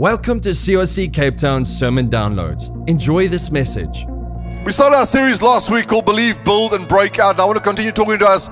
Welcome 0.00 0.40
to 0.40 0.52
CRC 0.52 1.12
Cape 1.12 1.36
Town 1.36 1.62
Sermon 1.62 2.08
Downloads. 2.08 2.70
Enjoy 2.88 3.28
this 3.28 3.50
message. 3.50 4.06
We 4.64 4.72
started 4.72 4.96
our 4.96 5.04
series 5.04 5.42
last 5.42 5.70
week 5.70 5.88
called 5.88 6.06
Believe, 6.06 6.42
Build, 6.42 6.72
and 6.72 6.88
Break 6.88 7.18
Out. 7.18 7.32
And 7.32 7.40
I 7.42 7.44
want 7.44 7.58
to 7.58 7.62
continue 7.62 7.92
talking 7.92 8.18
to 8.18 8.26
us 8.26 8.48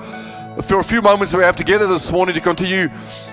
for 0.68 0.80
a 0.80 0.84
few 0.84 1.00
moments 1.00 1.32
we 1.32 1.42
have 1.42 1.56
together 1.56 1.86
this 1.86 2.12
morning 2.12 2.34
to 2.34 2.42
continue 2.42 2.88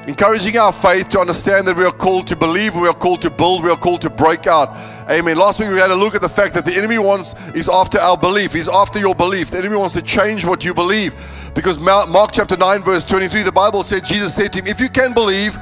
encouraging 0.07 0.57
our 0.57 0.71
faith 0.71 1.09
to 1.09 1.19
understand 1.19 1.67
that 1.67 1.75
we 1.75 1.83
are 1.83 1.91
called 1.91 2.25
to 2.27 2.37
believe, 2.37 2.73
we 2.73 2.87
are 2.87 2.93
called 2.93 3.21
to 3.23 3.29
build, 3.29 3.65
we 3.65 3.69
are 3.69 3.75
called 3.75 3.99
to 4.03 4.09
break 4.09 4.47
out. 4.47 4.69
Amen. 5.11 5.35
Last 5.37 5.59
week 5.59 5.67
we 5.67 5.75
had 5.75 5.91
a 5.91 5.95
look 5.95 6.15
at 6.15 6.21
the 6.21 6.29
fact 6.29 6.53
that 6.53 6.65
the 6.65 6.73
enemy 6.73 6.97
wants 6.97 7.33
is 7.49 7.67
after 7.67 7.99
our 7.99 8.15
belief. 8.15 8.53
He's 8.53 8.69
after 8.69 8.97
your 8.97 9.13
belief. 9.13 9.51
The 9.51 9.57
enemy 9.57 9.75
wants 9.75 9.93
to 9.93 10.01
change 10.01 10.45
what 10.45 10.63
you 10.63 10.73
believe. 10.73 11.15
Because 11.53 11.81
Mark 11.81 12.31
chapter 12.31 12.55
9, 12.55 12.81
verse 12.81 13.03
23, 13.03 13.43
the 13.43 13.51
Bible 13.51 13.83
said, 13.83 14.05
Jesus 14.05 14.33
said 14.33 14.53
to 14.53 14.59
him, 14.59 14.67
If 14.67 14.79
you 14.79 14.87
can 14.87 15.13
believe, 15.13 15.57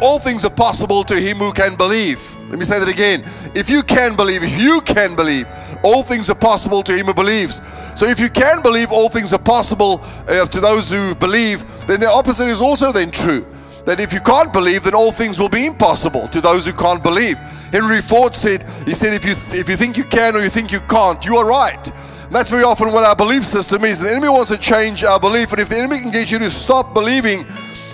all 0.00 0.18
things 0.18 0.44
are 0.44 0.50
possible 0.50 1.02
to 1.04 1.14
him 1.14 1.38
who 1.38 1.52
can 1.52 1.76
believe. 1.76 2.36
Let 2.48 2.58
me 2.58 2.64
say 2.64 2.78
that 2.78 2.88
again. 2.88 3.24
If 3.54 3.68
you 3.68 3.82
can 3.82 4.16
believe, 4.16 4.42
if 4.42 4.60
you 4.60 4.80
can 4.82 5.16
believe, 5.16 5.46
all 5.82 6.02
things 6.02 6.30
are 6.30 6.34
possible 6.34 6.82
to 6.82 6.92
him 6.92 7.06
who 7.06 7.14
believes. 7.14 7.60
So 7.98 8.06
if 8.06 8.20
you 8.20 8.28
can 8.28 8.62
believe, 8.62 8.92
all 8.92 9.08
things 9.08 9.32
are 9.32 9.38
possible 9.38 10.00
uh, 10.28 10.46
to 10.46 10.60
those 10.60 10.92
who 10.92 11.14
believe, 11.16 11.64
then 11.86 12.00
the 12.00 12.08
opposite 12.08 12.48
is 12.48 12.60
also 12.60 12.92
then 12.92 13.10
true. 13.10 13.44
That 13.84 14.00
if 14.00 14.12
you 14.12 14.20
can't 14.20 14.52
believe, 14.52 14.84
then 14.84 14.94
all 14.94 15.12
things 15.12 15.38
will 15.38 15.48
be 15.48 15.66
impossible 15.66 16.28
to 16.28 16.40
those 16.40 16.66
who 16.66 16.72
can't 16.72 17.02
believe. 17.02 17.38
Henry 17.72 18.00
Ford 18.00 18.34
said, 18.34 18.62
he 18.86 18.94
said, 18.94 19.14
if 19.14 19.24
you, 19.24 19.32
if 19.58 19.68
you 19.68 19.76
think 19.76 19.96
you 19.96 20.04
can 20.04 20.36
or 20.36 20.40
you 20.40 20.48
think 20.48 20.72
you 20.72 20.80
can't, 20.80 21.24
you 21.24 21.36
are 21.36 21.46
right. 21.46 21.92
And 22.24 22.34
that's 22.34 22.50
very 22.50 22.64
often 22.64 22.92
what 22.92 23.04
our 23.04 23.14
belief 23.14 23.44
system 23.44 23.84
is. 23.84 24.00
The 24.00 24.10
enemy 24.10 24.28
wants 24.28 24.50
to 24.50 24.58
change 24.58 25.04
our 25.04 25.20
belief, 25.20 25.52
and 25.52 25.60
if 25.60 25.68
the 25.68 25.78
enemy 25.78 26.00
can 26.00 26.10
get 26.10 26.30
you 26.30 26.38
to 26.40 26.50
stop 26.50 26.94
believing, 26.94 27.44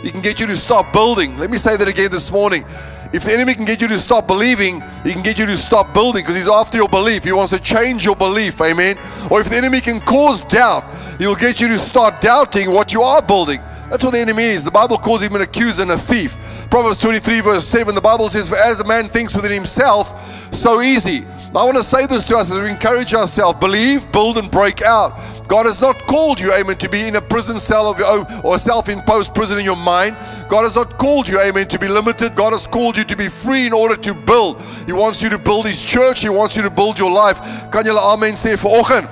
he 0.03 0.11
can 0.11 0.21
get 0.21 0.41
you 0.41 0.47
to 0.47 0.57
stop 0.57 0.93
building. 0.93 1.39
Let 1.39 1.51
me 1.51 1.59
say 1.59 1.77
that 1.77 1.87
again 1.87 2.11
this 2.11 2.31
morning. 2.31 2.65
If 3.13 3.25
the 3.25 3.33
enemy 3.33 3.55
can 3.55 3.65
get 3.65 3.81
you 3.81 3.89
to 3.89 3.99
stop 3.99 4.27
believing, 4.27 4.81
he 5.05 5.13
can 5.13 5.23
get 5.23 5.39
you 5.39 5.47
to 5.47 5.57
stop 5.57 5.93
building 5.93 6.23
because 6.23 6.35
he's 6.35 6.49
after 6.49 6.77
your 6.79 6.89
belief. 6.89 7.25
He 7.25 7.33
wants 7.33 7.53
to 7.53 7.61
change 7.61 8.05
your 8.05 8.17
belief, 8.17 8.61
amen. 8.61 8.99
Or 9.31 9.41
if 9.41 9.51
the 9.51 9.57
enemy 9.57 9.81
can 9.81 10.01
cause 10.01 10.43
doubt, 10.43 10.85
he 11.19 11.27
will 11.27 11.37
get 11.37 11.61
you 11.61 11.69
to 11.69 11.79
start 11.79 12.21
doubting 12.21 12.71
what 12.71 12.93
you 12.93 13.03
are 13.03 13.23
building. 13.23 13.61
That's 13.91 14.03
what 14.03 14.15
the 14.15 14.21
enemy 14.21 14.45
is. 14.45 14.65
The 14.65 14.71
Bible 14.71 14.97
calls 14.97 15.23
him 15.23 15.37
an 15.37 15.43
accuser 15.43 15.83
and 15.83 15.91
a 15.91 15.99
thief. 15.99 16.39
Proverbs 16.71 16.97
23, 16.97 17.41
verse 17.43 17.67
7, 17.69 17.95
the 17.95 18.01
Bible 18.01 18.31
says, 18.31 18.49
For 18.49 18.57
as 18.57 18.81
a 18.81 18.89
man 18.89 19.09
thinks 19.09 19.37
within 19.37 19.53
himself, 19.53 20.55
so 20.55 20.81
easy. 20.81 21.21
Now, 21.53 21.61
I 21.61 21.65
want 21.65 21.77
to 21.77 21.85
say 21.85 22.07
this 22.07 22.27
to 22.29 22.37
us 22.39 22.51
as 22.51 22.59
we 22.59 22.71
encourage 22.71 23.13
ourselves 23.13 23.59
believe, 23.61 24.11
build, 24.11 24.39
and 24.39 24.51
break 24.51 24.81
out. 24.81 25.13
God 25.49 25.67
has 25.67 25.81
not 25.81 26.07
called 26.07 26.41
you, 26.41 26.53
amen, 26.55 26.77
to 26.79 26.89
be 26.89 27.07
in 27.07 27.17
a 27.17 27.21
prison 27.21 27.59
cell 27.59 27.91
of 27.91 27.99
your 27.99 28.09
own 28.09 28.27
or 28.45 28.59
self 28.59 28.89
imposed 28.89 29.35
prison 29.35 29.59
in 29.59 29.65
your 29.65 29.77
mind. 29.77 30.17
God 30.49 30.63
has 30.63 30.77
not 30.77 30.99
called 30.99 31.29
you, 31.29 31.41
amen, 31.41 31.69
to 31.69 31.79
be 31.79 31.89
limited. 31.89 32.35
God 32.35 32.53
has 32.53 32.67
called 32.67 32.97
you 32.97 33.05
to 33.05 33.17
be 33.17 33.29
free 33.29 33.67
in 33.67 33.73
order 33.73 33.97
to 33.97 34.15
build. 34.15 34.61
He 34.87 34.93
wants 34.93 35.23
you 35.23 35.29
to 35.31 35.39
build 35.39 35.67
His 35.67 35.83
church, 35.83 36.21
He 36.21 36.29
wants 36.29 36.57
you 36.57 36.63
to 36.63 36.71
build 36.71 36.99
your 36.99 37.11
life. 37.11 37.39
Kan 37.71 37.85
julle 37.85 38.01
amen 38.01 38.37
sê 38.37 38.57
vanoggend? 38.57 39.09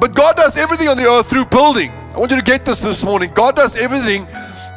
But 0.00 0.14
God 0.14 0.36
does 0.36 0.56
everything 0.56 0.88
on 0.88 0.96
the 0.96 1.08
earth 1.08 1.30
through 1.30 1.46
building. 1.46 1.90
I 2.14 2.18
want 2.18 2.30
you 2.30 2.36
to 2.36 2.44
get 2.44 2.64
this 2.64 2.80
this 2.80 3.04
morning. 3.04 3.30
God 3.32 3.56
does 3.56 3.76
everything 3.76 4.26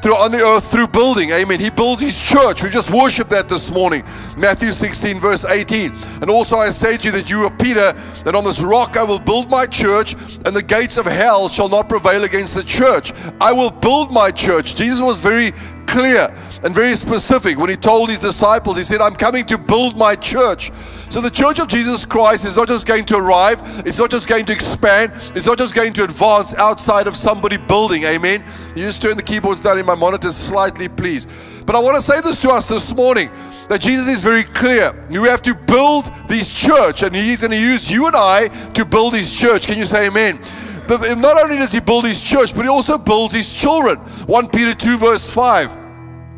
through 0.01 0.15
on 0.15 0.31
the 0.31 0.41
earth 0.41 0.71
through 0.71 0.87
building. 0.87 1.29
Amen. 1.31 1.59
He 1.59 1.69
builds 1.69 2.01
his 2.01 2.19
church. 2.19 2.63
We 2.63 2.69
just 2.69 2.91
worshiped 2.91 3.29
that 3.29 3.47
this 3.47 3.71
morning. 3.71 4.03
Matthew 4.37 4.69
16, 4.69 5.19
verse 5.19 5.45
18. 5.45 5.91
And 6.21 6.29
also 6.29 6.57
I 6.57 6.69
say 6.69 6.97
to 6.97 7.05
you 7.05 7.11
that 7.11 7.29
you 7.29 7.43
are 7.43 7.51
Peter, 7.57 7.93
that 8.23 8.35
on 8.35 8.43
this 8.43 8.59
rock 8.59 8.97
I 8.97 9.03
will 9.03 9.19
build 9.19 9.49
my 9.49 9.65
church, 9.65 10.13
and 10.45 10.55
the 10.55 10.63
gates 10.63 10.97
of 10.97 11.05
hell 11.05 11.49
shall 11.49 11.69
not 11.69 11.87
prevail 11.87 12.23
against 12.23 12.55
the 12.55 12.63
church. 12.63 13.13
I 13.39 13.53
will 13.53 13.71
build 13.71 14.11
my 14.11 14.29
church. 14.31 14.75
Jesus 14.75 15.01
was 15.01 15.19
very 15.19 15.53
clear 15.91 16.33
and 16.63 16.73
very 16.73 16.93
specific 16.93 17.57
when 17.59 17.69
he 17.69 17.75
told 17.75 18.09
his 18.09 18.19
disciples, 18.19 18.77
he 18.77 18.83
said, 18.83 19.01
I'm 19.01 19.15
coming 19.15 19.45
to 19.47 19.57
build 19.57 19.97
my 19.97 20.15
church. 20.15 20.71
So 21.11 21.19
the 21.19 21.29
church 21.29 21.59
of 21.59 21.67
Jesus 21.67 22.05
Christ 22.05 22.45
is 22.45 22.55
not 22.55 22.69
just 22.69 22.87
going 22.87 23.03
to 23.05 23.17
arrive, 23.17 23.59
it's 23.85 23.99
not 23.99 24.09
just 24.09 24.29
going 24.29 24.45
to 24.45 24.53
expand, 24.53 25.11
it's 25.35 25.45
not 25.45 25.57
just 25.57 25.75
going 25.75 25.91
to 25.93 26.05
advance 26.05 26.55
outside 26.55 27.07
of 27.07 27.17
somebody 27.17 27.57
building. 27.57 28.03
Amen. 28.03 28.43
You 28.75 28.83
just 28.85 29.01
turn 29.01 29.17
the 29.17 29.23
keyboards 29.23 29.59
down 29.59 29.77
in 29.77 29.85
my 29.85 29.95
monitors 29.95 30.37
slightly, 30.37 30.87
please. 30.87 31.27
But 31.65 31.75
I 31.75 31.79
want 31.79 31.97
to 31.97 32.01
say 32.01 32.21
this 32.21 32.41
to 32.43 32.49
us 32.49 32.67
this 32.67 32.95
morning 32.95 33.29
that 33.67 33.81
Jesus 33.81 34.07
is 34.07 34.23
very 34.23 34.43
clear. 34.43 34.93
You 35.09 35.25
have 35.25 35.41
to 35.43 35.53
build 35.53 36.05
this 36.29 36.53
church, 36.53 37.03
and 37.03 37.13
He's 37.13 37.41
going 37.41 37.51
to 37.51 37.59
use 37.59 37.91
you 37.91 38.07
and 38.07 38.15
I 38.15 38.47
to 38.73 38.85
build 38.85 39.13
His 39.13 39.33
church. 39.33 39.67
Can 39.67 39.77
you 39.77 39.85
say 39.85 40.07
amen? 40.07 40.39
Not 40.87 41.37
only 41.43 41.57
does 41.57 41.73
He 41.73 41.81
build 41.81 42.05
His 42.05 42.23
church, 42.23 42.55
but 42.55 42.63
He 42.63 42.69
also 42.69 42.97
builds 42.97 43.33
His 43.33 43.53
children. 43.53 43.97
1 43.97 44.47
Peter 44.49 44.73
2, 44.73 44.97
verse 44.97 45.33
5. 45.33 45.80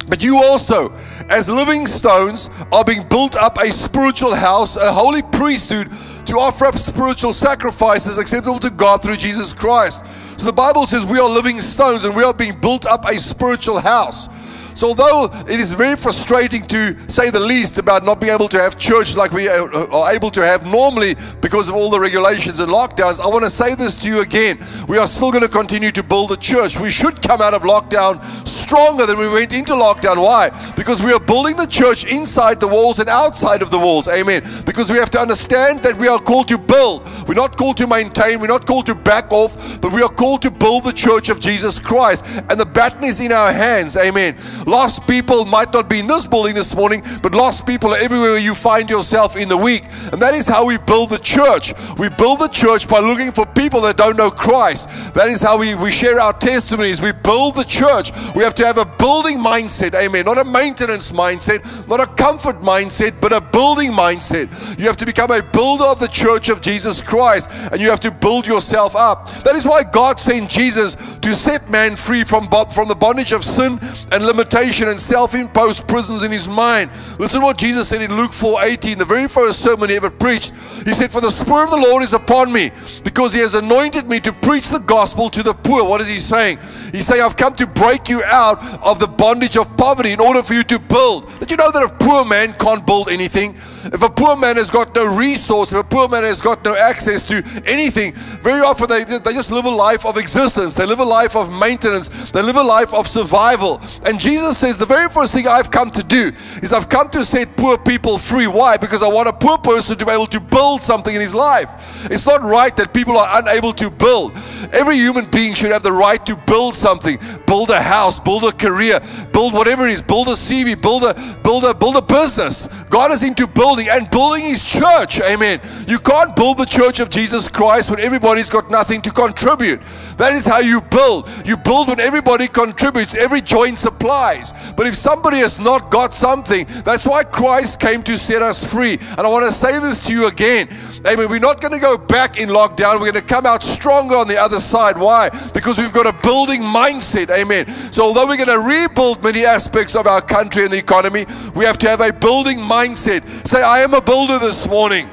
But 0.07 0.23
you 0.23 0.37
also, 0.37 0.93
as 1.29 1.49
living 1.49 1.87
stones, 1.87 2.49
are 2.71 2.83
being 2.83 3.07
built 3.07 3.35
up 3.35 3.57
a 3.57 3.71
spiritual 3.71 4.35
house, 4.35 4.75
a 4.75 4.91
holy 4.91 5.21
priesthood, 5.21 5.91
to 6.25 6.35
offer 6.35 6.65
up 6.65 6.77
spiritual 6.77 7.33
sacrifices 7.33 8.17
acceptable 8.17 8.59
to 8.59 8.69
God 8.69 9.01
through 9.01 9.17
Jesus 9.17 9.53
Christ. 9.53 10.05
So 10.39 10.45
the 10.45 10.53
Bible 10.53 10.85
says 10.85 11.05
we 11.05 11.19
are 11.19 11.29
living 11.29 11.61
stones 11.61 12.05
and 12.05 12.15
we 12.15 12.23
are 12.23 12.33
being 12.33 12.59
built 12.59 12.85
up 12.85 13.05
a 13.05 13.17
spiritual 13.19 13.79
house. 13.79 14.27
So, 14.75 14.87
although 14.87 15.29
it 15.47 15.59
is 15.59 15.73
very 15.73 15.95
frustrating 15.95 16.65
to 16.67 16.97
say 17.09 17.29
the 17.29 17.39
least 17.39 17.77
about 17.77 18.03
not 18.03 18.19
being 18.19 18.33
able 18.33 18.49
to 18.49 18.59
have 18.59 18.77
church 18.77 19.15
like 19.15 19.31
we 19.31 19.47
are 19.47 20.11
able 20.11 20.31
to 20.31 20.41
have 20.41 20.65
normally 20.65 21.15
because 21.41 21.69
of 21.69 21.75
all 21.75 21.89
the 21.89 21.99
regulations 21.99 22.59
and 22.59 22.71
lockdowns, 22.71 23.19
I 23.19 23.27
want 23.27 23.43
to 23.43 23.49
say 23.49 23.75
this 23.75 24.01
to 24.03 24.09
you 24.09 24.21
again. 24.21 24.57
We 24.87 24.97
are 24.97 25.07
still 25.07 25.31
going 25.31 25.43
to 25.43 25.49
continue 25.49 25.91
to 25.91 26.03
build 26.03 26.29
the 26.29 26.37
church. 26.37 26.79
We 26.79 26.91
should 26.91 27.21
come 27.21 27.41
out 27.41 27.53
of 27.53 27.61
lockdown 27.61 28.21
stronger 28.47 29.05
than 29.05 29.19
we 29.19 29.27
went 29.27 29.53
into 29.53 29.73
lockdown. 29.73 30.17
Why? 30.17 30.49
Because 30.75 31.01
we 31.03 31.13
are 31.13 31.19
building 31.19 31.55
the 31.55 31.67
church 31.67 32.05
inside 32.05 32.59
the 32.59 32.67
walls 32.67 32.99
and 32.99 33.09
outside 33.09 33.61
of 33.61 33.71
the 33.71 33.79
walls. 33.79 34.07
Amen. 34.07 34.41
Because 34.65 34.91
we 34.91 34.97
have 34.97 35.11
to 35.11 35.19
understand 35.19 35.79
that 35.79 35.95
we 35.97 36.07
are 36.07 36.19
called 36.19 36.47
to 36.47 36.57
build. 36.57 37.07
We're 37.27 37.35
not 37.35 37.57
called 37.57 37.77
to 37.77 37.87
maintain. 37.87 38.39
We're 38.39 38.47
not 38.47 38.65
called 38.65 38.85
to 38.87 38.95
back 38.95 39.31
off, 39.31 39.79
but 39.81 39.91
we 39.91 40.01
are 40.01 40.09
called 40.09 40.41
to 40.43 40.51
build 40.51 40.85
the 40.85 40.93
church 40.93 41.29
of 41.29 41.39
Jesus 41.39 41.79
Christ. 41.79 42.25
And 42.49 42.59
the 42.59 42.65
baton 42.65 43.03
is 43.03 43.19
in 43.19 43.31
our 43.31 43.51
hands. 43.51 43.95
Amen. 43.97 44.35
Lost 44.65 45.05
people 45.07 45.45
might 45.45 45.73
not 45.73 45.89
be 45.89 45.99
in 45.99 46.07
this 46.07 46.25
building 46.25 46.53
this 46.53 46.75
morning, 46.75 47.01
but 47.21 47.35
lost 47.35 47.65
people 47.65 47.89
are 47.89 47.97
everywhere 47.97 48.37
you 48.37 48.53
find 48.53 48.89
yourself 48.89 49.35
in 49.35 49.49
the 49.49 49.57
week. 49.57 49.83
And 50.11 50.21
that 50.21 50.33
is 50.33 50.47
how 50.47 50.65
we 50.65 50.77
build 50.77 51.09
the 51.09 51.19
church. 51.19 51.73
We 51.97 52.09
build 52.09 52.39
the 52.39 52.47
church 52.47 52.87
by 52.87 52.99
looking 52.99 53.31
for 53.31 53.45
people 53.45 53.81
that 53.81 53.97
don't 53.97 54.17
know 54.17 54.31
Christ. 54.31 55.13
That 55.15 55.27
is 55.27 55.41
how 55.41 55.59
we, 55.59 55.75
we 55.75 55.91
share 55.91 56.19
our 56.19 56.33
testimonies. 56.33 57.01
We 57.01 57.11
build 57.11 57.55
the 57.55 57.63
church. 57.63 58.11
We 58.35 58.43
have 58.43 58.55
to 58.55 58.65
have 58.65 58.77
a 58.77 58.85
building 58.85 59.39
mindset, 59.39 59.95
amen. 59.95 60.25
Not 60.25 60.37
a 60.37 60.45
maintenance 60.45 61.11
mindset, 61.11 61.87
not 61.87 61.99
a 61.99 62.07
comfort 62.07 62.61
mindset, 62.61 63.19
but 63.19 63.33
a 63.33 63.41
building 63.41 63.91
mindset. 63.91 64.79
You 64.79 64.85
have 64.85 64.97
to 64.97 65.05
become 65.05 65.31
a 65.31 65.41
builder 65.41 65.85
of 65.85 65.99
the 65.99 66.07
church 66.07 66.49
of 66.49 66.61
Jesus 66.61 67.01
Christ, 67.01 67.49
and 67.71 67.81
you 67.81 67.89
have 67.89 67.99
to 68.01 68.11
build 68.11 68.47
yourself 68.47 68.95
up. 68.95 69.29
That 69.43 69.55
is 69.55 69.65
why 69.65 69.83
God 69.83 70.19
sent 70.19 70.49
Jesus 70.49 70.95
to 71.19 71.33
set 71.33 71.69
man 71.69 71.95
free 71.95 72.23
from, 72.23 72.47
from 72.47 72.87
the 72.87 72.95
bondage 72.95 73.31
of 73.31 73.43
sin 73.43 73.79
and 74.11 74.25
limitation 74.25 74.52
and 74.53 74.99
self-imposed 74.99 75.87
prisons 75.87 76.23
in 76.23 76.31
his 76.31 76.47
mind. 76.47 76.91
Listen 77.17 77.39
to 77.39 77.45
what 77.45 77.57
Jesus 77.57 77.87
said 77.87 78.01
in 78.01 78.15
Luke 78.15 78.31
4:18, 78.31 78.97
the 78.97 79.05
very 79.05 79.27
first 79.27 79.59
sermon 79.59 79.89
he 79.89 79.95
ever 79.95 80.11
preached. 80.11 80.51
He 80.85 80.93
said, 80.93 81.11
For 81.11 81.21
the 81.21 81.31
Spirit 81.31 81.65
of 81.65 81.71
the 81.71 81.87
Lord 81.89 82.03
is 82.03 82.13
upon 82.13 82.53
me, 82.53 82.71
because 83.03 83.33
he 83.33 83.39
has 83.39 83.55
anointed 83.55 84.07
me 84.07 84.19
to 84.19 84.31
preach 84.31 84.69
the 84.69 84.79
gospel 84.79 85.29
to 85.31 85.43
the 85.43 85.53
poor. 85.53 85.83
What 85.83 86.01
is 86.01 86.07
he 86.07 86.19
saying? 86.19 86.59
He's 86.93 87.07
saying, 87.07 87.23
I've 87.23 87.35
come 87.35 87.55
to 87.55 87.65
break 87.65 88.07
you 88.07 88.23
out 88.23 88.61
of 88.85 88.99
the 88.99 89.07
bondage 89.07 89.57
of 89.57 89.65
poverty 89.77 90.11
in 90.11 90.21
order 90.21 90.43
for 90.43 90.53
you 90.53 90.61
to 90.65 90.77
build. 90.77 91.27
Did 91.39 91.49
you 91.49 91.57
know 91.57 91.71
that 91.71 91.81
a 91.81 92.03
poor 92.05 92.23
man 92.23 92.53
can't 92.53 92.85
build 92.85 93.09
anything? 93.09 93.55
If 93.85 94.03
a 94.03 94.09
poor 94.09 94.37
man 94.37 94.57
has 94.57 94.69
got 94.69 94.93
no 94.95 95.13
resource, 95.13 95.73
if 95.73 95.79
a 95.79 95.83
poor 95.83 96.07
man 96.07 96.23
has 96.23 96.39
got 96.39 96.63
no 96.63 96.75
access 96.75 97.23
to 97.23 97.43
anything, 97.65 98.13
very 98.13 98.61
often 98.61 98.87
they, 98.87 99.03
they 99.03 99.33
just 99.33 99.51
live 99.51 99.65
a 99.65 99.69
life 99.69 100.05
of 100.05 100.17
existence. 100.17 100.75
They 100.75 100.85
live 100.85 100.99
a 100.99 101.03
life 101.03 101.35
of 101.35 101.51
maintenance. 101.51 102.29
They 102.31 102.43
live 102.43 102.57
a 102.57 102.63
life 102.63 102.93
of 102.93 103.07
survival. 103.07 103.81
And 104.05 104.19
Jesus 104.19 104.59
says, 104.59 104.77
The 104.77 104.85
very 104.85 105.09
first 105.09 105.33
thing 105.33 105.47
I've 105.47 105.71
come 105.71 105.89
to 105.91 106.03
do 106.03 106.31
is 106.61 106.71
I've 106.71 106.89
come 106.89 107.09
to 107.09 107.25
set 107.25 107.57
poor 107.57 107.77
people 107.77 108.19
free. 108.19 108.45
Why? 108.45 108.77
Because 108.77 109.01
I 109.01 109.07
want 109.07 109.27
a 109.27 109.33
poor 109.33 109.57
person 109.57 109.97
to 109.97 110.05
be 110.05 110.11
able 110.11 110.27
to 110.27 110.39
build 110.39 110.83
something 110.83 111.13
in 111.13 111.19
his 111.19 111.33
life. 111.33 112.05
It's 112.11 112.25
not 112.27 112.41
right 112.41 112.75
that 112.77 112.93
people 112.93 113.17
are 113.17 113.41
unable 113.41 113.73
to 113.73 113.89
build. 113.89 114.33
Every 114.71 114.95
human 114.95 115.25
being 115.25 115.55
should 115.55 115.71
have 115.71 115.83
the 115.83 115.91
right 115.91 116.23
to 116.25 116.35
build 116.35 116.75
something, 116.83 117.17
build 117.47 117.69
a 117.69 117.81
house, 117.81 118.19
build 118.19 118.43
a 118.43 118.51
career, 118.51 118.99
build 119.31 119.53
whatever 119.53 119.87
it 119.87 119.93
is, 119.93 120.01
build 120.01 120.27
a 120.27 120.37
CV, 120.47 120.79
build 120.79 121.03
a 121.03 121.13
build 121.43 121.63
a 121.63 121.73
build 121.73 121.95
a 121.95 122.01
business. 122.01 122.67
God 122.89 123.11
is 123.11 123.23
into 123.23 123.47
building 123.47 123.87
and 123.89 124.09
building 124.11 124.43
his 124.43 124.65
church. 124.65 125.21
Amen. 125.21 125.61
You 125.87 125.99
can't 125.99 126.35
build 126.35 126.57
the 126.57 126.65
church 126.65 126.99
of 126.99 127.09
Jesus 127.09 127.47
Christ 127.47 127.89
when 127.89 128.01
everybody's 128.01 128.49
got 128.49 128.69
nothing 128.69 129.01
to 129.03 129.11
contribute. 129.11 129.81
That 130.17 130.33
is 130.33 130.45
how 130.45 130.59
you 130.59 130.81
build. 130.81 131.29
You 131.45 131.55
build 131.55 131.87
when 131.87 132.01
everybody 132.01 132.47
contributes, 132.47 133.15
every 133.15 133.41
joint 133.41 133.79
supplies. 133.79 134.73
But 134.73 134.87
if 134.87 134.95
somebody 134.95 135.37
has 135.37 135.59
not 135.59 135.89
got 135.89 136.13
something, 136.13 136.65
that's 136.83 137.07
why 137.07 137.23
Christ 137.23 137.79
came 137.79 138.03
to 138.03 138.17
set 138.17 138.41
us 138.41 138.59
free. 138.63 138.99
And 139.17 139.21
I 139.21 139.29
want 139.29 139.45
to 139.45 139.53
say 139.53 139.79
this 139.79 140.05
to 140.07 140.13
you 140.13 140.27
again 140.27 140.67
Amen. 141.05 141.29
We're 141.29 141.39
not 141.39 141.59
going 141.59 141.73
to 141.73 141.79
go 141.79 141.97
back 141.97 142.37
in 142.37 142.47
lockdown. 142.47 142.93
We're 142.93 143.11
going 143.11 143.13
to 143.15 143.21
come 143.21 143.45
out 143.45 143.61
stronger 143.61 144.15
on 144.15 144.29
the 144.29 144.37
other 144.37 144.61
side. 144.61 144.97
Why? 144.97 145.29
Because 145.53 145.77
we've 145.77 145.91
got 145.91 146.07
a 146.07 146.15
building 146.23 146.63
mindset. 146.73 147.29
Amen. 147.29 147.67
So, 147.67 148.03
although 148.03 148.27
we're 148.27 148.43
going 148.43 148.47
to 148.47 148.59
rebuild 148.59 149.23
many 149.23 149.45
aspects 149.45 149.95
of 149.95 150.07
our 150.07 150.21
country 150.21 150.63
and 150.63 150.71
the 150.71 150.77
economy, 150.77 151.25
we 151.55 151.65
have 151.65 151.77
to 151.79 151.89
have 151.89 152.01
a 152.01 152.11
building 152.11 152.59
mindset. 152.59 153.47
Say, 153.47 153.61
I 153.61 153.79
am 153.79 153.93
a 153.93 154.01
builder 154.01 154.39
this 154.39 154.67
morning. 154.67 155.09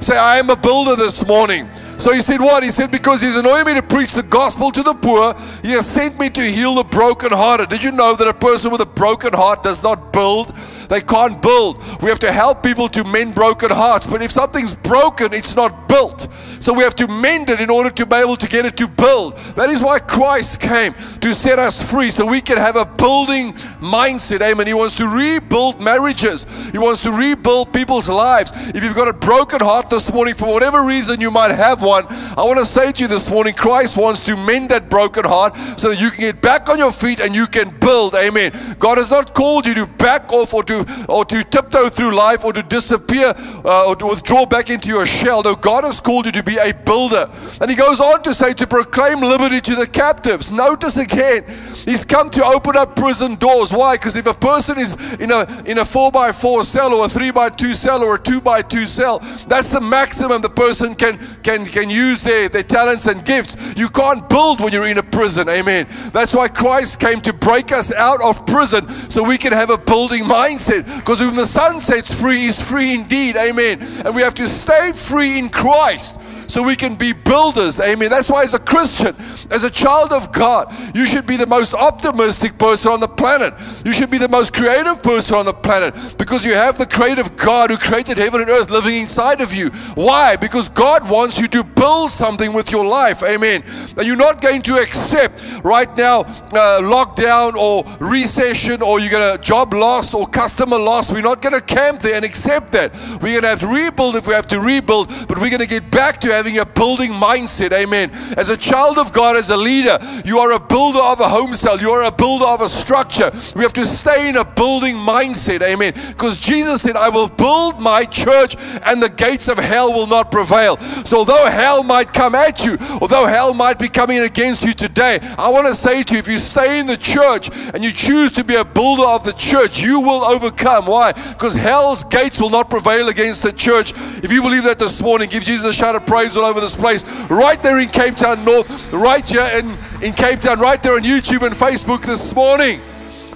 Say, 0.00 0.16
I 0.16 0.38
am 0.38 0.50
a 0.50 0.56
builder 0.56 0.96
this 0.96 1.26
morning. 1.26 1.68
So 2.00 2.14
he 2.14 2.22
said, 2.22 2.40
What? 2.40 2.62
He 2.62 2.70
said, 2.70 2.90
Because 2.90 3.20
he's 3.20 3.36
anointed 3.36 3.66
me 3.66 3.74
to 3.74 3.82
preach 3.82 4.12
the 4.12 4.22
gospel 4.22 4.70
to 4.70 4.82
the 4.82 4.94
poor, 4.94 5.34
he 5.62 5.72
has 5.72 5.86
sent 5.86 6.18
me 6.18 6.30
to 6.30 6.40
heal 6.40 6.74
the 6.74 6.84
brokenhearted. 6.84 7.68
Did 7.68 7.82
you 7.82 7.92
know 7.92 8.14
that 8.16 8.26
a 8.26 8.32
person 8.32 8.72
with 8.72 8.80
a 8.80 8.86
broken 8.86 9.34
heart 9.34 9.62
does 9.62 9.82
not 9.82 10.10
build? 10.10 10.56
They 10.90 11.00
can't 11.00 11.40
build. 11.40 11.78
We 12.02 12.08
have 12.10 12.18
to 12.18 12.32
help 12.32 12.62
people 12.64 12.88
to 12.88 13.04
mend 13.04 13.34
broken 13.36 13.70
hearts. 13.70 14.08
But 14.08 14.22
if 14.22 14.32
something's 14.32 14.74
broken, 14.74 15.32
it's 15.32 15.54
not 15.54 15.88
built. 15.88 16.26
So 16.60 16.74
we 16.74 16.82
have 16.82 16.96
to 16.96 17.06
mend 17.06 17.48
it 17.48 17.60
in 17.60 17.70
order 17.70 17.90
to 17.90 18.04
be 18.04 18.16
able 18.16 18.36
to 18.36 18.48
get 18.48 18.66
it 18.66 18.76
to 18.78 18.88
build. 18.88 19.36
That 19.56 19.70
is 19.70 19.80
why 19.80 20.00
Christ 20.00 20.60
came 20.60 20.92
to 20.92 21.32
set 21.32 21.60
us 21.60 21.80
free 21.80 22.10
so 22.10 22.26
we 22.26 22.40
can 22.40 22.58
have 22.58 22.74
a 22.74 22.84
building 22.84 23.52
mindset. 23.78 24.42
Amen. 24.42 24.66
He 24.66 24.74
wants 24.74 24.96
to 24.96 25.06
rebuild 25.06 25.80
marriages, 25.80 26.44
He 26.70 26.78
wants 26.78 27.02
to 27.04 27.12
rebuild 27.12 27.72
people's 27.72 28.08
lives. 28.08 28.50
If 28.74 28.82
you've 28.82 28.96
got 28.96 29.08
a 29.08 29.12
broken 29.12 29.60
heart 29.60 29.90
this 29.90 30.12
morning, 30.12 30.34
for 30.34 30.52
whatever 30.52 30.82
reason 30.82 31.20
you 31.20 31.30
might 31.30 31.52
have 31.52 31.82
one, 31.82 32.04
I 32.08 32.42
want 32.44 32.58
to 32.58 32.66
say 32.66 32.90
to 32.90 33.02
you 33.02 33.08
this 33.08 33.30
morning, 33.30 33.54
Christ 33.54 33.96
wants 33.96 34.20
to 34.24 34.36
mend 34.36 34.70
that 34.70 34.90
broken 34.90 35.24
heart 35.24 35.56
so 35.78 35.90
that 35.90 36.00
you 36.00 36.10
can 36.10 36.20
get 36.20 36.42
back 36.42 36.68
on 36.68 36.78
your 36.78 36.92
feet 36.92 37.20
and 37.20 37.34
you 37.34 37.46
can 37.46 37.70
build. 37.78 38.14
Amen. 38.14 38.52
God 38.78 38.98
has 38.98 39.10
not 39.10 39.34
called 39.34 39.66
you 39.66 39.74
to 39.74 39.86
back 39.86 40.32
off 40.32 40.52
or 40.52 40.64
to 40.64 40.79
or 41.08 41.24
to 41.24 41.42
tiptoe 41.44 41.88
through 41.88 42.14
life 42.14 42.44
or 42.44 42.52
to 42.52 42.62
disappear 42.62 43.32
uh, 43.64 43.88
or 43.88 43.96
to 43.96 44.06
withdraw 44.06 44.46
back 44.46 44.70
into 44.70 44.88
your 44.88 45.06
shell. 45.06 45.42
No, 45.42 45.54
God 45.54 45.84
has 45.84 46.00
called 46.00 46.26
you 46.26 46.32
to 46.32 46.42
be 46.42 46.56
a 46.56 46.72
builder. 46.72 47.30
And 47.60 47.70
he 47.70 47.76
goes 47.76 48.00
on 48.00 48.22
to 48.22 48.34
say 48.34 48.52
to 48.54 48.66
proclaim 48.66 49.20
liberty 49.20 49.60
to 49.60 49.74
the 49.74 49.86
captives. 49.86 50.50
Notice 50.50 50.96
again, 50.96 51.44
he's 51.84 52.04
come 52.04 52.30
to 52.30 52.44
open 52.44 52.76
up 52.76 52.96
prison 52.96 53.36
doors. 53.36 53.72
Why? 53.72 53.94
Because 53.94 54.16
if 54.16 54.26
a 54.26 54.34
person 54.34 54.78
is 54.78 54.94
in 55.14 55.30
a 55.30 55.46
in 55.66 55.78
a 55.78 55.84
four 55.84 56.10
by 56.10 56.32
four 56.32 56.64
cell 56.64 56.92
or 56.92 57.06
a 57.06 57.08
three 57.08 57.30
by 57.30 57.48
two 57.48 57.74
cell 57.74 58.02
or 58.02 58.16
a 58.16 58.18
two 58.18 58.40
by 58.40 58.62
two 58.62 58.86
cell, 58.86 59.18
that's 59.46 59.70
the 59.70 59.80
maximum 59.80 60.42
the 60.42 60.48
person 60.48 60.94
can 60.94 61.18
can 61.42 61.66
can 61.66 61.90
use 61.90 62.22
their, 62.22 62.48
their 62.48 62.62
talents 62.62 63.06
and 63.06 63.24
gifts. 63.24 63.74
You 63.76 63.88
can't 63.88 64.28
build 64.28 64.60
when 64.60 64.72
you're 64.72 64.88
in 64.88 64.98
a 64.98 65.02
prison. 65.02 65.48
Amen. 65.48 65.86
That's 66.12 66.34
why 66.34 66.48
Christ 66.48 67.00
came 67.00 67.20
to 67.22 67.32
break 67.32 67.72
us 67.72 67.92
out 67.92 68.22
of 68.22 68.46
prison 68.46 68.88
so 68.88 69.26
we 69.26 69.38
can 69.38 69.52
have 69.52 69.70
a 69.70 69.78
building 69.78 70.24
mindset. 70.24 70.84
Because 70.98 71.20
when 71.20 71.36
the 71.36 71.46
Son 71.46 71.80
sets 71.80 72.12
free, 72.12 72.40
He's 72.40 72.60
free 72.60 72.94
indeed. 72.94 73.36
Amen. 73.36 73.78
And 74.04 74.14
we 74.14 74.22
have 74.22 74.34
to 74.34 74.46
stay 74.46 74.92
free 74.92 75.38
in 75.38 75.48
Christ 75.48 76.18
so 76.50 76.62
we 76.62 76.76
can 76.76 76.96
be 76.96 77.12
builders. 77.12 77.78
Amen. 77.80 78.10
That's 78.10 78.28
why, 78.28 78.42
as 78.42 78.54
a 78.54 78.58
Christian, 78.58 79.14
as 79.50 79.64
a 79.64 79.70
child 79.70 80.12
of 80.12 80.32
God, 80.32 80.72
you 80.94 81.06
should 81.06 81.26
be 81.26 81.36
the 81.36 81.46
most 81.46 81.74
optimistic 81.74 82.58
person 82.58 82.92
on 82.92 83.00
the 83.00 83.08
planet. 83.08 83.54
You 83.84 83.92
should 83.92 84.10
be 84.10 84.18
the 84.18 84.28
most 84.28 84.52
creative 84.52 85.02
person 85.02 85.36
on 85.36 85.46
the 85.46 85.52
planet 85.52 85.94
because 86.18 86.44
you 86.44 86.54
have 86.54 86.78
the 86.78 86.86
creative 86.86 87.36
God 87.36 87.70
who 87.70 87.76
created 87.76 88.18
heaven 88.18 88.40
and 88.40 88.50
earth 88.50 88.70
living 88.70 88.96
inside 88.96 89.40
of 89.40 89.54
you. 89.54 89.70
Why? 89.94 90.36
Because 90.36 90.68
God 90.68 91.08
wants 91.08 91.38
you 91.38 91.46
to 91.48 91.62
build 91.62 92.10
something 92.10 92.52
with 92.52 92.70
your 92.70 92.84
life. 92.84 93.22
Amen. 93.22 93.62
And 93.96 94.06
you're 94.06 94.16
not 94.16 94.40
going 94.40 94.62
to 94.62 94.76
accept 94.76 95.42
right 95.64 95.94
now 95.96 96.20
uh, 96.20 96.80
lockdown 96.82 97.54
or 97.54 97.84
recession 98.04 98.82
or 98.82 99.00
you're 99.00 99.10
going 99.10 99.36
to 99.36 99.42
job 99.42 99.72
loss 99.72 100.14
or 100.14 100.26
customer 100.26 100.78
loss. 100.78 101.12
We're 101.12 101.22
not 101.22 101.42
going 101.42 101.54
to 101.54 101.60
camp 101.60 102.00
there 102.00 102.16
and 102.16 102.24
accept 102.24 102.72
that. 102.72 102.94
We're 103.22 103.40
going 103.40 103.42
to 103.42 103.48
have 103.48 103.60
to 103.60 103.68
rebuild 103.68 104.16
if 104.16 104.26
we 104.26 104.34
have 104.34 104.48
to 104.48 104.60
rebuild, 104.60 105.08
but 105.28 105.38
we're 105.38 105.50
going 105.50 105.60
to 105.60 105.66
get 105.66 105.90
back 105.90 106.20
to 106.20 106.39
having 106.40 106.58
a 106.58 106.64
building 106.64 107.10
mindset. 107.12 107.70
Amen. 107.72 108.10
As 108.38 108.48
a 108.48 108.56
child 108.56 108.98
of 108.98 109.12
God, 109.12 109.36
as 109.36 109.50
a 109.50 109.56
leader, 109.56 109.98
you 110.24 110.38
are 110.38 110.52
a 110.52 110.58
builder 110.58 110.98
of 110.98 111.20
a 111.20 111.28
home 111.28 111.54
cell, 111.54 111.78
you 111.78 111.90
are 111.90 112.04
a 112.04 112.10
builder 112.10 112.46
of 112.46 112.62
a 112.62 112.68
structure. 112.68 113.30
We 113.54 113.62
have 113.62 113.74
to 113.74 113.84
stay 113.84 114.30
in 114.30 114.38
a 114.38 114.44
building 114.44 114.96
mindset. 114.96 115.60
Amen. 115.60 115.92
Because 115.92 116.40
Jesus 116.40 116.80
said, 116.80 116.96
I 116.96 117.10
will 117.10 117.28
build 117.28 117.78
my 117.78 118.06
church 118.06 118.56
and 118.84 119.02
the 119.02 119.10
gates 119.10 119.48
of 119.48 119.58
hell 119.58 119.92
will 119.92 120.06
not 120.06 120.32
prevail. 120.32 120.78
So, 120.78 121.18
although 121.18 121.44
hell 121.50 121.82
might 121.82 122.14
come 122.14 122.34
at 122.34 122.64
you, 122.64 122.78
although 123.02 123.26
hell 123.26 123.52
might 123.52 123.78
be 123.78 123.88
coming 123.88 124.20
against 124.20 124.64
you 124.64 124.72
today, 124.72 125.18
I 125.36 125.50
want 125.50 125.66
to 125.66 125.74
say 125.74 126.02
to 126.02 126.14
you, 126.14 126.20
if 126.20 126.28
you 126.28 126.38
stay 126.38 126.80
in 126.80 126.86
the 126.86 126.96
church 126.96 127.50
and 127.74 127.84
you 127.84 127.92
choose 127.92 128.32
to 128.32 128.44
be 128.44 128.54
a 128.54 128.64
builder 128.64 129.04
of 129.04 129.24
the 129.24 129.34
church, 129.34 129.82
you 129.82 130.00
will 130.00 130.24
overcome. 130.24 130.86
Why? 130.86 131.12
Because 131.12 131.54
hell's 131.54 132.02
gates 132.04 132.40
will 132.40 132.50
not 132.50 132.70
prevail 132.70 133.08
against 133.08 133.42
the 133.42 133.52
church. 133.52 133.92
If 134.24 134.32
you 134.32 134.40
believe 134.40 134.64
that 134.64 134.78
this 134.78 135.02
morning, 135.02 135.28
give 135.28 135.44
Jesus 135.44 135.70
a 135.70 135.74
shout 135.74 135.96
of 135.96 136.06
praise 136.06 136.29
all 136.36 136.44
over 136.44 136.60
this 136.60 136.76
place, 136.76 137.04
right 137.30 137.62
there 137.62 137.80
in 137.80 137.88
Cape 137.88 138.16
Town 138.16 138.44
North, 138.44 138.92
right 138.92 139.28
here 139.28 139.48
in, 139.54 139.70
in 140.02 140.12
Cape 140.12 140.40
Town, 140.40 140.58
right 140.58 140.82
there 140.82 140.94
on 140.94 141.02
YouTube 141.02 141.46
and 141.46 141.54
Facebook 141.54 142.02
this 142.02 142.34
morning. 142.34 142.80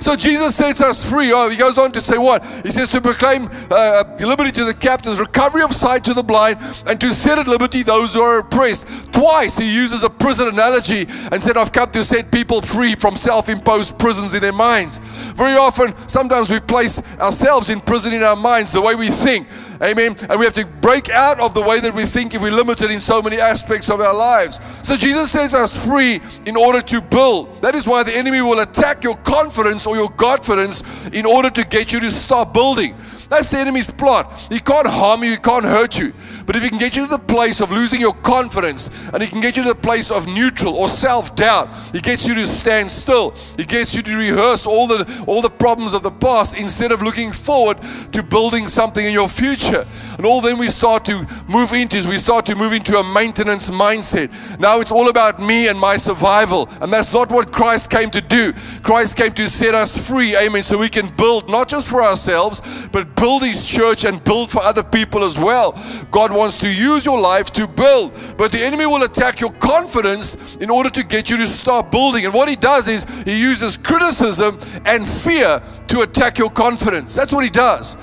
So 0.05 0.15
Jesus 0.17 0.55
sets 0.55 0.83
us 0.83 1.09
free. 1.09 1.33
Oh, 1.33 1.49
he 1.49 1.57
goes 1.57 1.79
on 1.79 1.91
to 1.93 2.01
say 2.01 2.19
what? 2.19 2.45
He 2.63 2.71
says 2.71 2.91
to 2.91 3.01
proclaim 3.01 3.49
uh, 3.71 4.05
liberty 4.21 4.51
to 4.53 4.65
the 4.65 4.75
captives, 4.75 5.19
recovery 5.19 5.63
of 5.63 5.73
sight 5.73 6.05
to 6.05 6.13
the 6.13 6.23
blind, 6.23 6.59
and 6.87 7.01
to 7.01 7.11
set 7.11 7.39
at 7.39 7.49
liberty 7.49 7.83
those 7.83 8.13
who 8.13 8.21
are 8.21 8.41
oppressed. 8.41 8.87
Twice 9.15 9.57
he 9.57 9.75
uses 9.75 10.03
a 10.03 10.11
prison 10.11 10.49
analogy 10.49 11.07
and 11.33 11.43
said, 11.43 11.57
I've 11.57 11.73
come 11.73 11.91
to 11.93 12.05
set 12.05 12.31
people 12.31 12.61
free 12.61 12.95
from 12.95 13.17
self 13.17 13.49
imposed 13.49 13.99
prisons 13.99 14.35
in 14.35 14.43
their 14.43 14.53
minds. 14.53 14.99
Very 14.99 15.57
often, 15.57 15.97
sometimes 16.07 16.51
we 16.51 16.61
place 16.61 17.01
ourselves 17.19 17.71
in 17.71 17.81
prison 17.81 18.13
in 18.13 18.23
our 18.23 18.37
minds, 18.37 18.73
the 18.73 18.83
way 18.83 18.95
we 18.95 19.09
think. 19.09 19.49
Amen. 19.83 20.17
And 20.29 20.39
we 20.39 20.45
have 20.45 20.55
to 20.55 20.67
break 20.67 21.09
out 21.09 21.41
of 21.41 21.55
the 21.55 21.63
way 21.63 21.81
that 21.81 21.93
we 21.93 22.05
think 22.05 22.35
if 22.35 22.43
we're 22.43 22.53
limited 22.53 22.91
in 22.91 23.01
so 23.01 23.21
many 23.21 23.39
aspects 23.39 23.91
of 23.91 24.01
our 24.01 24.15
lives. 24.15 24.61
So 24.87 24.97
Jesus 24.97 25.31
sets 25.31 25.55
us 25.55 25.87
free 25.87 26.21
in 26.47 26.57
order 26.57 26.81
to 26.83 27.01
build. 27.01 27.63
That 27.63 27.75
is 27.75 27.87
why 27.87 28.03
the 28.03 28.17
enemy 28.17 28.41
will 28.43 28.61
attack 28.61 29.03
your 29.03 29.17
confidence 29.19 29.87
or 29.87 29.97
your 29.97 30.09
confidence 30.11 30.83
in 31.09 31.27
order 31.27 31.51
to 31.51 31.65
get 31.67 31.93
you 31.93 32.01
to 32.01 32.11
stop 32.11 32.55
building. 32.55 32.95
That's 33.29 33.51
the 33.51 33.59
enemy's 33.59 33.91
plot. 33.91 34.33
He 34.51 34.61
can't 34.61 34.87
harm 34.87 35.25
you, 35.25 35.33
he 35.33 35.37
can't 35.39 35.65
hurt 35.65 35.99
you. 35.99 36.13
But 36.47 36.57
if 36.57 36.63
he 36.63 36.69
can 36.69 36.79
get 36.79 36.97
you 36.97 37.07
to 37.07 37.11
the 37.11 37.19
place 37.19 37.61
of 37.61 37.71
losing 37.71 38.01
your 38.01 38.15
confidence 38.15 38.91
and 39.13 39.23
he 39.23 39.29
can 39.29 39.41
get 39.41 39.57
you 39.57 39.63
to 39.63 39.71
the 39.71 39.75
place 39.75 40.11
of 40.11 40.27
neutral 40.27 40.77
or 40.77 40.89
self-doubt, 40.89 41.69
he 41.93 42.01
gets 42.01 42.27
you 42.27 42.35
to 42.35 42.47
stand 42.47 42.91
still. 42.91 43.35
He 43.57 43.65
gets 43.65 43.95
you 43.95 44.03
to 44.03 44.17
rehearse 44.17 44.67
all 44.67 44.87
the 44.87 45.05
all 45.27 45.43
the 45.43 45.51
problems 45.51 45.95
of 45.95 46.03
the 46.03 46.11
past 46.11 46.57
instead 46.57 46.93
of 46.93 47.03
looking 47.03 47.33
forward 47.33 47.79
to 48.13 48.23
building 48.23 48.69
something 48.69 49.05
in 49.05 49.13
your 49.13 49.29
future. 49.29 49.87
And 50.17 50.27
all 50.27 50.41
then 50.41 50.59
we 50.59 50.69
start 50.69 51.05
to 51.07 51.27
move 51.49 51.73
into 51.73 51.97
is 51.97 52.07
we 52.07 52.19
start 52.19 52.47
to 52.47 52.55
move 52.55 52.73
into 52.73 52.99
a 52.99 53.15
maintenance 53.15 53.71
mindset. 53.71 54.31
Now 54.59 54.81
it's 54.81 54.93
all 54.93 55.09
about 55.09 55.41
me 55.41 55.69
and 55.69 55.79
my 55.79 55.97
survival. 55.97 56.69
And 56.81 56.93
that's 56.93 57.13
not 57.13 57.31
what 57.31 57.53
Christ 57.53 57.91
came 57.91 58.11
to 58.11 58.21
do. 58.21 58.53
Christ 58.83 59.17
came 59.17 59.33
to 59.33 59.49
set 59.49 59.75
us 59.75 59.97
free, 59.97 60.37
amen, 60.37 60.63
so 60.63 60.79
we 60.79 60.89
can 60.89 61.15
build 61.17 61.49
not 61.49 61.69
just 61.69 61.89
for 61.89 62.03
ourselves, 62.03 62.89
but 62.93 63.17
build 63.17 63.43
his 63.43 63.67
church 63.67 64.05
and 64.05 64.23
build 64.25 64.51
for 64.51 64.61
other 64.63 64.83
people 64.83 65.25
as 65.25 65.39
well. 65.39 65.73
God 66.11 66.31
wants 66.35 66.59
to 66.61 66.69
use 66.69 67.05
your 67.05 67.21
life 67.21 67.53
to 67.53 67.67
build, 67.67 68.13
but 68.37 68.53
the 68.53 68.61
enemy 68.61 68.87
will 68.87 69.03
attack 69.03 69.41
your 69.41 69.53
confidence 69.53 70.57
in 70.57 70.71
order 70.71 70.91
to 70.91 71.03
get 71.03 71.31
you 71.31 71.37
to 71.37 71.47
stop 71.47 71.91
building. 71.91 72.25
And 72.25 72.35
what 72.35 72.49
he 72.49 72.57
does 72.57 72.89
is 72.89 73.05
he 73.25 73.41
uses 73.41 73.77
criticism 73.77 74.59
and 74.85 75.07
fear 75.07 75.63
to 75.89 76.01
attack 76.01 76.39
your 76.39 76.51
confidence. 76.51 77.15
That's 77.15 77.33
what 77.33 77.45
he 77.45 77.51
does. 77.51 77.97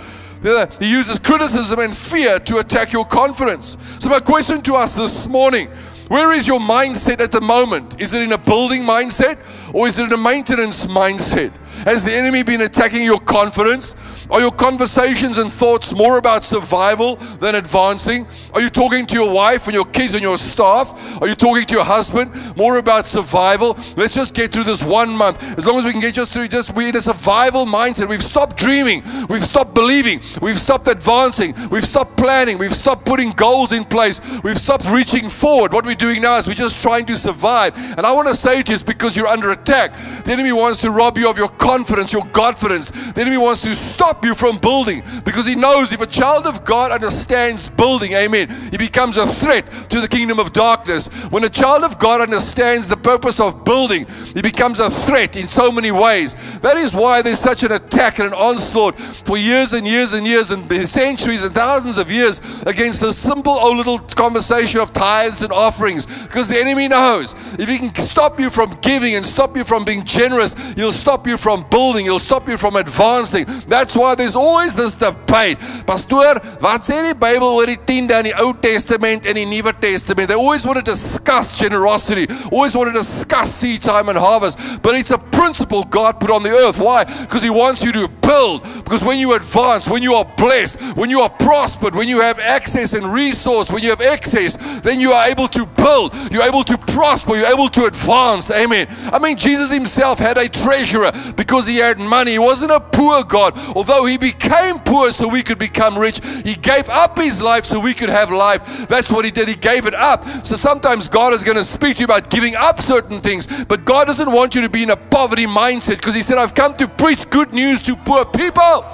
He 0.79 0.91
uses 0.91 1.19
criticism 1.19 1.79
and 1.79 1.95
fear 1.95 2.39
to 2.39 2.57
attack 2.57 2.91
your 2.91 3.05
confidence. 3.05 3.77
So, 4.00 4.09
my 4.09 4.19
question 4.19 4.61
to 4.63 4.73
us 4.73 4.95
this 4.95 5.27
morning 5.27 5.69
where 6.11 6.33
is 6.33 6.45
your 6.45 6.59
mindset 6.59 7.21
at 7.21 7.31
the 7.31 7.39
moment? 7.39 8.01
Is 8.01 8.13
it 8.13 8.21
in 8.21 8.33
a 8.33 8.38
building 8.38 8.81
mindset 8.81 9.38
or 9.73 9.88
is 9.88 9.97
it 9.97 10.07
in 10.07 10.11
a 10.11 10.17
maintenance 10.17 10.85
mindset? 10.85 11.51
Has 11.85 12.03
the 12.03 12.11
enemy 12.11 12.43
been 12.43 12.59
attacking 12.59 13.03
your 13.03 13.21
confidence? 13.21 13.95
Are 14.31 14.39
your 14.39 14.51
conversations 14.51 15.39
and 15.39 15.51
thoughts 15.51 15.93
more 15.93 16.17
about 16.17 16.45
survival 16.45 17.17
than 17.41 17.55
advancing? 17.55 18.25
Are 18.53 18.62
you 18.62 18.70
talking 18.70 19.05
to 19.05 19.15
your 19.15 19.34
wife 19.34 19.67
and 19.67 19.74
your 19.74 19.86
kids 19.86 20.13
and 20.13 20.22
your 20.22 20.38
staff? 20.38 21.22
Are 21.22 21.27
you 21.27 21.36
talking 21.36 21.65
to 21.65 21.74
your 21.74 21.84
husband 21.86 22.31
more 22.58 22.77
about 22.77 23.08
survival? 23.08 23.77
Let's 23.96 24.15
just 24.15 24.34
get 24.34 24.51
through 24.51 24.65
this 24.65 24.84
one 24.84 25.10
month. 25.10 25.41
As 25.58 25.65
long 25.65 25.77
as 25.77 25.86
we 25.86 25.91
can 25.91 26.01
get 26.01 26.15
just 26.15 26.34
through, 26.34 26.48
just 26.48 26.75
we're 26.75 26.89
in 26.89 26.96
a 26.96 27.01
survival 27.01 27.65
mindset. 27.65 28.10
We've 28.10 28.24
stopped 28.24 28.58
dreaming. 28.58 29.03
We've 29.29 29.43
stopped 29.43 29.74
believing. 29.74 30.22
We've 30.41 30.60
stopped 30.60 30.88
advancing. 30.88 31.53
We've 31.70 31.86
stopped 31.86 32.17
planning. 32.17 32.58
We've 32.58 32.75
stopped 32.75 33.05
putting 33.05 33.31
goals 33.31 33.72
in 33.72 33.84
place. 33.84 34.20
We've 34.43 34.60
stopped 34.60 34.86
reaching 34.91 35.29
forward. 35.29 35.74
What 35.74 35.86
we're 35.86 35.96
doing 35.96 36.22
now 36.22 36.38
is 36.38 36.48
we're 36.48 36.53
just 36.53 36.81
trying 36.81 37.05
to 37.05 37.17
survive. 37.17 37.75
And 37.98 38.05
I 38.05 38.13
want 38.13 38.27
to 38.27 38.36
say 38.36 38.62
to 38.62 38.72
you, 38.72 38.74
it's 38.74 38.84
because 38.84 39.15
you're 39.15 39.27
under 39.27 39.51
attack. 39.51 39.93
The 40.25 40.31
enemy 40.31 40.51
wants 40.51 40.81
to 40.81 40.91
rob 40.91 41.17
you 41.17 41.29
of 41.29 41.38
your 41.38 41.50
confidence, 41.50 42.12
your 42.12 42.25
confidence. 42.27 42.91
The 43.13 43.22
enemy 43.22 43.38
wants 43.38 43.62
to 43.62 43.74
stop 43.74 44.25
you 44.25 44.36
from 44.36 44.58
building 44.58 45.01
because 45.24 45.46
he 45.46 45.55
knows 45.55 45.93
if 45.93 46.01
a 46.01 46.08
child 46.08 46.48
of 46.48 46.63
God 46.63 46.91
understands 46.91 47.70
building, 47.70 48.13
amen, 48.13 48.40
he 48.45 48.77
becomes 48.77 49.17
a 49.17 49.27
threat 49.27 49.69
to 49.89 50.00
the 50.00 50.07
kingdom 50.07 50.39
of 50.39 50.53
darkness. 50.53 51.07
When 51.29 51.43
a 51.43 51.50
child 51.50 51.83
of 51.83 52.00
God 52.00 52.21
understands 52.21 52.88
the 52.88 52.98
purpose 53.01 53.39
of 53.39 53.63
building, 53.65 54.05
it 54.36 54.43
becomes 54.43 54.79
a 54.79 54.89
threat 54.89 55.36
in 55.36 55.48
so 55.48 55.72
many 55.72 55.91
ways. 55.91 56.36
That 56.60 56.77
is 56.77 56.93
why 56.93 57.22
there's 57.22 57.39
such 57.39 57.63
an 57.63 57.72
attack 57.72 58.20
and 58.20 58.27
an 58.27 58.34
onslaught 58.34 59.00
for 59.00 59.38
years 59.38 59.74
and 59.74 59.88
years 59.88 60.13
and 60.13 60.25
years 60.25 60.51
and 60.51 60.72
centuries 60.88 61.43
and 61.43 61.53
thousands 61.53 61.98
of 61.98 62.12
years 62.12 62.39
against 62.63 63.01
the 63.01 63.12
simple 63.12 63.53
old 63.53 63.77
little 63.77 64.00
conversation 64.00 64.79
of 64.79 64.93
tithes 64.93 65.41
and 65.41 65.51
offerings. 65.51 66.05
Because 66.24 66.48
the 66.48 66.60
enemy 66.60 66.88
knows 66.88 67.34
if 67.60 67.67
he 67.67 67.77
can 67.77 67.93
stop 67.96 68.39
you 68.39 68.50
from 68.50 68.77
giving 68.81 69.15
and 69.15 69.25
stop 69.25 69.55
you 69.58 69.63
from 69.63 69.84
being 69.86 70.03
generous, 70.03 70.53
he'll 70.74 70.91
stop 70.91 71.27
you 71.27 71.38
from 71.38 71.65
building, 71.70 72.05
he'll 72.05 72.20
stop 72.20 72.48
you 72.48 72.58
from 72.58 72.75
advancing. 72.75 73.46
That's 73.67 73.96
why 73.96 74.15
there's 74.15 74.36
always 74.36 74.75
this 74.75 74.96
debate. 74.96 75.60
Pastor, 75.86 76.39
wat 76.62 76.86
sê 76.86 77.01
die 77.01 77.15
Bybel 77.17 77.48
oor 77.48 77.65
die 77.70 77.77
10de 77.77 78.20
in 78.22 78.29
die 78.29 78.36
Ou 78.43 78.53
Testament 78.62 79.25
en 79.25 79.38
die 79.39 79.46
Nuwe 79.46 79.74
Testament? 79.79 80.29
They 80.29 80.38
always 80.38 80.65
want 80.65 80.77
to 80.77 80.86
discuss 80.86 81.58
generosity, 81.58 82.27
always 82.51 82.75
want 82.75 82.89
to 82.89 82.90
discuss 82.93 83.53
seed 83.53 83.81
time 83.81 84.10
and 84.10 84.17
harvest, 84.17 84.81
but 84.81 84.95
it's 84.95 85.12
a 85.12 85.17
principle 85.17 85.83
God 85.86 86.19
put 86.19 86.29
on 86.29 86.43
the 86.43 86.50
earth. 86.50 86.79
Why? 86.79 87.03
Because 87.03 87.43
He 87.43 87.50
wants 87.50 87.83
you 87.83 87.91
to 87.93 88.07
build. 88.07 88.63
Because 88.83 89.03
when 89.03 89.19
you 89.19 89.36
advance, 89.36 89.89
when 89.89 90.03
you 90.03 90.13
are 90.13 90.25
blessed, 90.38 90.79
when 90.98 91.10
you 91.10 91.21
are 91.21 91.29
prospered, 91.29 91.95
when 91.95 92.07
you 92.07 92.21
have 92.21 92.39
access 92.39 92.93
and 92.93 93.05
resource, 93.12 93.71
when 93.71 93.83
you 93.83 93.89
have 93.89 94.01
excess, 94.01 94.57
then 94.81 95.00
you 95.00 95.12
are 95.12 95.27
able 95.27 95.48
to 95.50 95.65
build. 95.65 96.13
You're 96.31 96.43
able 96.43 96.63
to 96.63 96.77
prosper. 96.77 97.36
You're 97.36 97.53
able 97.53 97.69
to 97.69 97.86
advance. 97.86 98.51
Amen. 98.51 98.88
I 99.12 99.19
mean, 99.19 99.38
Jesus 99.38 99.71
Himself 99.71 100.19
had 100.19 100.38
a 100.38 100.50
treasurer 100.50 101.12
because 101.36 101.67
He 101.67 101.77
had 101.77 102.00
money. 102.00 102.31
He 102.31 102.39
wasn't 102.39 102.71
a 102.71 102.79
poor 102.79 103.24
God. 103.24 103.57
Although 103.75 104.05
He 104.05 104.17
became 104.17 104.79
poor 104.79 105.12
so 105.12 105.27
we 105.27 105.43
could 105.43 105.60
become 105.60 105.98
rich, 105.98 106.19
He 106.43 106.55
gave 106.55 106.89
up 106.89 107.17
His 107.17 107.41
life 107.41 107.65
so 107.65 107.79
we 107.79 107.93
could 107.93 108.10
have 108.10 108.31
life. 108.31 108.88
That's 108.88 109.12
what 109.12 109.25
He 109.25 109.31
did. 109.31 109.48
He 109.48 109.55
gave 109.55 109.86
it 109.86 109.93
up. 109.93 110.25
So 110.45 110.55
sometimes 110.55 111.10
God 111.10 111.33
is 111.33 111.43
going 111.43 111.57
to 111.57 111.63
speak 111.63 111.98
to 111.98 112.00
you 112.01 112.05
about 112.05 112.29
giving 112.29 112.55
up 112.55 112.80
certain 112.81 113.21
things, 113.21 113.65
but 113.65 113.85
God 113.85 114.07
doesn't 114.07 114.31
want 114.31 114.55
you 114.55 114.61
to 114.61 114.69
be 114.69 114.83
in 114.83 114.89
a 114.89 114.97
poverty 114.97 115.45
mindset 115.45 115.97
because 115.97 116.15
He 116.15 116.21
said, 116.21 116.38
I've 116.38 116.53
come 116.53 116.75
to 116.75 116.88
preach 116.88 117.29
good 117.29 117.53
news 117.53 117.81
to 117.83 117.95
poor 117.95 118.25
people. 118.25 118.85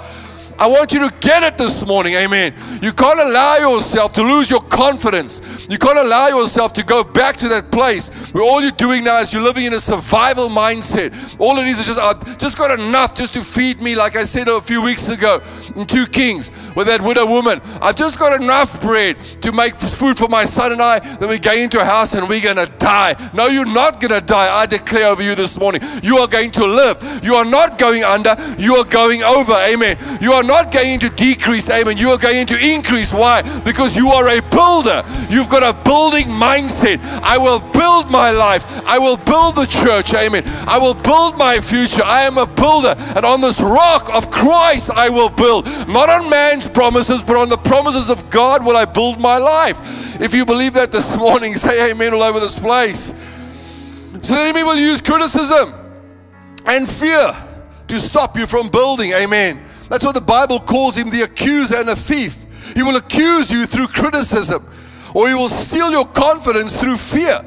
I 0.58 0.66
want 0.68 0.92
you 0.92 1.08
to 1.08 1.14
get 1.20 1.44
it 1.44 1.56
this 1.56 1.86
morning. 1.86 2.14
Amen. 2.14 2.52
You 2.82 2.92
can't 2.92 3.20
allow 3.20 3.56
yourself 3.58 4.12
to 4.14 4.22
lose 4.22 4.50
your 4.50 4.60
confidence. 4.60 5.66
You 5.70 5.78
can't 5.78 5.98
allow 5.98 6.28
yourself 6.28 6.72
to 6.74 6.84
go 6.84 7.04
back 7.04 7.36
to 7.38 7.48
that 7.48 7.70
place 7.70 8.08
where 8.32 8.42
all 8.42 8.60
you're 8.60 8.72
doing 8.72 9.04
now 9.04 9.20
is 9.20 9.32
you're 9.32 9.42
living 9.42 9.66
in 9.66 9.74
a 9.74 9.80
survival 9.80 10.48
mindset. 10.48 11.36
All 11.38 11.58
it 11.58 11.68
is 11.68 11.78
is 11.78 11.86
just, 11.86 11.98
I've 11.98 12.38
just 12.38 12.58
got 12.58 12.76
enough 12.78 13.14
just 13.14 13.34
to 13.34 13.44
feed 13.44 13.80
me, 13.80 13.94
like 13.94 14.16
I 14.16 14.24
said 14.24 14.48
a 14.48 14.60
few 14.60 14.82
weeks 14.82 15.08
ago 15.08 15.40
in 15.76 15.86
2 15.86 16.06
Kings 16.06 16.50
with 16.74 16.88
that 16.88 17.00
widow 17.02 17.26
woman. 17.26 17.60
I've 17.80 17.96
just 17.96 18.18
got 18.18 18.40
enough 18.40 18.80
bread 18.80 19.16
to 19.42 19.52
make 19.52 19.76
food 19.76 20.18
for 20.18 20.28
my 20.28 20.44
son 20.44 20.72
and 20.72 20.82
I. 20.82 20.98
Then 21.18 21.28
we 21.28 21.38
go 21.38 21.52
into 21.52 21.80
a 21.80 21.84
house 21.84 22.14
and 22.14 22.28
we're 22.28 22.42
going 22.42 22.56
to 22.56 22.66
die. 22.78 23.14
No, 23.32 23.46
you're 23.46 23.64
not 23.64 24.00
going 24.00 24.12
to 24.12 24.20
die. 24.20 24.52
I 24.52 24.66
declare 24.66 25.06
over 25.06 25.22
you 25.22 25.36
this 25.36 25.58
morning, 25.58 25.82
you 26.02 26.18
are 26.18 26.26
going 26.26 26.50
to 26.52 26.66
live. 26.66 27.20
You 27.22 27.34
are 27.34 27.44
not 27.44 27.78
going 27.78 28.02
under, 28.02 28.34
you 28.58 28.74
are 28.74 28.84
going 28.84 29.22
over. 29.22 29.52
Amen. 29.52 29.96
You 30.20 30.32
are 30.32 30.47
not 30.48 30.72
going 30.72 30.98
to 31.00 31.10
decrease, 31.10 31.70
amen. 31.70 31.98
You 31.98 32.08
are 32.10 32.18
going 32.18 32.46
to 32.46 32.58
increase. 32.58 33.12
Why? 33.12 33.42
Because 33.60 33.96
you 33.96 34.08
are 34.08 34.26
a 34.28 34.40
builder. 34.50 35.04
You've 35.28 35.48
got 35.48 35.62
a 35.62 35.76
building 35.84 36.26
mindset. 36.26 36.98
I 37.22 37.36
will 37.38 37.60
build 37.60 38.10
my 38.10 38.30
life. 38.30 38.64
I 38.86 38.98
will 38.98 39.18
build 39.18 39.56
the 39.56 39.66
church, 39.66 40.14
amen. 40.14 40.42
I 40.66 40.78
will 40.78 40.94
build 40.94 41.36
my 41.36 41.60
future. 41.60 42.02
I 42.02 42.22
am 42.22 42.38
a 42.38 42.46
builder. 42.46 42.94
And 43.14 43.24
on 43.24 43.40
this 43.40 43.60
rock 43.60 44.08
of 44.12 44.30
Christ, 44.30 44.90
I 44.90 45.10
will 45.10 45.28
build. 45.28 45.66
Not 45.86 46.08
on 46.08 46.28
man's 46.30 46.66
promises, 46.68 47.22
but 47.22 47.36
on 47.36 47.48
the 47.48 47.58
promises 47.58 48.08
of 48.10 48.30
God 48.30 48.64
will 48.64 48.76
I 48.76 48.86
build 48.86 49.20
my 49.20 49.36
life. 49.38 50.20
If 50.20 50.34
you 50.34 50.44
believe 50.46 50.72
that 50.74 50.90
this 50.90 51.16
morning, 51.16 51.54
say 51.56 51.90
amen 51.90 52.14
all 52.14 52.22
over 52.22 52.40
this 52.40 52.58
place. 52.58 53.12
So 54.22 54.34
the 54.34 54.40
enemy 54.40 54.64
will 54.64 54.76
use 54.76 55.00
criticism 55.00 55.74
and 56.66 56.88
fear 56.88 57.36
to 57.88 58.00
stop 58.00 58.36
you 58.36 58.46
from 58.46 58.68
building. 58.68 59.12
Amen. 59.12 59.67
That's 59.88 60.04
what 60.04 60.14
the 60.14 60.20
Bible 60.20 60.60
calls 60.60 60.96
him 60.96 61.10
the 61.10 61.22
accuser 61.22 61.76
and 61.76 61.88
a 61.88 61.96
thief. 61.96 62.44
He 62.74 62.82
will 62.82 62.96
accuse 62.96 63.50
you 63.50 63.66
through 63.66 63.88
criticism, 63.88 64.64
or 65.14 65.28
he 65.28 65.34
will 65.34 65.48
steal 65.48 65.90
your 65.90 66.06
confidence 66.06 66.76
through 66.76 66.98
fear. 66.98 67.40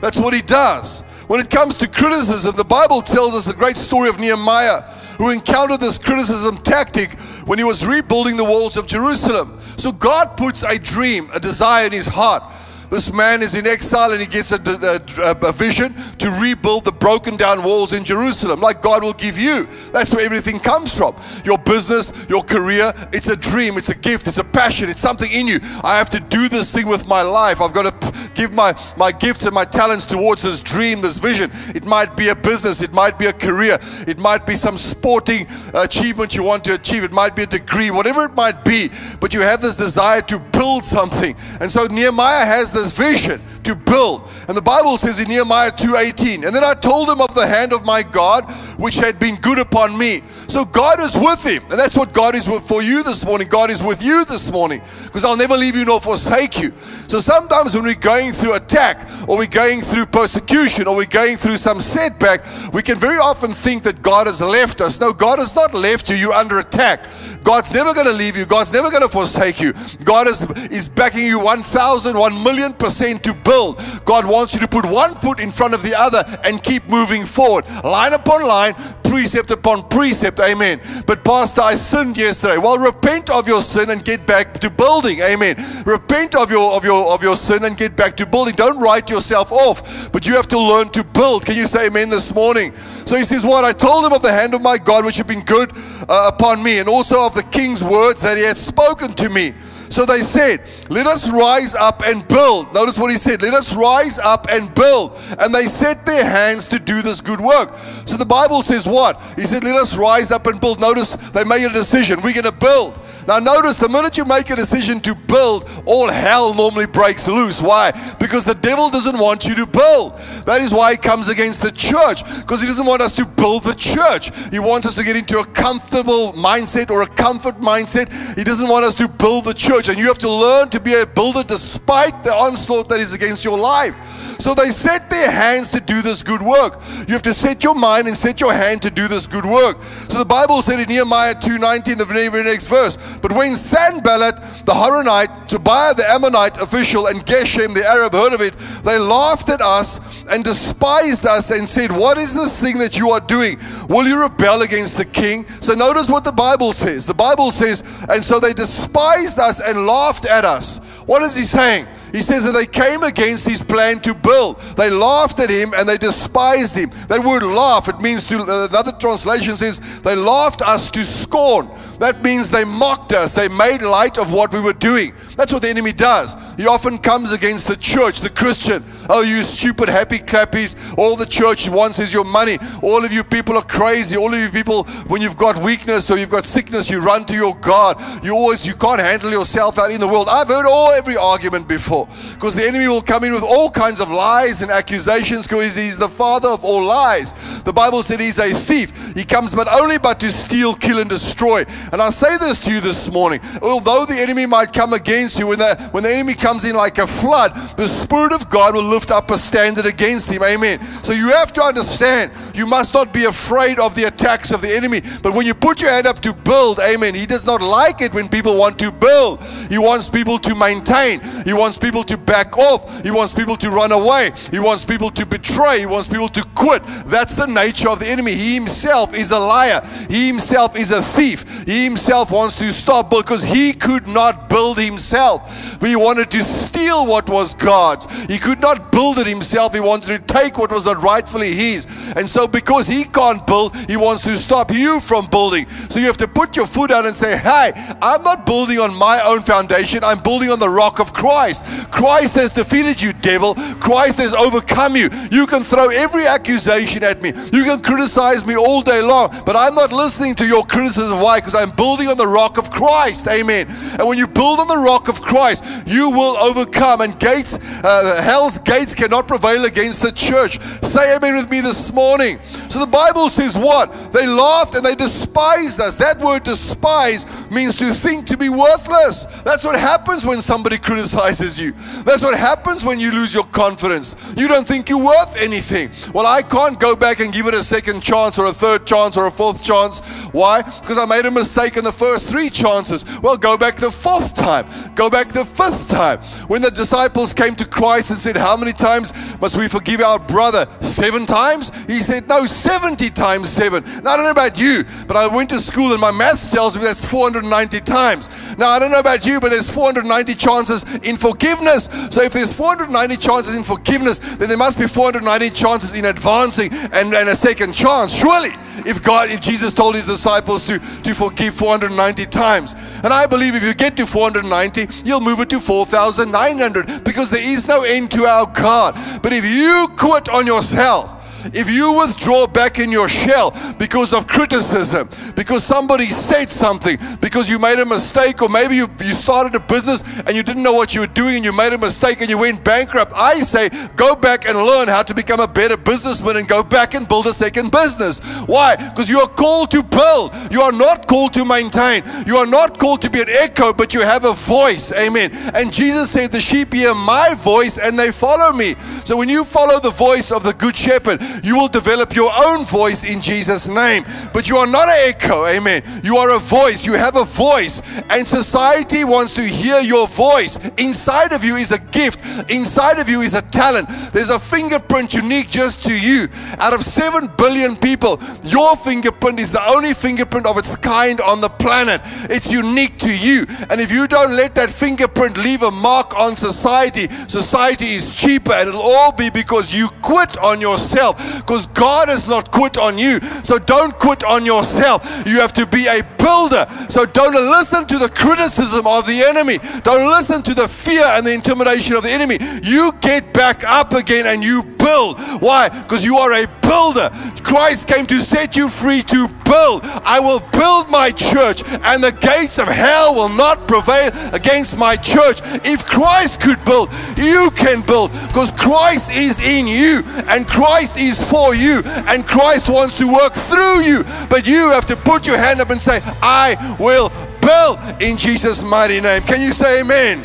That's 0.00 0.18
what 0.18 0.34
he 0.34 0.42
does. 0.42 1.02
When 1.28 1.40
it 1.40 1.50
comes 1.50 1.74
to 1.76 1.88
criticism, 1.88 2.54
the 2.56 2.64
Bible 2.64 3.02
tells 3.02 3.34
us 3.34 3.48
a 3.48 3.54
great 3.54 3.76
story 3.76 4.08
of 4.08 4.20
Nehemiah 4.20 4.82
who 5.18 5.30
encountered 5.30 5.80
this 5.80 5.98
criticism 5.98 6.58
tactic 6.58 7.10
when 7.46 7.58
he 7.58 7.64
was 7.64 7.86
rebuilding 7.86 8.36
the 8.36 8.44
walls 8.44 8.76
of 8.76 8.86
Jerusalem. 8.86 9.58
So 9.76 9.90
God 9.90 10.36
puts 10.36 10.62
a 10.62 10.78
dream, 10.78 11.28
a 11.32 11.40
desire 11.40 11.86
in 11.86 11.92
his 11.92 12.06
heart. 12.06 12.42
This 12.90 13.12
man 13.12 13.42
is 13.42 13.54
in 13.54 13.66
exile 13.66 14.12
and 14.12 14.20
he 14.20 14.26
gets 14.26 14.52
a, 14.52 14.56
a, 14.56 15.48
a, 15.48 15.52
vision 15.52 15.94
to 16.18 16.30
rebuild 16.30 16.84
the 16.84 16.92
broken 16.92 17.36
down 17.36 17.62
walls 17.62 17.92
in 17.92 18.04
Jerusalem, 18.04 18.60
like 18.60 18.82
God 18.82 19.02
will 19.02 19.12
give 19.12 19.38
you. 19.38 19.66
That's 19.92 20.14
where 20.14 20.24
everything 20.24 20.60
comes 20.60 20.96
from. 20.96 21.16
Your 21.44 21.58
business, 21.58 22.12
your 22.28 22.42
career, 22.42 22.92
it's 23.12 23.28
a 23.28 23.36
dream, 23.36 23.76
it's 23.76 23.88
a 23.88 23.96
gift, 23.96 24.28
it's 24.28 24.38
a 24.38 24.44
passion, 24.44 24.88
it's 24.88 25.00
something 25.00 25.30
in 25.30 25.46
you. 25.46 25.58
I 25.82 25.96
have 25.98 26.10
to 26.10 26.20
do 26.20 26.48
this 26.48 26.72
thing 26.72 26.86
with 26.86 27.08
my 27.08 27.22
life. 27.22 27.60
I've 27.60 27.72
got 27.72 28.00
to 28.00 28.30
give 28.34 28.52
my, 28.52 28.74
my 28.96 29.10
gifts 29.10 29.44
and 29.44 29.54
my 29.54 29.64
talents 29.64 30.06
towards 30.06 30.42
this 30.42 30.60
dream, 30.60 31.00
this 31.00 31.18
vision. 31.18 31.50
It 31.74 31.84
might 31.84 32.16
be 32.16 32.28
a 32.28 32.36
business, 32.36 32.82
it 32.82 32.92
might 32.92 33.18
be 33.18 33.26
a 33.26 33.32
career, 33.32 33.78
it 34.06 34.18
might 34.18 34.46
be 34.46 34.54
some 34.54 34.76
sporting 34.76 35.46
achievement 35.74 36.34
you 36.34 36.44
want 36.44 36.64
to 36.64 36.74
achieve, 36.74 37.02
it 37.02 37.12
might 37.12 37.34
be 37.34 37.42
a 37.42 37.46
degree, 37.46 37.90
whatever 37.90 38.24
it 38.24 38.34
might 38.34 38.64
be. 38.64 38.90
But 39.20 39.34
you 39.34 39.40
have 39.40 39.60
this 39.60 39.76
desire 39.76 40.22
to 40.22 40.38
build 40.38 40.84
something. 40.84 41.34
And 41.60 41.72
so 41.72 41.86
Nehemiah 41.86 42.44
has 42.44 42.75
this 42.76 42.96
vision 42.96 43.40
to 43.64 43.74
build. 43.74 44.28
And 44.48 44.56
the 44.56 44.62
Bible 44.62 44.96
says 44.96 45.18
in 45.18 45.28
Nehemiah 45.28 45.72
2:18, 45.72 46.44
and 46.44 46.54
then 46.54 46.62
I 46.62 46.74
told 46.74 47.10
him 47.10 47.20
of 47.20 47.34
the 47.34 47.46
hand 47.46 47.72
of 47.72 47.84
my 47.84 48.02
God 48.02 48.44
which 48.78 48.96
had 48.96 49.18
been 49.18 49.36
good 49.36 49.58
upon 49.58 49.96
me. 49.96 50.22
So 50.48 50.64
God 50.64 51.00
is 51.00 51.14
with 51.16 51.44
him. 51.44 51.62
And 51.70 51.78
that's 51.78 51.96
what 51.96 52.12
God 52.12 52.34
is 52.34 52.46
for 52.46 52.82
you 52.82 53.02
this 53.02 53.24
morning. 53.24 53.48
God 53.48 53.70
is 53.70 53.82
with 53.82 54.02
you 54.02 54.24
this 54.24 54.52
morning 54.52 54.80
because 55.04 55.24
I'll 55.24 55.36
never 55.36 55.56
leave 55.56 55.76
you 55.76 55.84
nor 55.84 56.00
forsake 56.00 56.60
you. 56.60 56.72
So 57.08 57.20
sometimes 57.20 57.74
when 57.74 57.84
we're 57.84 57.94
going 57.94 58.32
through 58.32 58.54
attack 58.54 59.08
or 59.28 59.38
we're 59.38 59.46
going 59.46 59.80
through 59.80 60.06
persecution 60.06 60.86
or 60.86 60.96
we're 60.96 61.06
going 61.06 61.36
through 61.36 61.56
some 61.56 61.80
setback, 61.80 62.44
we 62.72 62.82
can 62.82 62.98
very 62.98 63.18
often 63.18 63.52
think 63.52 63.82
that 63.84 64.02
God 64.02 64.26
has 64.26 64.40
left 64.40 64.80
us. 64.80 65.00
No, 65.00 65.12
God 65.12 65.38
has 65.38 65.54
not 65.54 65.74
left 65.74 66.10
you. 66.10 66.16
You're 66.16 66.32
under 66.32 66.58
attack. 66.58 67.06
God's 67.46 67.72
never 67.72 67.94
going 67.94 68.08
to 68.08 68.12
leave 68.12 68.36
you. 68.36 68.44
God's 68.44 68.72
never 68.72 68.90
going 68.90 69.04
to 69.04 69.08
forsake 69.08 69.60
you. 69.60 69.72
God 70.02 70.26
is, 70.26 70.42
is 70.66 70.88
backing 70.88 71.24
you 71.24 71.38
1,000, 71.38 72.18
1 72.18 72.42
million 72.42 72.72
percent 72.72 73.22
to 73.22 73.34
build. 73.34 73.80
God 74.04 74.26
wants 74.26 74.52
you 74.52 74.58
to 74.58 74.66
put 74.66 74.84
one 74.84 75.14
foot 75.14 75.38
in 75.38 75.52
front 75.52 75.72
of 75.72 75.84
the 75.84 75.94
other 75.96 76.24
and 76.42 76.60
keep 76.60 76.88
moving 76.88 77.24
forward. 77.24 77.64
Line 77.84 78.14
upon 78.14 78.42
line, 78.42 78.74
precept 79.04 79.52
upon 79.52 79.88
precept. 79.88 80.40
Amen. 80.40 80.80
But, 81.06 81.22
Pastor, 81.22 81.60
I 81.60 81.76
sinned 81.76 82.16
yesterday. 82.16 82.58
Well, 82.58 82.78
repent 82.78 83.30
of 83.30 83.46
your 83.46 83.62
sin 83.62 83.90
and 83.90 84.04
get 84.04 84.26
back 84.26 84.54
to 84.54 84.68
building. 84.68 85.20
Amen. 85.20 85.54
Repent 85.86 86.34
of 86.34 86.50
your, 86.50 86.76
of 86.76 86.84
your, 86.84 87.14
of 87.14 87.22
your 87.22 87.36
sin 87.36 87.64
and 87.64 87.76
get 87.76 87.94
back 87.94 88.16
to 88.16 88.26
building. 88.26 88.56
Don't 88.56 88.80
write 88.80 89.08
yourself 89.08 89.52
off, 89.52 90.10
but 90.10 90.26
you 90.26 90.34
have 90.34 90.48
to 90.48 90.58
learn 90.58 90.88
to 90.88 91.04
build. 91.04 91.46
Can 91.46 91.56
you 91.56 91.68
say 91.68 91.86
amen 91.86 92.10
this 92.10 92.34
morning? 92.34 92.74
So 93.06 93.16
he 93.16 93.22
says, 93.22 93.44
What? 93.44 93.62
I 93.64 93.70
told 93.70 94.04
him 94.04 94.12
of 94.12 94.22
the 94.22 94.32
hand 94.32 94.52
of 94.52 94.62
my 94.62 94.78
God, 94.78 95.04
which 95.04 95.16
had 95.16 95.28
been 95.28 95.44
good 95.44 95.70
uh, 96.08 96.32
upon 96.34 96.60
me, 96.60 96.80
and 96.80 96.88
also 96.88 97.24
of 97.24 97.35
the 97.36 97.42
king's 97.44 97.84
words 97.84 98.22
that 98.22 98.36
he 98.36 98.44
had 98.44 98.56
spoken 98.56 99.12
to 99.14 99.28
me. 99.28 99.54
So 99.88 100.04
they 100.04 100.22
said, 100.22 100.60
Let 100.90 101.06
us 101.06 101.30
rise 101.30 101.74
up 101.74 102.02
and 102.04 102.26
build. 102.26 102.74
Notice 102.74 102.98
what 102.98 103.10
he 103.10 103.18
said, 103.18 103.42
Let 103.42 103.54
us 103.54 103.74
rise 103.74 104.18
up 104.18 104.46
and 104.50 104.74
build. 104.74 105.18
And 105.38 105.54
they 105.54 105.66
set 105.66 106.04
their 106.04 106.24
hands 106.24 106.66
to 106.68 106.78
do 106.78 107.02
this 107.02 107.20
good 107.20 107.40
work. 107.40 107.76
So 108.04 108.16
the 108.16 108.26
Bible 108.26 108.62
says 108.62 108.86
what? 108.86 109.22
He 109.36 109.46
said, 109.46 109.64
Let 109.64 109.76
us 109.76 109.96
rise 109.96 110.30
up 110.30 110.46
and 110.46 110.60
build. 110.60 110.80
Notice 110.80 111.14
they 111.30 111.44
made 111.44 111.64
a 111.64 111.72
decision. 111.72 112.20
We're 112.22 112.34
going 112.34 112.44
to 112.44 112.52
build. 112.52 112.98
Now, 113.26 113.38
notice 113.38 113.76
the 113.76 113.88
minute 113.88 114.16
you 114.16 114.24
make 114.24 114.50
a 114.50 114.56
decision 114.56 115.00
to 115.00 115.14
build, 115.14 115.68
all 115.84 116.08
hell 116.08 116.54
normally 116.54 116.86
breaks 116.86 117.26
loose. 117.26 117.60
Why? 117.60 117.92
Because 118.20 118.44
the 118.44 118.54
devil 118.54 118.88
doesn't 118.88 119.18
want 119.18 119.44
you 119.44 119.54
to 119.56 119.66
build. 119.66 120.16
That 120.46 120.60
is 120.60 120.72
why 120.72 120.92
he 120.92 120.96
comes 120.96 121.28
against 121.28 121.62
the 121.62 121.72
church, 121.72 122.24
because 122.40 122.60
he 122.60 122.68
doesn't 122.68 122.86
want 122.86 123.02
us 123.02 123.12
to 123.14 123.24
build 123.26 123.64
the 123.64 123.74
church. 123.74 124.30
He 124.50 124.58
wants 124.58 124.86
us 124.86 124.94
to 124.94 125.04
get 125.04 125.16
into 125.16 125.38
a 125.38 125.44
comfortable 125.44 126.32
mindset 126.34 126.90
or 126.90 127.02
a 127.02 127.06
comfort 127.06 127.60
mindset. 127.60 128.08
He 128.36 128.44
doesn't 128.44 128.68
want 128.68 128.84
us 128.84 128.94
to 128.96 129.08
build 129.08 129.44
the 129.44 129.54
church. 129.54 129.88
And 129.88 129.98
you 129.98 130.06
have 130.06 130.18
to 130.18 130.30
learn 130.30 130.70
to 130.70 130.80
be 130.80 130.94
a 130.94 131.06
builder 131.06 131.42
despite 131.42 132.22
the 132.22 132.32
onslaught 132.32 132.88
that 132.90 133.00
is 133.00 133.12
against 133.12 133.44
your 133.44 133.58
life. 133.58 134.15
So 134.46 134.54
they 134.54 134.70
set 134.70 135.10
their 135.10 135.28
hands 135.28 135.70
to 135.70 135.80
do 135.80 136.02
this 136.02 136.22
good 136.22 136.40
work. 136.40 136.80
You 137.08 137.14
have 137.14 137.22
to 137.22 137.34
set 137.34 137.64
your 137.64 137.74
mind 137.74 138.06
and 138.06 138.16
set 138.16 138.40
your 138.40 138.52
hand 138.52 138.80
to 138.82 138.92
do 138.92 139.08
this 139.08 139.26
good 139.26 139.44
work. 139.44 139.82
So 139.82 140.20
the 140.20 140.24
Bible 140.24 140.62
said 140.62 140.78
in 140.78 140.88
Nehemiah 140.88 141.34
2.19, 141.34 141.98
the 141.98 142.04
very 142.04 142.44
next 142.44 142.68
verse, 142.68 143.18
But 143.18 143.32
when 143.32 143.56
Sanballat, 143.56 144.36
the 144.64 144.70
Horonite, 144.70 145.48
Tobiah 145.48 145.94
the 145.94 146.08
Ammonite 146.08 146.58
official, 146.58 147.08
and 147.08 147.26
Geshem 147.26 147.74
the 147.74 147.84
Arab 147.84 148.12
heard 148.12 148.34
of 148.34 148.40
it, 148.40 148.56
they 148.84 149.00
laughed 149.00 149.48
at 149.48 149.60
us 149.60 149.98
and 150.30 150.44
despised 150.44 151.26
us 151.26 151.50
and 151.50 151.68
said, 151.68 151.90
What 151.90 152.16
is 152.16 152.32
this 152.32 152.60
thing 152.60 152.78
that 152.78 152.96
you 152.96 153.10
are 153.10 153.20
doing? 153.26 153.58
Will 153.88 154.06
you 154.06 154.20
rebel 154.20 154.62
against 154.62 154.96
the 154.96 155.06
king? 155.06 155.44
So 155.60 155.74
notice 155.74 156.08
what 156.08 156.22
the 156.22 156.30
Bible 156.30 156.72
says. 156.72 157.04
The 157.04 157.14
Bible 157.14 157.50
says, 157.50 157.82
And 158.08 158.24
so 158.24 158.38
they 158.38 158.52
despised 158.52 159.40
us 159.40 159.58
and 159.58 159.88
laughed 159.88 160.24
at 160.24 160.44
us. 160.44 160.78
What 161.06 161.22
is 161.22 161.36
he 161.36 161.44
saying? 161.44 161.86
He 162.12 162.22
says 162.22 162.44
that 162.44 162.52
they 162.52 162.66
came 162.66 163.02
against 163.02 163.48
his 163.48 163.62
plan 163.62 164.00
to 164.00 164.14
build. 164.14 164.58
They 164.76 164.90
laughed 164.90 165.38
at 165.38 165.50
him 165.50 165.72
and 165.76 165.88
they 165.88 165.96
despised 165.96 166.76
him. 166.76 166.90
That 167.08 167.24
word 167.24 167.42
laugh, 167.42 167.88
it 167.88 168.00
means 168.00 168.28
to, 168.28 168.38
uh, 168.38 168.68
another 168.70 168.92
translation 168.92 169.56
says, 169.56 170.02
they 170.02 170.16
laughed 170.16 170.62
us 170.62 170.90
to 170.90 171.04
scorn. 171.04 171.68
That 171.98 172.22
means 172.22 172.50
they 172.50 172.64
mocked 172.64 173.12
us. 173.12 173.34
They 173.34 173.48
made 173.48 173.82
light 173.82 174.18
of 174.18 174.32
what 174.32 174.52
we 174.52 174.60
were 174.60 174.74
doing. 174.74 175.12
That's 175.36 175.52
what 175.52 175.62
the 175.62 175.68
enemy 175.68 175.92
does. 175.92 176.34
He 176.56 176.66
often 176.66 176.98
comes 176.98 177.32
against 177.32 177.68
the 177.68 177.76
church, 177.76 178.20
the 178.20 178.30
Christian. 178.30 178.84
Oh, 179.08 179.22
you 179.22 179.42
stupid 179.42 179.88
happy 179.88 180.18
clappies. 180.18 180.76
All 180.98 181.16
the 181.16 181.26
church 181.26 181.68
wants 181.68 181.98
is 181.98 182.12
your 182.12 182.24
money. 182.24 182.58
All 182.82 183.04
of 183.04 183.12
you 183.12 183.24
people 183.24 183.56
are 183.56 183.64
crazy. 183.64 184.16
All 184.16 184.32
of 184.32 184.38
you 184.38 184.50
people, 184.50 184.84
when 185.08 185.22
you've 185.22 185.36
got 185.36 185.62
weakness 185.62 186.10
or 186.10 186.18
you've 186.18 186.30
got 186.30 186.44
sickness, 186.44 186.90
you 186.90 187.00
run 187.00 187.24
to 187.26 187.34
your 187.34 187.56
God. 187.56 187.98
You 188.24 188.34
always, 188.34 188.66
you 188.66 188.74
can't 188.74 189.00
handle 189.00 189.30
yourself 189.30 189.78
out 189.78 189.90
in 189.90 190.00
the 190.00 190.08
world. 190.08 190.28
I've 190.30 190.48
heard 190.48 190.66
all 190.66 190.95
every 190.96 191.16
argument 191.16 191.68
before 191.68 192.06
because 192.34 192.54
the 192.54 192.66
enemy 192.66 192.88
will 192.88 193.02
come 193.02 193.24
in 193.24 193.32
with 193.32 193.42
all 193.42 193.70
kinds 193.70 194.00
of 194.00 194.10
lies 194.10 194.62
and 194.62 194.70
accusations 194.70 195.46
because 195.46 195.76
he's 195.76 195.98
the 195.98 196.08
father 196.08 196.48
of 196.48 196.64
all 196.64 196.84
lies. 196.84 197.62
The 197.62 197.72
Bible 197.72 198.02
said 198.02 198.20
he's 198.20 198.38
a 198.38 198.48
thief. 198.48 199.14
He 199.14 199.24
comes 199.24 199.52
but 199.52 199.68
only 199.72 199.98
but 199.98 200.20
to 200.20 200.30
steal, 200.30 200.74
kill, 200.74 200.98
and 200.98 201.08
destroy. 201.10 201.64
And 201.92 202.00
I 202.00 202.10
say 202.10 202.36
this 202.38 202.64
to 202.64 202.72
you 202.72 202.80
this 202.80 203.10
morning. 203.10 203.40
Although 203.62 204.04
the 204.06 204.18
enemy 204.18 204.46
might 204.46 204.72
come 204.72 204.92
against 204.92 205.38
you, 205.38 205.48
when 205.48 205.58
the, 205.58 205.76
when 205.92 206.02
the 206.02 206.10
enemy 206.10 206.34
comes 206.34 206.64
in 206.64 206.74
like 206.74 206.98
a 206.98 207.06
flood, 207.06 207.54
the 207.76 207.86
Spirit 207.86 208.32
of 208.32 208.48
God 208.48 208.74
will 208.74 208.84
lift 208.84 209.10
up 209.10 209.30
a 209.30 209.38
standard 209.38 209.86
against 209.86 210.30
him. 210.30 210.42
Amen. 210.42 210.80
So 211.02 211.12
you 211.12 211.28
have 211.28 211.52
to 211.54 211.62
understand, 211.62 212.32
you 212.56 212.66
must 212.66 212.94
not 212.94 213.12
be 213.12 213.24
afraid 213.24 213.78
of 213.78 213.94
the 213.94 214.04
attacks 214.04 214.50
of 214.50 214.62
the 214.62 214.70
enemy. 214.70 215.02
But 215.22 215.34
when 215.34 215.46
you 215.46 215.54
put 215.54 215.80
your 215.80 215.90
hand 215.90 216.06
up 216.06 216.20
to 216.20 216.32
build, 216.32 216.80
amen, 216.80 217.14
he 217.14 217.26
does 217.26 217.44
not 217.44 217.60
like 217.60 218.00
it 218.00 218.14
when 218.14 218.28
people 218.28 218.56
want 218.56 218.78
to 218.78 218.90
build. 218.90 219.42
He 219.68 219.78
wants 219.78 220.08
people 220.08 220.38
to 220.38 220.54
maintain. 220.54 221.20
He 221.44 221.52
wants 221.52 221.78
people 221.78 222.02
to 222.04 222.16
back 222.16 222.56
off. 222.56 223.02
He 223.04 223.10
wants 223.10 223.34
people 223.34 223.56
to 223.56 223.70
run 223.70 223.92
away. 223.92 224.32
He 224.50 224.58
wants 224.58 224.84
people 224.84 225.10
to 225.10 225.26
betray. 225.26 225.80
He 225.80 225.86
wants 225.86 226.08
people 226.08 226.28
to 226.30 226.42
quit. 226.54 226.82
That's 227.06 227.34
the 227.34 227.46
nature 227.46 227.90
of 227.90 228.00
the 228.00 228.08
enemy. 228.08 228.32
He 228.32 228.54
himself 228.54 229.14
is 229.14 229.30
a 229.30 229.38
liar. 229.38 229.82
He 230.08 230.26
himself 230.26 230.76
is 230.76 230.90
a 230.92 231.02
thief. 231.02 231.64
He 231.66 231.84
himself 231.84 232.30
wants 232.30 232.56
to 232.58 232.72
stop 232.72 233.10
because 233.10 233.42
he 233.42 233.72
could 233.72 234.06
not 234.06 234.48
build 234.48 234.78
himself. 234.78 235.75
He 235.80 235.96
wanted 235.96 236.30
to 236.32 236.42
steal 236.42 237.06
what 237.06 237.28
was 237.28 237.54
God's. 237.54 238.06
He 238.26 238.38
could 238.38 238.60
not 238.60 238.92
build 238.92 239.18
it 239.18 239.26
himself. 239.26 239.74
He 239.74 239.80
wanted 239.80 240.26
to 240.26 240.34
take 240.34 240.58
what 240.58 240.70
was 240.70 240.86
rightfully 240.94 241.54
his. 241.54 241.86
And 242.16 242.28
so, 242.28 242.46
because 242.46 242.86
he 242.86 243.04
can't 243.04 243.46
build, 243.46 243.76
he 243.88 243.96
wants 243.96 244.22
to 244.24 244.36
stop 244.36 244.72
you 244.72 245.00
from 245.00 245.26
building. 245.26 245.68
So, 245.68 246.00
you 246.00 246.06
have 246.06 246.16
to 246.18 246.28
put 246.28 246.56
your 246.56 246.66
foot 246.66 246.90
out 246.90 247.06
and 247.06 247.16
say, 247.16 247.36
Hey, 247.36 247.72
I'm 248.02 248.22
not 248.22 248.46
building 248.46 248.78
on 248.78 248.94
my 248.94 249.20
own 249.24 249.42
foundation. 249.42 250.02
I'm 250.02 250.20
building 250.20 250.50
on 250.50 250.58
the 250.58 250.68
rock 250.68 251.00
of 251.00 251.12
Christ. 251.12 251.90
Christ 251.90 252.34
has 252.36 252.52
defeated 252.52 253.00
you, 253.00 253.12
devil. 253.14 253.54
Christ 253.80 254.18
has 254.18 254.34
overcome 254.34 254.96
you. 254.96 255.08
You 255.30 255.46
can 255.46 255.62
throw 255.62 255.90
every 255.90 256.26
accusation 256.26 257.02
at 257.04 257.22
me. 257.22 257.32
You 257.52 257.64
can 257.64 257.82
criticize 257.82 258.46
me 258.46 258.56
all 258.56 258.82
day 258.82 259.02
long, 259.02 259.30
but 259.44 259.56
I'm 259.56 259.74
not 259.74 259.92
listening 259.92 260.34
to 260.36 260.46
your 260.46 260.64
criticism. 260.64 261.20
Why? 261.20 261.38
Because 261.38 261.54
I'm 261.54 261.70
building 261.70 262.08
on 262.08 262.16
the 262.16 262.26
rock 262.26 262.58
of 262.58 262.70
Christ. 262.70 263.28
Amen. 263.28 263.66
And 263.98 264.08
when 264.08 264.18
you 264.18 264.26
build 264.26 264.60
on 264.60 264.68
the 264.68 264.76
rock 264.76 265.08
of 265.08 265.20
Christ, 265.20 265.64
you 265.86 266.10
will 266.10 266.36
overcome. 266.36 267.00
And 267.00 267.18
gates, 267.18 267.58
uh, 267.84 268.22
hell's 268.22 268.58
gates 268.58 268.94
cannot 268.94 269.28
prevail 269.28 269.64
against 269.64 270.02
the 270.02 270.12
church. 270.12 270.60
Say 270.82 271.16
amen 271.16 271.34
with 271.36 271.50
me 271.50 271.60
this 271.60 271.92
morning. 271.92 272.38
So 272.68 272.80
the 272.80 272.86
Bible 272.86 273.28
says 273.28 273.56
what? 273.56 273.92
They 274.12 274.26
laughed 274.26 274.74
and 274.74 274.84
they 274.84 274.94
despised 274.94 275.80
us. 275.80 275.96
That 275.96 276.18
word 276.18 276.44
despise 276.44 277.50
means 277.50 277.76
to 277.76 277.86
think 277.86 278.26
to 278.26 278.36
be 278.36 278.48
worthless. 278.48 279.24
That's 279.42 279.64
what 279.64 279.78
happens 279.78 280.24
when 280.24 280.40
somebody 280.40 280.78
criticizes 280.78 281.58
you. 281.58 281.72
That's 282.04 282.22
what 282.22 282.38
happens 282.38 282.84
when 282.84 283.00
you 283.00 283.12
lose 283.12 283.32
your 283.32 283.44
confidence. 283.44 284.14
You 284.36 284.48
don't 284.48 284.66
think 284.66 284.88
you're 284.88 285.02
worth 285.02 285.36
anything. 285.36 285.90
Well, 286.12 286.26
I 286.26 286.42
can't 286.42 286.78
go 286.78 286.94
back 286.94 287.20
and 287.20 287.32
give 287.32 287.46
it 287.46 287.54
a 287.54 287.64
second 287.64 288.02
chance 288.02 288.38
or 288.38 288.46
a 288.46 288.52
third 288.52 288.86
chance 288.86 289.16
or 289.16 289.26
a 289.26 289.30
fourth 289.30 289.62
chance. 289.62 290.00
Why? 290.32 290.62
Because 290.62 290.98
I 290.98 291.06
made 291.06 291.24
a 291.24 291.30
mistake 291.30 291.76
in 291.76 291.84
the 291.84 291.92
first 291.92 292.28
three 292.28 292.50
chances. 292.50 293.04
Well, 293.20 293.36
go 293.36 293.56
back 293.56 293.76
the 293.76 293.90
fourth 293.90 294.34
time. 294.34 294.66
Go 294.96 295.10
back 295.10 295.28
the 295.28 295.44
fifth 295.44 295.88
time. 295.88 296.18
When 296.48 296.62
the 296.62 296.70
disciples 296.70 297.34
came 297.34 297.54
to 297.56 297.66
Christ 297.66 298.10
and 298.10 298.18
said, 298.18 298.34
How 298.34 298.56
many 298.56 298.72
times 298.72 299.12
must 299.42 299.54
we 299.54 299.68
forgive 299.68 300.00
our 300.00 300.18
brother? 300.18 300.66
Seven 300.80 301.26
times? 301.26 301.70
He 301.84 302.00
said, 302.00 302.26
No, 302.26 302.46
70 302.46 303.10
times 303.10 303.50
seven. 303.50 303.84
Now, 304.02 304.12
I 304.12 304.16
don't 304.16 304.24
know 304.24 304.30
about 304.30 304.58
you, 304.58 304.84
but 305.06 305.18
I 305.18 305.26
went 305.28 305.50
to 305.50 305.58
school 305.58 305.92
and 305.92 306.00
my 306.00 306.10
maths 306.10 306.50
tells 306.50 306.76
me 306.76 306.82
that's 306.82 307.04
490 307.04 307.78
times. 307.80 308.30
Now, 308.56 308.70
I 308.70 308.78
don't 308.78 308.90
know 308.90 308.98
about 308.98 309.26
you, 309.26 309.38
but 309.38 309.50
there's 309.50 309.68
490 309.68 310.34
chances 310.34 310.82
in 311.04 311.16
forgiveness. 311.16 311.90
So, 312.10 312.22
if 312.22 312.32
there's 312.32 312.54
490 312.54 313.16
chances 313.18 313.54
in 313.54 313.64
forgiveness, 313.64 314.18
then 314.18 314.48
there 314.48 314.56
must 314.56 314.78
be 314.78 314.86
490 314.86 315.50
chances 315.50 315.94
in 315.94 316.06
advancing 316.06 316.72
and, 316.72 317.12
and 317.12 317.28
a 317.28 317.36
second 317.36 317.74
chance. 317.74 318.14
Surely 318.14 318.52
if 318.84 319.02
God, 319.02 319.30
if 319.30 319.40
Jesus 319.40 319.72
told 319.72 319.94
his 319.94 320.06
disciples 320.06 320.62
to, 320.64 320.78
to 320.78 321.14
forgive 321.14 321.54
490 321.54 322.26
times. 322.26 322.74
And 323.02 323.12
I 323.12 323.26
believe 323.26 323.54
if 323.54 323.62
you 323.62 323.74
get 323.74 323.96
to 323.96 324.06
490, 324.06 324.85
you'll 325.04 325.20
move 325.20 325.40
it 325.40 325.50
to 325.50 325.60
4,900 325.60 327.04
because 327.04 327.30
there 327.30 327.42
is 327.42 327.68
no 327.68 327.82
end 327.82 328.10
to 328.12 328.24
our 328.24 328.46
God. 328.46 328.94
But 329.22 329.32
if 329.32 329.44
you 329.44 329.88
quit 329.96 330.28
on 330.28 330.46
yourself, 330.46 331.15
if 331.54 331.70
you 331.70 331.98
withdraw 331.98 332.46
back 332.46 332.78
in 332.78 332.90
your 332.90 333.08
shell 333.08 333.54
because 333.78 334.12
of 334.12 334.26
criticism, 334.26 335.08
because 335.34 335.64
somebody 335.64 336.06
said 336.06 336.48
something, 336.48 336.96
because 337.20 337.48
you 337.48 337.58
made 337.58 337.78
a 337.78 337.86
mistake, 337.86 338.42
or 338.42 338.48
maybe 338.48 338.76
you, 338.76 338.88
you 339.00 339.14
started 339.14 339.54
a 339.54 339.60
business 339.60 340.02
and 340.20 340.36
you 340.36 340.42
didn't 340.42 340.62
know 340.62 340.72
what 340.72 340.94
you 340.94 341.00
were 341.00 341.06
doing 341.08 341.36
and 341.36 341.44
you 341.44 341.52
made 341.52 341.72
a 341.72 341.78
mistake 341.78 342.20
and 342.20 342.30
you 342.30 342.38
went 342.38 342.62
bankrupt, 342.64 343.12
I 343.14 343.34
say 343.40 343.68
go 343.96 344.14
back 344.14 344.46
and 344.46 344.58
learn 344.58 344.88
how 344.88 345.02
to 345.02 345.14
become 345.14 345.40
a 345.40 345.48
better 345.48 345.76
businessman 345.76 346.36
and 346.36 346.48
go 346.48 346.62
back 346.62 346.94
and 346.94 347.08
build 347.08 347.26
a 347.26 347.32
second 347.32 347.70
business. 347.70 348.20
Why? 348.46 348.76
Because 348.76 349.08
you 349.08 349.18
are 349.20 349.28
called 349.28 349.70
to 349.72 349.82
build. 349.82 350.32
You 350.50 350.60
are 350.62 350.72
not 350.72 351.06
called 351.06 351.34
to 351.34 351.44
maintain. 351.44 352.02
You 352.26 352.36
are 352.36 352.46
not 352.46 352.78
called 352.78 353.02
to 353.02 353.10
be 353.10 353.20
an 353.20 353.28
echo, 353.28 353.72
but 353.72 353.94
you 353.94 354.00
have 354.00 354.24
a 354.24 354.32
voice. 354.32 354.92
Amen. 354.92 355.30
And 355.54 355.72
Jesus 355.72 356.10
said, 356.10 356.32
The 356.32 356.40
sheep 356.40 356.72
hear 356.72 356.94
my 356.94 357.34
voice 357.38 357.78
and 357.78 357.98
they 357.98 358.12
follow 358.12 358.52
me. 358.52 358.74
So 359.04 359.16
when 359.16 359.28
you 359.28 359.44
follow 359.44 359.80
the 359.80 359.90
voice 359.90 360.32
of 360.32 360.42
the 360.42 360.52
good 360.52 360.76
shepherd, 360.76 361.20
you 361.42 361.56
will 361.56 361.68
develop 361.68 362.14
your 362.14 362.30
own 362.44 362.64
voice 362.64 363.04
in 363.04 363.20
Jesus' 363.20 363.68
name. 363.68 364.04
But 364.32 364.48
you 364.48 364.56
are 364.56 364.66
not 364.66 364.88
an 364.88 365.08
echo, 365.08 365.46
amen. 365.46 365.82
You 366.02 366.16
are 366.16 366.36
a 366.36 366.38
voice, 366.38 366.86
you 366.86 366.94
have 366.94 367.16
a 367.16 367.24
voice, 367.24 367.80
and 368.10 368.26
society 368.26 369.04
wants 369.04 369.34
to 369.34 369.42
hear 369.42 369.80
your 369.80 370.06
voice. 370.08 370.58
Inside 370.76 371.32
of 371.32 371.44
you 371.44 371.56
is 371.56 371.72
a 371.72 371.78
gift, 371.90 372.50
inside 372.50 372.98
of 372.98 373.08
you 373.08 373.20
is 373.22 373.34
a 373.34 373.42
talent. 373.42 373.88
There's 374.12 374.30
a 374.30 374.38
fingerprint 374.38 375.14
unique 375.14 375.50
just 375.50 375.84
to 375.84 375.92
you. 375.98 376.28
Out 376.58 376.74
of 376.74 376.82
7 376.82 377.30
billion 377.36 377.76
people, 377.76 378.20
your 378.42 378.76
fingerprint 378.76 379.40
is 379.40 379.52
the 379.52 379.62
only 379.68 379.94
fingerprint 379.94 380.46
of 380.46 380.58
its 380.58 380.76
kind 380.76 381.20
on 381.20 381.40
the 381.40 381.48
planet. 381.48 382.00
It's 382.30 382.52
unique 382.52 382.98
to 382.98 383.16
you. 383.16 383.46
And 383.70 383.80
if 383.80 383.90
you 383.92 384.06
don't 384.06 384.32
let 384.32 384.54
that 384.54 384.70
fingerprint 384.70 385.36
leave 385.36 385.62
a 385.62 385.70
mark 385.70 386.16
on 386.16 386.36
society, 386.36 387.08
society 387.28 387.94
is 387.94 388.14
cheaper, 388.14 388.52
and 388.52 388.68
it'll 388.68 388.80
all 388.80 389.12
be 389.12 389.30
because 389.30 389.72
you 389.74 389.88
quit 390.02 390.36
on 390.38 390.60
yourself 390.60 391.15
because 391.38 391.66
God 391.68 392.08
has 392.08 392.26
not 392.26 392.50
quit 392.50 392.78
on 392.78 392.98
you. 392.98 393.20
So 393.42 393.58
don't 393.58 393.98
quit 393.98 394.24
on 394.24 394.44
yourself. 394.44 395.04
You 395.26 395.40
have 395.40 395.52
to 395.54 395.66
be 395.66 395.86
a 395.86 396.02
builder. 396.18 396.66
So 396.88 397.06
don't 397.06 397.34
listen 397.34 397.86
to 397.86 397.98
the 397.98 398.08
criticism 398.08 398.86
of 398.86 399.06
the 399.06 399.22
enemy. 399.22 399.58
Don't 399.82 400.08
listen 400.08 400.42
to 400.42 400.54
the 400.54 400.68
fear 400.68 401.04
and 401.04 401.26
the 401.26 401.32
intimidation 401.32 401.94
of 401.94 402.02
the 402.02 402.10
enemy. 402.10 402.38
You 402.62 402.92
get 403.00 403.32
back 403.32 403.64
up 403.64 403.92
again 403.92 404.26
and 404.26 404.42
you 404.42 404.62
build. 404.62 405.18
Why? 405.40 405.68
Because 405.68 406.04
you 406.04 406.16
are 406.16 406.32
a 406.32 406.46
builder. 406.66 407.10
Christ 407.42 407.86
came 407.86 408.06
to 408.06 408.20
set 408.20 408.56
you 408.56 408.68
free 408.68 409.02
to 409.02 409.28
build. 409.46 409.80
I 410.04 410.18
will 410.18 410.40
build 410.52 410.90
my 410.90 411.10
church, 411.10 411.62
and 411.84 412.02
the 412.02 412.10
gates 412.10 412.58
of 412.58 412.66
hell 412.66 413.14
will 413.14 413.28
not 413.28 413.68
prevail 413.68 414.10
against 414.32 414.76
my 414.76 414.96
church. 414.96 415.40
If 415.64 415.86
Christ 415.86 416.40
could 416.40 416.62
build, 416.64 416.90
you 417.16 417.50
can 417.54 417.82
build 417.86 418.10
because 418.28 418.50
Christ 418.52 419.12
is 419.12 419.38
in 419.38 419.66
you 419.66 420.02
and 420.26 420.46
Christ 420.46 420.98
is 420.98 421.05
for 421.14 421.54
you 421.54 421.82
and 422.06 422.26
Christ 422.26 422.68
wants 422.68 422.96
to 422.98 423.06
work 423.06 423.32
through 423.32 423.82
you. 423.82 424.04
But 424.28 424.46
you 424.46 424.70
have 424.70 424.86
to 424.86 424.96
put 424.96 425.26
your 425.26 425.38
hand 425.38 425.60
up 425.60 425.70
and 425.70 425.80
say, 425.80 426.00
I 426.22 426.76
will 426.80 427.10
build 427.40 428.02
in 428.02 428.16
Jesus' 428.16 428.62
mighty 428.62 429.00
name. 429.00 429.22
Can 429.22 429.40
you 429.40 429.52
say 429.52 429.80
amen? 429.80 430.24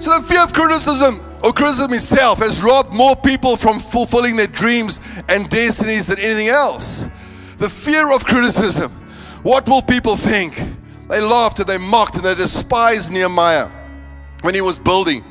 So 0.00 0.18
the 0.18 0.26
fear 0.26 0.42
of 0.42 0.52
criticism 0.52 1.20
or 1.44 1.52
criticism 1.52 1.92
itself 1.92 2.38
has 2.38 2.62
robbed 2.62 2.92
more 2.92 3.16
people 3.16 3.56
from 3.56 3.80
fulfilling 3.80 4.36
their 4.36 4.46
dreams 4.46 5.00
and 5.28 5.48
destinies 5.48 6.06
than 6.06 6.18
anything 6.18 6.48
else. 6.48 7.04
The 7.58 7.68
fear 7.68 8.12
of 8.14 8.24
criticism. 8.24 8.90
What 9.42 9.68
will 9.68 9.82
people 9.82 10.16
think? 10.16 10.60
They 11.08 11.20
laughed 11.20 11.58
and 11.58 11.68
they 11.68 11.78
mocked 11.78 12.14
and 12.14 12.24
they 12.24 12.34
despised 12.34 13.12
Nehemiah 13.12 13.68
when 14.42 14.54
he 14.54 14.60
was 14.60 14.78
building. 14.78 15.24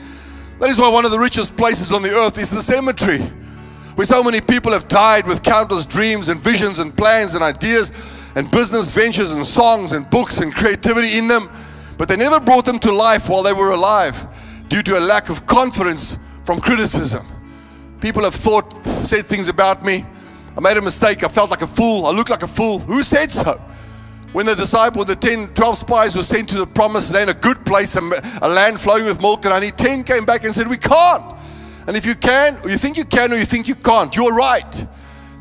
That 0.60 0.70
is 0.70 0.78
why 0.78 0.90
one 0.90 1.06
of 1.06 1.12
the 1.12 1.20
richest 1.20 1.58
places 1.58 1.92
on 1.92 2.04
the 2.04 2.12
earth 2.12 2.38
is 2.38 2.52
the 2.52 2.62
cemetery, 2.62 3.20
where 4.02 4.08
so 4.08 4.24
many 4.24 4.42
people 4.42 4.72
have 4.72 4.88
died 4.88 5.28
with 5.28 5.44
countless 5.44 5.86
dreams 5.86 6.30
and 6.30 6.42
visions 6.42 6.80
and 6.80 6.98
plans 6.98 7.36
and 7.36 7.44
ideas 7.44 7.92
and 8.36 8.50
business 8.50 8.92
ventures 8.96 9.30
and 9.30 9.46
songs 9.46 9.92
and 9.92 10.10
books 10.10 10.40
and 10.40 10.56
creativity 10.56 11.20
in 11.20 11.28
them, 11.28 11.48
but 12.00 12.10
they 12.10 12.16
never 12.16 12.40
brought 12.40 12.66
them 12.66 12.80
to 12.80 12.92
life 12.92 13.30
while 13.30 13.44
they 13.44 13.54
were 13.54 13.74
alive. 13.74 14.28
due 14.70 14.82
to 14.82 14.98
a 14.98 15.00
lack 15.00 15.30
of 15.30 15.46
confidence 15.46 16.18
from 16.44 16.60
criticism. 16.60 17.24
People 18.00 18.24
have 18.24 18.34
thought, 18.34 18.74
said 19.06 19.28
things 19.28 19.50
about 19.50 19.86
me. 19.86 20.04
I 20.58 20.62
made 20.62 20.78
a 20.78 20.82
mistake. 20.82 21.24
I 21.24 21.28
felt 21.28 21.52
like 21.52 21.62
a 21.62 21.68
fool. 21.68 22.08
I 22.08 22.12
looked 22.12 22.32
like 22.32 22.42
a 22.42 22.48
fool. 22.48 22.80
Who 22.80 23.04
said 23.04 23.32
so? 23.32 23.54
When 24.34 24.48
the 24.48 24.56
disciple, 24.56 25.06
the 25.06 25.16
10, 25.16 25.50
12 25.50 25.78
spies 25.78 26.16
were 26.16 26.24
sent 26.24 26.50
to 26.50 26.56
the 26.56 26.66
promised 26.66 27.14
land, 27.14 27.30
a 27.30 27.36
good 27.36 27.64
place, 27.68 27.96
a, 27.96 28.02
a 28.42 28.50
land 28.50 28.82
flowing 28.82 29.06
with 29.06 29.22
milk 29.22 29.46
and 29.46 29.54
honey, 29.54 29.70
10 29.70 30.06
came 30.06 30.26
back 30.26 30.44
and 30.44 30.56
said, 30.56 30.68
We 30.68 30.78
can't. 30.78 31.36
And 31.88 31.98
if 31.98 32.06
you 32.06 32.16
can, 32.16 32.58
or 32.64 32.70
you 32.70 32.78
think 32.78 32.98
you 32.98 33.06
can, 33.06 33.34
or 33.34 33.38
you 33.38 33.46
think 33.46 33.68
you 33.68 33.76
can't, 33.76 34.16
you're 34.16 34.34
right. 34.34 34.88